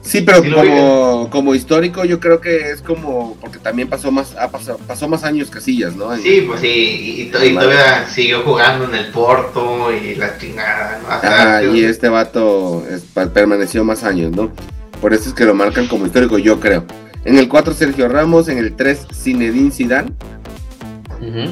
Sí, 0.02 0.22
pero 0.22 0.42
Sí 0.42 0.50
lo 0.50 0.58
como, 0.58 1.30
como 1.30 1.54
histórico 1.54 2.04
yo 2.06 2.20
creo 2.20 2.42
que 2.42 2.72
es 2.72 2.82
como, 2.82 3.38
porque 3.40 3.60
también 3.60 3.88
pasó 3.88 4.12
más, 4.12 4.36
ha 4.36 4.50
pasado, 4.50 4.80
pasó 4.88 5.08
más 5.08 5.24
años 5.24 5.52
Casillas, 5.52 5.96
¿no? 5.96 6.12
En- 6.12 6.22
Sí, 6.24 6.44
pues 6.48 6.62
sí. 6.62 6.68
Y, 6.68 7.22
y 7.22 7.26
to- 7.26 7.46
y 7.46 7.54
todavía 7.54 8.08
siguió 8.10 8.42
jugando 8.42 8.86
en 8.86 8.96
el 8.96 9.12
Porto 9.12 9.92
y 9.94 10.16
la 10.16 10.36
chingada, 10.40 11.00
¿no? 11.04 11.08
Hasta- 11.08 11.58
Ajá, 11.58 11.64
y 11.64 11.84
este 11.84 12.10
vato 12.10 12.84
es- 12.90 13.04
permaneció 13.30 13.84
más 13.84 14.04
años, 14.04 14.32
¿no? 14.32 14.52
Por 15.00 15.14
eso 15.14 15.30
es 15.30 15.36
que 15.36 15.46
lo 15.46 15.54
marcan 15.54 15.86
como 15.88 16.08
histórico, 16.08 16.40
yo 16.40 16.60
creo. 16.60 16.84
En 17.26 17.38
el 17.38 17.48
4, 17.48 17.74
Sergio 17.74 18.08
Ramos. 18.08 18.48
En 18.48 18.58
el 18.58 18.76
3, 18.76 19.08
Zinedine 19.14 19.72
Zidane. 19.72 20.12
Ujú. 21.20 21.52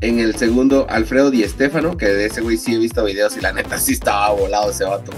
En 0.00 0.18
el 0.18 0.34
segundo, 0.36 0.86
Alfredo 0.90 1.30
Di 1.30 1.44
Stéfano, 1.44 1.96
que 1.96 2.06
de 2.06 2.26
ese 2.26 2.40
güey 2.40 2.56
sí 2.56 2.74
he 2.74 2.78
visto 2.78 3.04
videos 3.04 3.36
y 3.36 3.40
la 3.40 3.52
neta 3.52 3.78
sí 3.78 3.92
estaba 3.92 4.30
volado 4.30 4.70
ese 4.70 4.84
vato. 4.84 5.12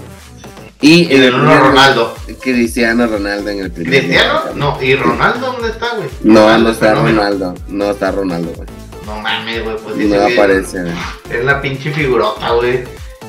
Y 0.79 1.05
Y 1.11 1.15
en 1.15 1.23
el 1.23 1.33
uno 1.33 1.43
primero, 1.49 1.67
Ronaldo. 1.69 2.15
Cristiano 2.39 3.07
Ronaldo 3.07 3.49
en 3.49 3.59
el 3.61 3.71
primer. 3.71 4.01
¿Cristiano? 4.01 4.41
No. 4.55 4.77
¿Y 4.81 4.95
Ronaldo 4.95 5.53
dónde 5.53 5.69
está, 5.69 5.95
güey? 5.95 6.07
No, 6.23 6.41
Ronaldo 6.41 6.63
no 6.63 6.69
es 6.69 6.75
está 6.75 6.89
fenómeno. 6.89 7.17
Ronaldo. 7.17 7.55
No 7.69 7.91
está 7.91 8.11
Ronaldo, 8.11 8.53
güey. 8.55 8.67
No 9.07 9.19
mames, 9.21 9.63
güey. 9.63 9.77
Pues 9.77 9.97
ese 9.97 10.07
No 10.07 10.23
aparece, 10.23 10.81
güey. 10.83 10.93
Es 11.31 11.43
la 11.45 11.61
pinche 11.61 11.91
figurota, 11.91 12.51
güey. 12.51 12.83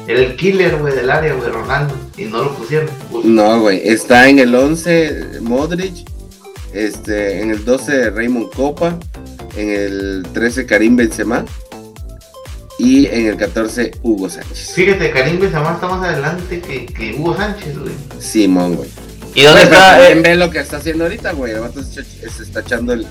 Era 0.07 0.21
el 0.21 0.37
killer, 0.37 0.77
güey, 0.77 0.95
del 0.95 1.11
área, 1.11 1.33
güey, 1.33 1.51
Ronaldo. 1.51 1.95
Y 2.19 2.25
no 2.27 2.43
lo 2.45 2.55
pusieron. 2.55 2.91
Pues, 3.11 3.25
No, 3.25 3.61
güey. 3.61 3.81
Está 3.89 4.29
en 4.29 4.39
el 4.41 4.55
11 4.55 5.39
Modric. 5.41 6.07
Este, 6.73 7.41
en 7.43 7.51
el 7.51 7.65
12 7.65 8.11
Raymond 8.11 8.51
Copa. 8.55 8.99
En 9.57 9.71
el 9.71 10.27
13 10.33 10.67
Karim 10.67 10.97
Benzema. 10.97 11.45
Y 12.79 13.07
en 13.07 13.27
el 13.27 13.37
14 13.37 13.91
Hugo 14.03 14.29
Sánchez. 14.31 14.73
Fíjate, 14.75 15.11
Karim 15.11 15.41
Benzema 15.41 15.73
está 15.75 15.89
más 15.89 16.05
adelante 16.09 16.61
que, 16.61 16.87
que 16.87 17.15
Hugo 17.19 17.37
Sánchez, 17.37 17.77
güey. 17.79 17.93
Simón, 18.21 18.77
güey. 18.77 18.89
¿Y 19.35 19.43
dónde 19.43 19.63
Pero 19.67 19.75
está? 19.75 19.99
también 19.99 20.27
eh, 20.27 20.37
lo 20.37 20.51
que 20.51 20.59
está 20.61 20.77
haciendo 20.79 21.05
ahorita, 21.05 21.33
güey. 21.33 21.53
El 21.53 21.61
vato 21.61 21.83
se, 21.83 22.01
está 22.01 22.61
echando 22.61 22.93
el, 22.93 23.01
el- 23.01 23.07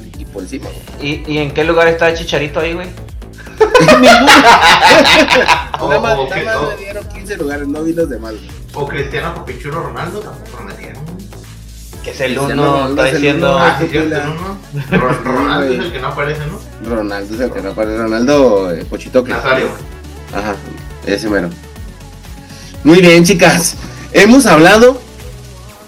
el 0.00 0.06
equipo 0.08 0.40
encima, 0.40 0.66
güey. 1.00 1.22
¿y, 1.26 1.32
¿Y 1.32 1.38
en 1.38 1.50
qué 1.52 1.64
lugar 1.64 1.88
está 1.88 2.12
Chicharito 2.14 2.60
ahí, 2.60 2.74
güey? 2.74 2.88
O, 5.80 5.88
nada 5.88 6.00
más, 6.00 6.18
le 6.18 6.76
dieron 6.84 7.06
15 7.08 7.36
lugares, 7.36 7.68
no 7.68 7.82
vi 7.82 7.92
los 7.92 8.08
demás. 8.08 8.32
güey. 8.32 8.48
o 8.74 8.86
Cristiano 8.88 9.34
Copichulo 9.34 9.82
Ronaldo 9.82 10.20
tampoco 10.20 10.58
lo 10.58 10.64
metieron. 10.64 10.94
güey. 10.94 10.95
Que 12.06 12.12
es 12.12 12.20
el 12.20 12.38
uno, 12.38 12.88
está 12.90 13.08
es 13.08 13.14
el 13.16 13.20
diciendo... 13.20 13.58
Ah. 13.58 13.80
Ro- 14.92 15.08
Ronaldo 15.24 15.74
es 15.74 15.80
el 15.80 15.92
que 15.92 15.98
no 15.98 16.06
aparece, 16.06 16.40
¿no? 16.46 16.88
Ronaldo 16.88 17.34
es 17.34 17.40
el 17.40 17.50
que 17.50 17.60
no 17.62 17.70
aparece. 17.70 17.98
Ronaldo 17.98 18.70
eh, 18.72 18.84
Pochitoque. 18.88 19.30
Nazario. 19.32 19.66
Ajá, 20.32 20.54
ese 21.04 21.28
mero. 21.28 21.50
Muy 22.84 23.00
bien, 23.00 23.24
chicas. 23.24 23.74
Hemos 24.12 24.46
hablado 24.46 25.00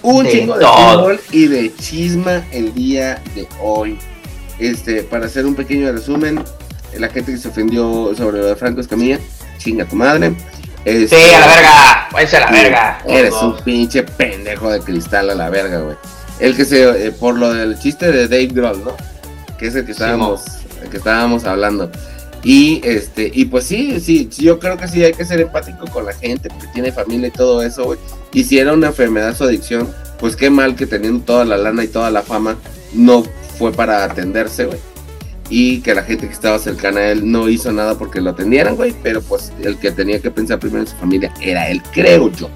un 0.01 0.25
De 0.25 0.31
chingo 0.31 0.55
de 0.57 0.65
todo. 0.65 0.99
fútbol 0.99 1.21
y 1.31 1.47
de 1.47 1.73
chisma 1.75 2.43
el 2.51 2.73
día 2.73 3.21
de 3.33 3.47
hoy. 3.61 3.97
Este, 4.59 5.03
para 5.03 5.27
hacer 5.27 5.45
un 5.45 5.55
pequeño 5.55 5.89
resumen, 5.93 6.43
la 6.97 7.07
gente 7.07 7.31
que 7.31 7.37
se 7.37 7.47
ofendió 7.47 8.13
sobre 8.17 8.39
lo 8.39 8.45
de 8.47 8.55
Franco 8.57 8.81
Escamilla, 8.81 9.19
chinga 9.57 9.85
tu 9.85 9.95
madre. 9.95 10.33
Este, 10.85 11.15
Sí, 11.15 11.33
a 11.33 11.39
la 11.39 11.47
verga, 11.47 12.07
váyanse 12.11 12.37
a 12.37 12.39
la 12.39 12.51
verga. 12.51 13.01
Eres 13.05 13.33
un 13.41 13.57
pinche 13.57 14.03
pendejo 14.03 14.71
de 14.71 14.79
cristal 14.79 15.29
a 15.29 15.35
la 15.35 15.49
verga, 15.49 15.79
güey. 15.79 15.97
El 16.39 16.55
que 16.55 16.65
se, 16.65 17.07
eh, 17.07 17.11
por 17.11 17.37
lo 17.37 17.53
del 17.53 17.77
chiste 17.79 18.11
de 18.11 18.27
Dave 18.27 18.47
Grohl, 18.47 18.83
¿no? 18.83 18.95
Que 19.57 19.67
es 19.67 19.75
el 19.75 19.85
que 19.85 19.91
estábamos, 19.91 20.43
el 20.81 20.89
que 20.89 20.97
estábamos 20.97 21.43
hablando. 21.43 21.91
Y 22.43 22.81
este, 22.85 23.29
y 23.33 23.45
pues 23.45 23.65
sí, 23.65 23.99
sí, 23.99 24.29
yo 24.37 24.59
creo 24.59 24.77
que 24.77 24.87
sí 24.87 25.03
hay 25.03 25.13
que 25.13 25.25
ser 25.25 25.41
empático 25.41 25.85
con 25.87 26.05
la 26.05 26.13
gente, 26.13 26.49
porque 26.49 26.67
tiene 26.73 26.91
familia 26.93 27.27
y 27.27 27.31
todo 27.31 27.61
eso, 27.61 27.83
güey. 27.83 27.99
Y 28.31 28.45
si 28.45 28.59
era 28.59 28.71
una 28.71 28.87
enfermedad 28.87 29.35
su 29.35 29.43
adicción, 29.43 29.93
pues 30.17 30.37
qué 30.37 30.49
mal 30.49 30.75
que 30.75 30.85
teniendo 30.85 31.25
toda 31.25 31.43
la 31.43 31.57
lana 31.57 31.83
y 31.83 31.87
toda 31.89 32.09
la 32.11 32.21
fama, 32.21 32.55
no 32.93 33.25
fue 33.57 33.73
para 33.73 34.05
atenderse, 34.05 34.65
güey. 34.65 34.79
Y 35.49 35.81
que 35.81 35.95
la 35.95 36.03
gente 36.03 36.27
que 36.27 36.33
estaba 36.33 36.59
cercana 36.59 36.99
a 37.01 37.11
él 37.11 37.29
no 37.29 37.49
hizo 37.49 37.71
nada 37.71 37.97
porque 37.97 38.21
lo 38.21 38.31
atendieran, 38.31 38.75
güey. 38.75 38.93
Pero 39.01 39.21
pues 39.21 39.51
el 39.61 39.77
que 39.77 39.91
tenía 39.91 40.19
que 40.19 40.29
pensar 40.29 40.59
primero 40.59 40.81
en 40.81 40.87
su 40.87 40.95
familia 40.95 41.33
era 41.41 41.69
él, 41.69 41.81
creo 41.91 42.31
yo. 42.31 42.49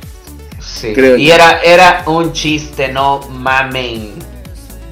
Sí. 0.59 0.93
Creo 0.93 1.17
y 1.17 1.27
yo. 1.27 1.33
era, 1.33 1.59
era 1.61 2.03
un 2.07 2.31
chiste, 2.33 2.89
no 2.91 3.19
mamen. 3.29 4.11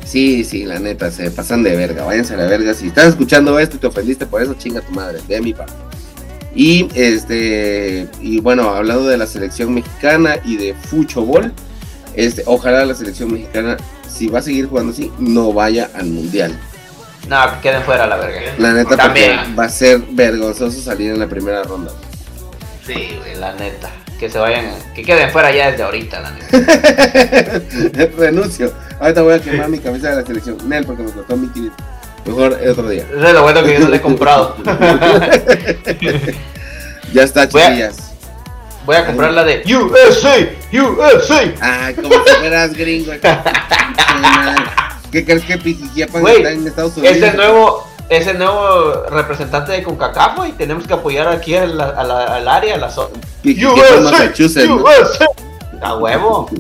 Sí, 0.04 0.44
sí, 0.44 0.66
la 0.66 0.80
neta, 0.80 1.10
se 1.12 1.32
pasan 1.32 1.64
de 1.64 1.76
verga. 1.76 2.04
Váyanse 2.04 2.34
a 2.34 2.38
la 2.38 2.46
verga. 2.46 2.74
Si 2.74 2.88
estás 2.88 3.08
escuchando 3.08 3.58
esto 3.60 3.78
y 3.78 3.80
te 3.80 3.88
ofendiste 3.88 4.26
por 4.26 4.42
eso, 4.42 4.56
chinga 4.56 4.82
tu 4.82 4.92
madre, 4.92 5.20
de 5.28 5.40
mi 5.40 5.54
parte. 5.54 5.74
Y 6.54 6.90
este, 6.96 8.10
y 8.20 8.42
bueno, 8.42 8.72
hablando 8.72 9.08
de 9.08 9.18
la 9.18 9.26
selección 9.26 9.74
mexicana 9.74 10.38
y 10.44 10.58
de 10.58 10.74
Fuchobol, 10.74 11.54
este, 12.16 12.44
ojalá 12.46 12.86
la 12.86 12.94
selección 12.94 13.32
mexicana, 13.32 13.78
si 14.10 14.28
va 14.28 14.40
a 14.40 14.42
seguir 14.42 14.68
jugando 14.68 14.92
así, 14.92 15.12
no 15.18 15.54
vaya 15.54 15.90
al 15.94 16.08
mundial. 16.08 16.60
No, 17.32 17.38
que 17.50 17.70
queden 17.70 17.82
fuera 17.84 18.06
la 18.08 18.18
verga. 18.18 18.42
La 18.58 18.74
neta, 18.74 18.98
También. 18.98 19.56
va 19.58 19.64
a 19.64 19.70
ser 19.70 20.00
vergonzoso 20.10 20.82
salir 20.82 21.12
en 21.12 21.20
la 21.20 21.28
primera 21.28 21.64
ronda. 21.64 21.90
Sí, 22.86 23.18
güey. 23.22 23.36
La 23.36 23.54
neta. 23.54 23.90
Que 24.20 24.30
se 24.30 24.38
vayan, 24.38 24.66
que 24.94 25.02
queden 25.02 25.32
fuera 25.32 25.50
ya 25.50 25.72
desde 25.72 25.84
ahorita, 25.84 26.20
la 26.20 26.32
neta. 26.32 27.62
Renuncio. 28.18 28.74
Ahorita 29.00 29.22
voy 29.22 29.36
a 29.36 29.40
quemar 29.40 29.70
mi 29.70 29.80
camisa 29.80 30.10
de 30.10 30.18
la 30.18 30.26
selección. 30.28 30.58
Nel, 30.68 30.86
porque 30.86 31.04
me 31.04 31.12
costó 31.12 31.38
mi 31.38 31.48
500. 31.48 31.86
Mejor 32.26 32.60
el 32.62 32.70
otro 32.70 32.90
día. 32.90 33.06
Eso 33.10 33.26
es 33.26 33.34
lo 33.34 33.44
bueno 33.44 33.64
que 33.64 33.74
yo 33.76 33.80
no 33.80 33.88
le 33.88 33.96
he 33.96 34.02
comprado. 34.02 34.58
Ya 37.14 37.24
está, 37.24 37.48
chiquillas. 37.48 38.14
Voy 38.86 38.96
a 38.98 39.06
comprar 39.06 39.32
la 39.34 39.44
de 39.44 39.64
USA, 39.74 40.36
USA. 40.74 41.54
Ay, 41.62 41.94
como 41.94 42.10
si 42.10 42.34
fueras 42.40 42.74
gringo. 42.74 43.12
¿Qué 45.12 45.26
crees 45.26 45.44
que 45.44 45.58
Pijijiapan 45.58 46.22
Güey, 46.22 46.38
está 46.38 46.52
en 46.52 46.68
Estados 46.68 46.96
Unidos? 46.98 47.18
Ese 47.18 47.34
nuevo, 47.34 47.88
ese 48.10 48.34
nuevo 48.34 49.04
representante 49.10 49.72
de 49.74 49.84
CONCACAF, 49.84 50.48
y 50.48 50.52
tenemos 50.54 50.88
que 50.88 50.94
apoyar 50.94 51.28
aquí 51.28 51.56
a 51.56 51.66
la- 51.66 51.90
a 51.90 52.04
la- 52.04 52.36
al 52.36 52.48
área, 52.48 52.76
a 52.76 52.78
la 52.78 52.90
zona. 52.90 53.10
Pijijiapan, 53.42 54.04
Massachusetts. 54.04 54.68
¿no? 54.70 54.76
USA. 54.78 55.28
A 55.82 55.96
huevo. 55.98 56.50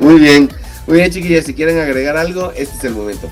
Muy 0.00 0.20
bien. 0.20 0.50
Muy 0.86 0.98
bien, 0.98 1.10
chiquillas. 1.10 1.44
Si 1.46 1.54
quieren 1.54 1.78
agregar 1.80 2.16
algo, 2.16 2.52
este 2.56 2.76
es 2.76 2.84
el 2.84 2.92
momento. 2.94 3.30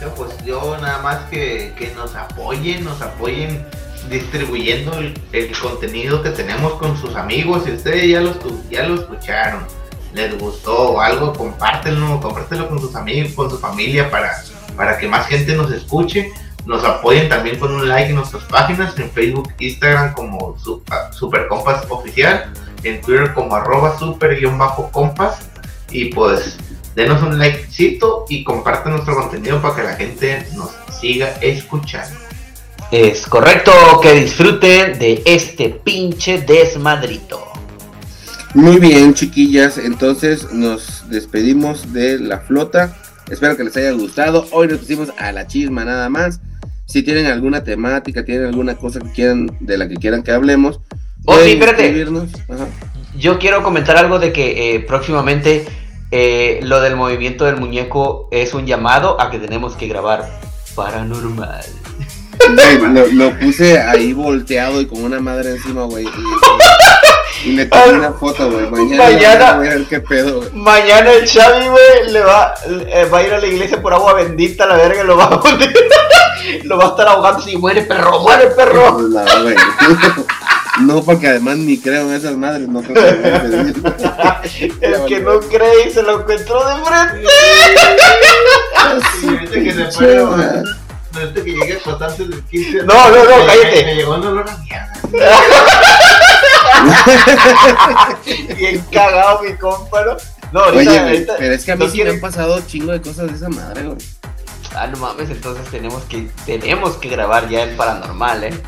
Yo, 0.00 0.12
pues 0.14 0.30
yo 0.44 0.76
nada 0.80 0.98
más 1.00 1.18
que, 1.30 1.72
que 1.78 1.92
nos 1.94 2.14
apoyen, 2.14 2.84
nos 2.84 3.00
apoyen 3.00 3.64
distribuyendo 4.10 4.98
el, 4.98 5.14
el 5.32 5.56
contenido 5.58 6.22
que 6.22 6.30
tenemos 6.30 6.74
con 6.74 7.00
sus 7.00 7.14
amigos. 7.14 7.62
Si 7.64 7.72
ustedes 7.72 8.08
ya 8.10 8.20
lo, 8.20 8.34
escu- 8.34 8.60
ya 8.70 8.82
lo 8.82 8.96
escucharon, 8.96 9.64
les 10.14 10.38
gustó 10.38 10.92
o 10.92 11.00
algo, 11.00 11.32
compártenlo, 11.32 12.20
compártenlo 12.20 12.68
con 12.68 12.80
sus 12.80 12.94
amigos, 12.94 13.32
con 13.32 13.50
su 13.50 13.58
familia 13.58 14.10
para, 14.10 14.42
para 14.76 14.98
que 14.98 15.08
más 15.08 15.26
gente 15.26 15.54
nos 15.54 15.70
escuche. 15.72 16.32
Nos 16.66 16.84
apoyen 16.84 17.28
también 17.28 17.58
con 17.58 17.74
un 17.74 17.88
like 17.88 18.10
en 18.10 18.16
nuestras 18.16 18.44
páginas, 18.44 18.96
en 18.96 19.10
Facebook, 19.10 19.52
Instagram 19.58 20.14
como 20.14 20.56
ah, 20.90 21.10
Super 21.12 21.48
Compas 21.48 21.84
Oficial, 21.88 22.52
en 22.84 23.00
Twitter 23.00 23.34
como 23.34 23.56
arroba 23.56 23.98
super-compas. 23.98 25.38
Y 25.90 26.06
pues 26.06 26.56
denos 26.94 27.20
un 27.22 27.38
likecito 27.38 28.26
y 28.28 28.44
compartan 28.44 28.92
nuestro 28.92 29.16
contenido 29.16 29.60
para 29.60 29.74
que 29.74 29.82
la 29.82 29.96
gente 29.96 30.46
nos 30.54 30.70
siga 31.00 31.34
escuchando. 31.40 32.18
Es 32.92 33.26
correcto 33.26 33.72
que 34.02 34.12
disfruten 34.12 34.98
de 34.98 35.22
este 35.24 35.70
pinche 35.70 36.38
desmadrito. 36.42 37.51
Muy 38.54 38.78
bien, 38.78 39.14
chiquillas. 39.14 39.78
Entonces 39.78 40.52
nos 40.52 41.08
despedimos 41.08 41.92
de 41.92 42.18
la 42.18 42.40
flota. 42.40 42.96
Espero 43.30 43.56
que 43.56 43.64
les 43.64 43.76
haya 43.76 43.92
gustado. 43.92 44.46
Hoy 44.50 44.68
nos 44.68 44.78
pusimos 44.78 45.08
a 45.18 45.32
la 45.32 45.46
chisma 45.46 45.84
nada 45.84 46.08
más. 46.10 46.40
Si 46.84 47.02
tienen 47.02 47.26
alguna 47.26 47.64
temática, 47.64 48.24
tienen 48.24 48.46
alguna 48.46 48.76
cosa 48.76 49.00
que 49.00 49.10
quieran, 49.10 49.56
de 49.60 49.78
la 49.78 49.88
que 49.88 49.94
quieran 49.94 50.22
que 50.22 50.32
hablemos. 50.32 50.80
Oh, 51.24 51.38
sí, 51.38 51.52
espérate. 51.52 52.04
Ajá. 52.48 52.66
Yo 53.16 53.38
quiero 53.38 53.62
comentar 53.62 53.96
algo 53.96 54.18
de 54.18 54.32
que 54.32 54.74
eh, 54.74 54.80
próximamente 54.80 55.64
eh, 56.10 56.60
lo 56.62 56.80
del 56.82 56.96
movimiento 56.96 57.46
del 57.46 57.56
muñeco 57.56 58.28
es 58.32 58.52
un 58.52 58.66
llamado 58.66 59.18
a 59.18 59.30
que 59.30 59.38
tenemos 59.38 59.76
que 59.76 59.88
grabar 59.88 60.28
paranormal. 60.74 61.64
Lo, 62.92 63.06
lo 63.06 63.38
puse 63.38 63.78
ahí 63.78 64.12
volteado 64.12 64.80
y 64.80 64.86
con 64.86 65.04
una 65.04 65.20
madre 65.20 65.50
encima, 65.50 65.84
güey. 65.84 66.04
Y, 66.04 66.08
y 67.44 67.52
le 67.52 67.66
tomé 67.66 67.92
una 67.98 68.12
foto, 68.12 68.50
güey. 68.50 68.70
Mañana, 68.70 69.04
Mañana- 69.04 69.52
voy 69.54 69.66
a 69.68 69.70
ver 69.70 69.84
qué 69.84 70.00
pedo, 70.00 70.38
güey. 70.38 70.50
Mañana 70.52 71.10
el 71.12 71.28
Xavi, 71.28 71.66
güey, 71.68 72.10
le 72.12 72.20
va, 72.20 72.54
eh, 72.66 73.08
va 73.12 73.18
a 73.18 73.22
ir 73.22 73.32
a 73.34 73.38
la 73.38 73.46
iglesia 73.46 73.80
por 73.82 73.92
agua 73.92 74.14
bendita, 74.14 74.66
la 74.66 74.76
verga, 74.76 75.02
lo 75.04 75.16
va 75.16 75.24
a 75.24 75.40
poner- 75.40 75.72
lo 76.64 76.76
va 76.78 76.84
a 76.84 76.88
estar 76.88 77.08
ahogando 77.08 77.38
así, 77.40 77.56
muere 77.56 77.82
perro, 77.82 78.20
muere 78.20 78.46
perro. 78.48 78.94
Pues, 78.94 79.06
no, 79.08 79.42
güey. 79.42 79.56
No, 80.80 81.02
porque 81.04 81.28
además 81.28 81.58
ni 81.58 81.78
creo 81.78 82.02
en 82.08 82.14
esas 82.14 82.34
madres, 82.36 82.66
no 82.68 82.80
creo 82.82 82.94
que 82.94 83.12
me. 83.12 83.72
El 84.80 85.04
que 85.06 85.20
no 85.20 85.38
cree 85.40 85.88
y 85.88 85.90
se 85.90 86.02
lo 86.02 86.20
encontró 86.20 86.66
de 86.66 86.74
frente. 86.84 87.28
Y 89.22 89.26
ahorita 89.28 89.52
que 89.52 89.72
se 89.72 89.90
fue, 89.92 90.06
que 91.34 91.42
llegue 91.52 91.78
a 91.84 91.90
antes 92.06 92.18
del 92.18 92.42
15. 92.44 92.84
No, 92.84 92.94
no, 93.10 93.24
no, 93.24 93.36
me- 93.38 93.46
cállate. 93.46 93.84
Me 93.84 93.94
llegó 93.96 94.14
un 94.14 94.26
olor 94.26 94.46
a 94.48 94.56
mierda. 94.58 94.92
Bien 98.56 98.84
cagado 98.92 99.42
mi 99.42 99.54
compa, 99.56 100.04
¿no? 100.04 100.16
No, 100.52 100.60
ahorita, 100.64 100.78
Oye, 100.90 101.00
güey, 101.00 101.12
ahorita- 101.14 101.34
pero 101.38 101.54
es 101.54 101.64
que 101.64 101.72
a 101.72 101.76
mí 101.76 101.84
no 101.86 101.90
sí 101.90 102.02
me 102.04 102.10
han 102.10 102.20
pasado 102.20 102.60
chingo 102.66 102.92
de 102.92 103.00
cosas 103.00 103.28
de 103.30 103.36
esa 103.36 103.48
madre, 103.48 103.82
güey. 103.84 103.98
Ah, 104.74 104.86
no 104.86 104.96
mames, 104.98 105.30
entonces 105.30 105.66
tenemos 105.70 106.02
que, 106.04 106.28
tenemos 106.46 106.96
que 106.96 107.08
grabar 107.08 107.48
ya 107.48 107.62
el 107.62 107.76
paranormal, 107.76 108.44
¿eh? 108.44 108.62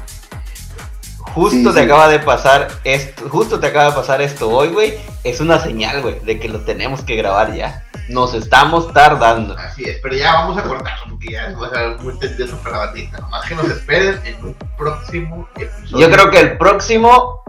Justo 1.35 1.57
Sí, 1.57 1.65
te 1.65 1.73
sí. 1.73 1.79
acaba 1.81 2.09
de 2.09 2.19
pasar 2.21 2.69
esto, 2.85 3.29
justo 3.29 3.59
te 3.59 3.67
acaba 3.67 3.87
de 3.91 3.93
pasar 3.97 4.23
esto 4.23 4.49
hoy, 4.51 4.69
güey. 4.69 4.95
Es 5.25 5.41
una 5.41 5.59
señal, 5.59 6.03
güey, 6.03 6.21
de 6.21 6.39
que 6.39 6.49
lo 6.49 6.61
tenemos 6.61 7.01
que 7.03 7.17
grabar 7.17 7.55
ya. 7.55 7.85
Nos 8.11 8.35
estamos 8.35 8.93
tardando. 8.93 9.57
Así 9.59 9.83
es, 9.85 9.99
pero 10.03 10.15
ya 10.15 10.35
vamos 10.35 10.59
a 10.59 10.63
cortarlo 10.63 11.05
porque 11.09 11.33
ya 11.33 11.51
va 11.59 11.67
a 11.69 11.71
ser 11.71 11.99
muy 12.01 12.19
tedioso 12.19 12.59
para 12.59 12.73
la 12.79 12.87
bandita. 12.87 13.19
Nomás 13.19 13.49
que 13.49 13.55
nos 13.55 13.65
esperen 13.71 14.21
en 14.27 14.45
un 14.45 14.55
próximo 14.77 15.49
episodio. 15.57 16.07
Yo 16.07 16.11
creo 16.15 16.31
que 16.31 16.41
el 16.41 16.59
próximo, 16.59 17.43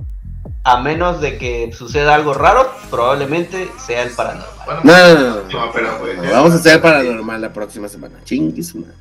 a 0.65 0.77
menos 0.81 1.21
de 1.21 1.37
que 1.37 1.71
suceda 1.77 2.15
algo 2.15 2.33
raro, 2.33 2.69
probablemente 2.89 3.69
sea 3.85 4.01
el 4.01 4.09
paranormal. 4.09 4.49
Bueno, 4.65 4.81
No, 4.83 4.93
no, 4.97 5.13
no, 5.13 5.35
no. 5.43 5.59
no, 5.65 5.71
pero 5.71 5.97
pues, 5.99 6.17
No, 6.17 6.31
Vamos 6.31 6.51
a 6.53 6.55
hacer 6.55 6.81
paranormal 6.81 7.39
la 7.39 7.53
próxima 7.53 7.87
semana. 7.87 8.15
Chingues, 8.25 8.73
madre. 8.75 8.91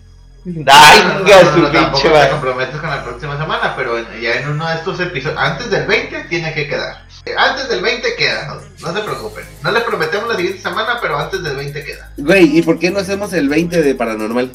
¡Ay, 0.66 1.00
No, 1.02 1.18
no, 1.20 1.24
venga, 1.24 1.42
no, 1.42 1.50
su 1.54 1.72
pinche 1.72 2.10
te 2.10 2.30
comprometes 2.30 2.76
con 2.76 2.90
la 2.90 3.02
próxima 3.02 3.38
semana, 3.38 3.74
pero 3.74 3.98
ya 4.20 4.34
en 4.40 4.50
uno 4.50 4.68
de 4.68 4.74
estos 4.74 5.00
episodios, 5.00 5.40
antes 5.40 5.70
del 5.70 5.86
20 5.86 6.24
tiene 6.24 6.52
que 6.52 6.68
quedar. 6.68 7.02
Antes 7.38 7.70
del 7.70 7.80
20 7.80 8.14
queda, 8.16 8.46
no, 8.48 8.86
no 8.86 8.94
se 8.98 9.02
preocupen. 9.02 9.44
No 9.62 9.70
les 9.72 9.82
prometemos 9.84 10.28
la 10.28 10.36
siguiente 10.36 10.60
semana, 10.60 10.98
pero 11.00 11.18
antes 11.18 11.42
del 11.42 11.56
20 11.56 11.82
queda. 11.82 12.10
Güey, 12.18 12.58
¿y 12.58 12.62
por 12.62 12.78
qué 12.78 12.90
no 12.90 12.98
hacemos 12.98 13.32
el 13.32 13.48
20 13.48 13.82
de 13.82 13.94
paranormal? 13.94 14.50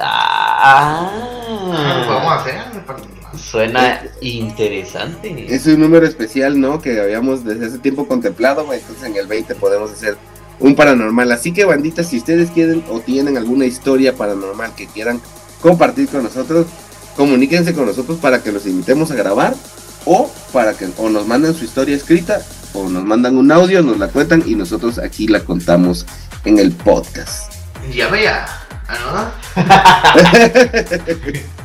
Ah, 0.00 1.08
Lo 2.00 2.06
podemos 2.06 2.32
hacer. 2.40 2.60
Suena 3.36 4.02
interesante. 4.20 5.46
Es 5.48 5.66
un 5.66 5.80
número 5.80 6.06
especial, 6.06 6.60
¿no? 6.60 6.80
Que 6.80 7.00
habíamos 7.00 7.44
desde 7.44 7.66
hace 7.66 7.78
tiempo 7.78 8.06
contemplado, 8.06 8.64
güey. 8.64 8.80
Entonces 8.80 9.04
en 9.04 9.16
el 9.16 9.26
20 9.26 9.54
podemos 9.54 9.90
hacer 9.90 10.16
un 10.60 10.74
paranormal. 10.74 11.32
Así 11.32 11.52
que, 11.52 11.64
bandita, 11.64 12.04
si 12.04 12.18
ustedes 12.18 12.50
quieren 12.50 12.84
o 12.90 13.00
tienen 13.00 13.36
alguna 13.36 13.64
historia 13.64 14.14
paranormal 14.14 14.74
que 14.74 14.86
quieran 14.86 15.20
compartir 15.60 16.08
con 16.08 16.24
nosotros, 16.24 16.66
comuníquense 17.16 17.74
con 17.74 17.86
nosotros 17.86 18.18
para 18.18 18.42
que 18.42 18.52
los 18.52 18.66
invitemos 18.66 19.10
a 19.10 19.14
grabar 19.14 19.54
o 20.04 20.30
para 20.52 20.74
que 20.74 20.88
o 20.96 21.08
nos 21.10 21.26
manden 21.26 21.54
su 21.54 21.64
historia 21.64 21.96
escrita 21.96 22.42
o 22.74 22.88
nos 22.88 23.04
mandan 23.04 23.36
un 23.36 23.52
audio, 23.52 23.82
nos 23.82 23.98
la 23.98 24.08
cuentan 24.08 24.42
y 24.46 24.54
nosotros 24.54 24.98
aquí 24.98 25.28
la 25.28 25.40
contamos 25.40 26.06
en 26.44 26.58
el 26.58 26.72
podcast. 26.72 27.52
Ya 27.92 28.08
vea. 28.08 28.46
¿Ah, 28.88 29.32
no? 29.56 31.42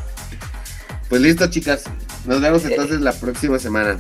Pues 1.10 1.22
listo, 1.22 1.47
chicas. 1.47 1.86
Nos 2.26 2.41
vemos 2.41 2.66
entonces 2.66 2.99
la 3.01 3.14
próxima 3.14 3.60
semana. 3.60 3.99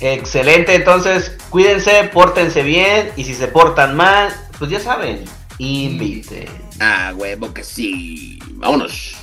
Excelente, 0.00 0.74
entonces 0.74 1.32
cuídense, 1.50 2.10
pórtense 2.12 2.62
bien 2.62 3.10
y 3.16 3.24
si 3.24 3.34
se 3.34 3.48
portan 3.48 3.96
mal, 3.96 4.34
pues 4.58 4.70
ya 4.70 4.78
saben, 4.78 5.24
inviten. 5.58 6.48
Ah, 6.80 7.14
huevo 7.16 7.52
que 7.54 7.64
sí. 7.64 8.38
Vámonos. 8.52 9.15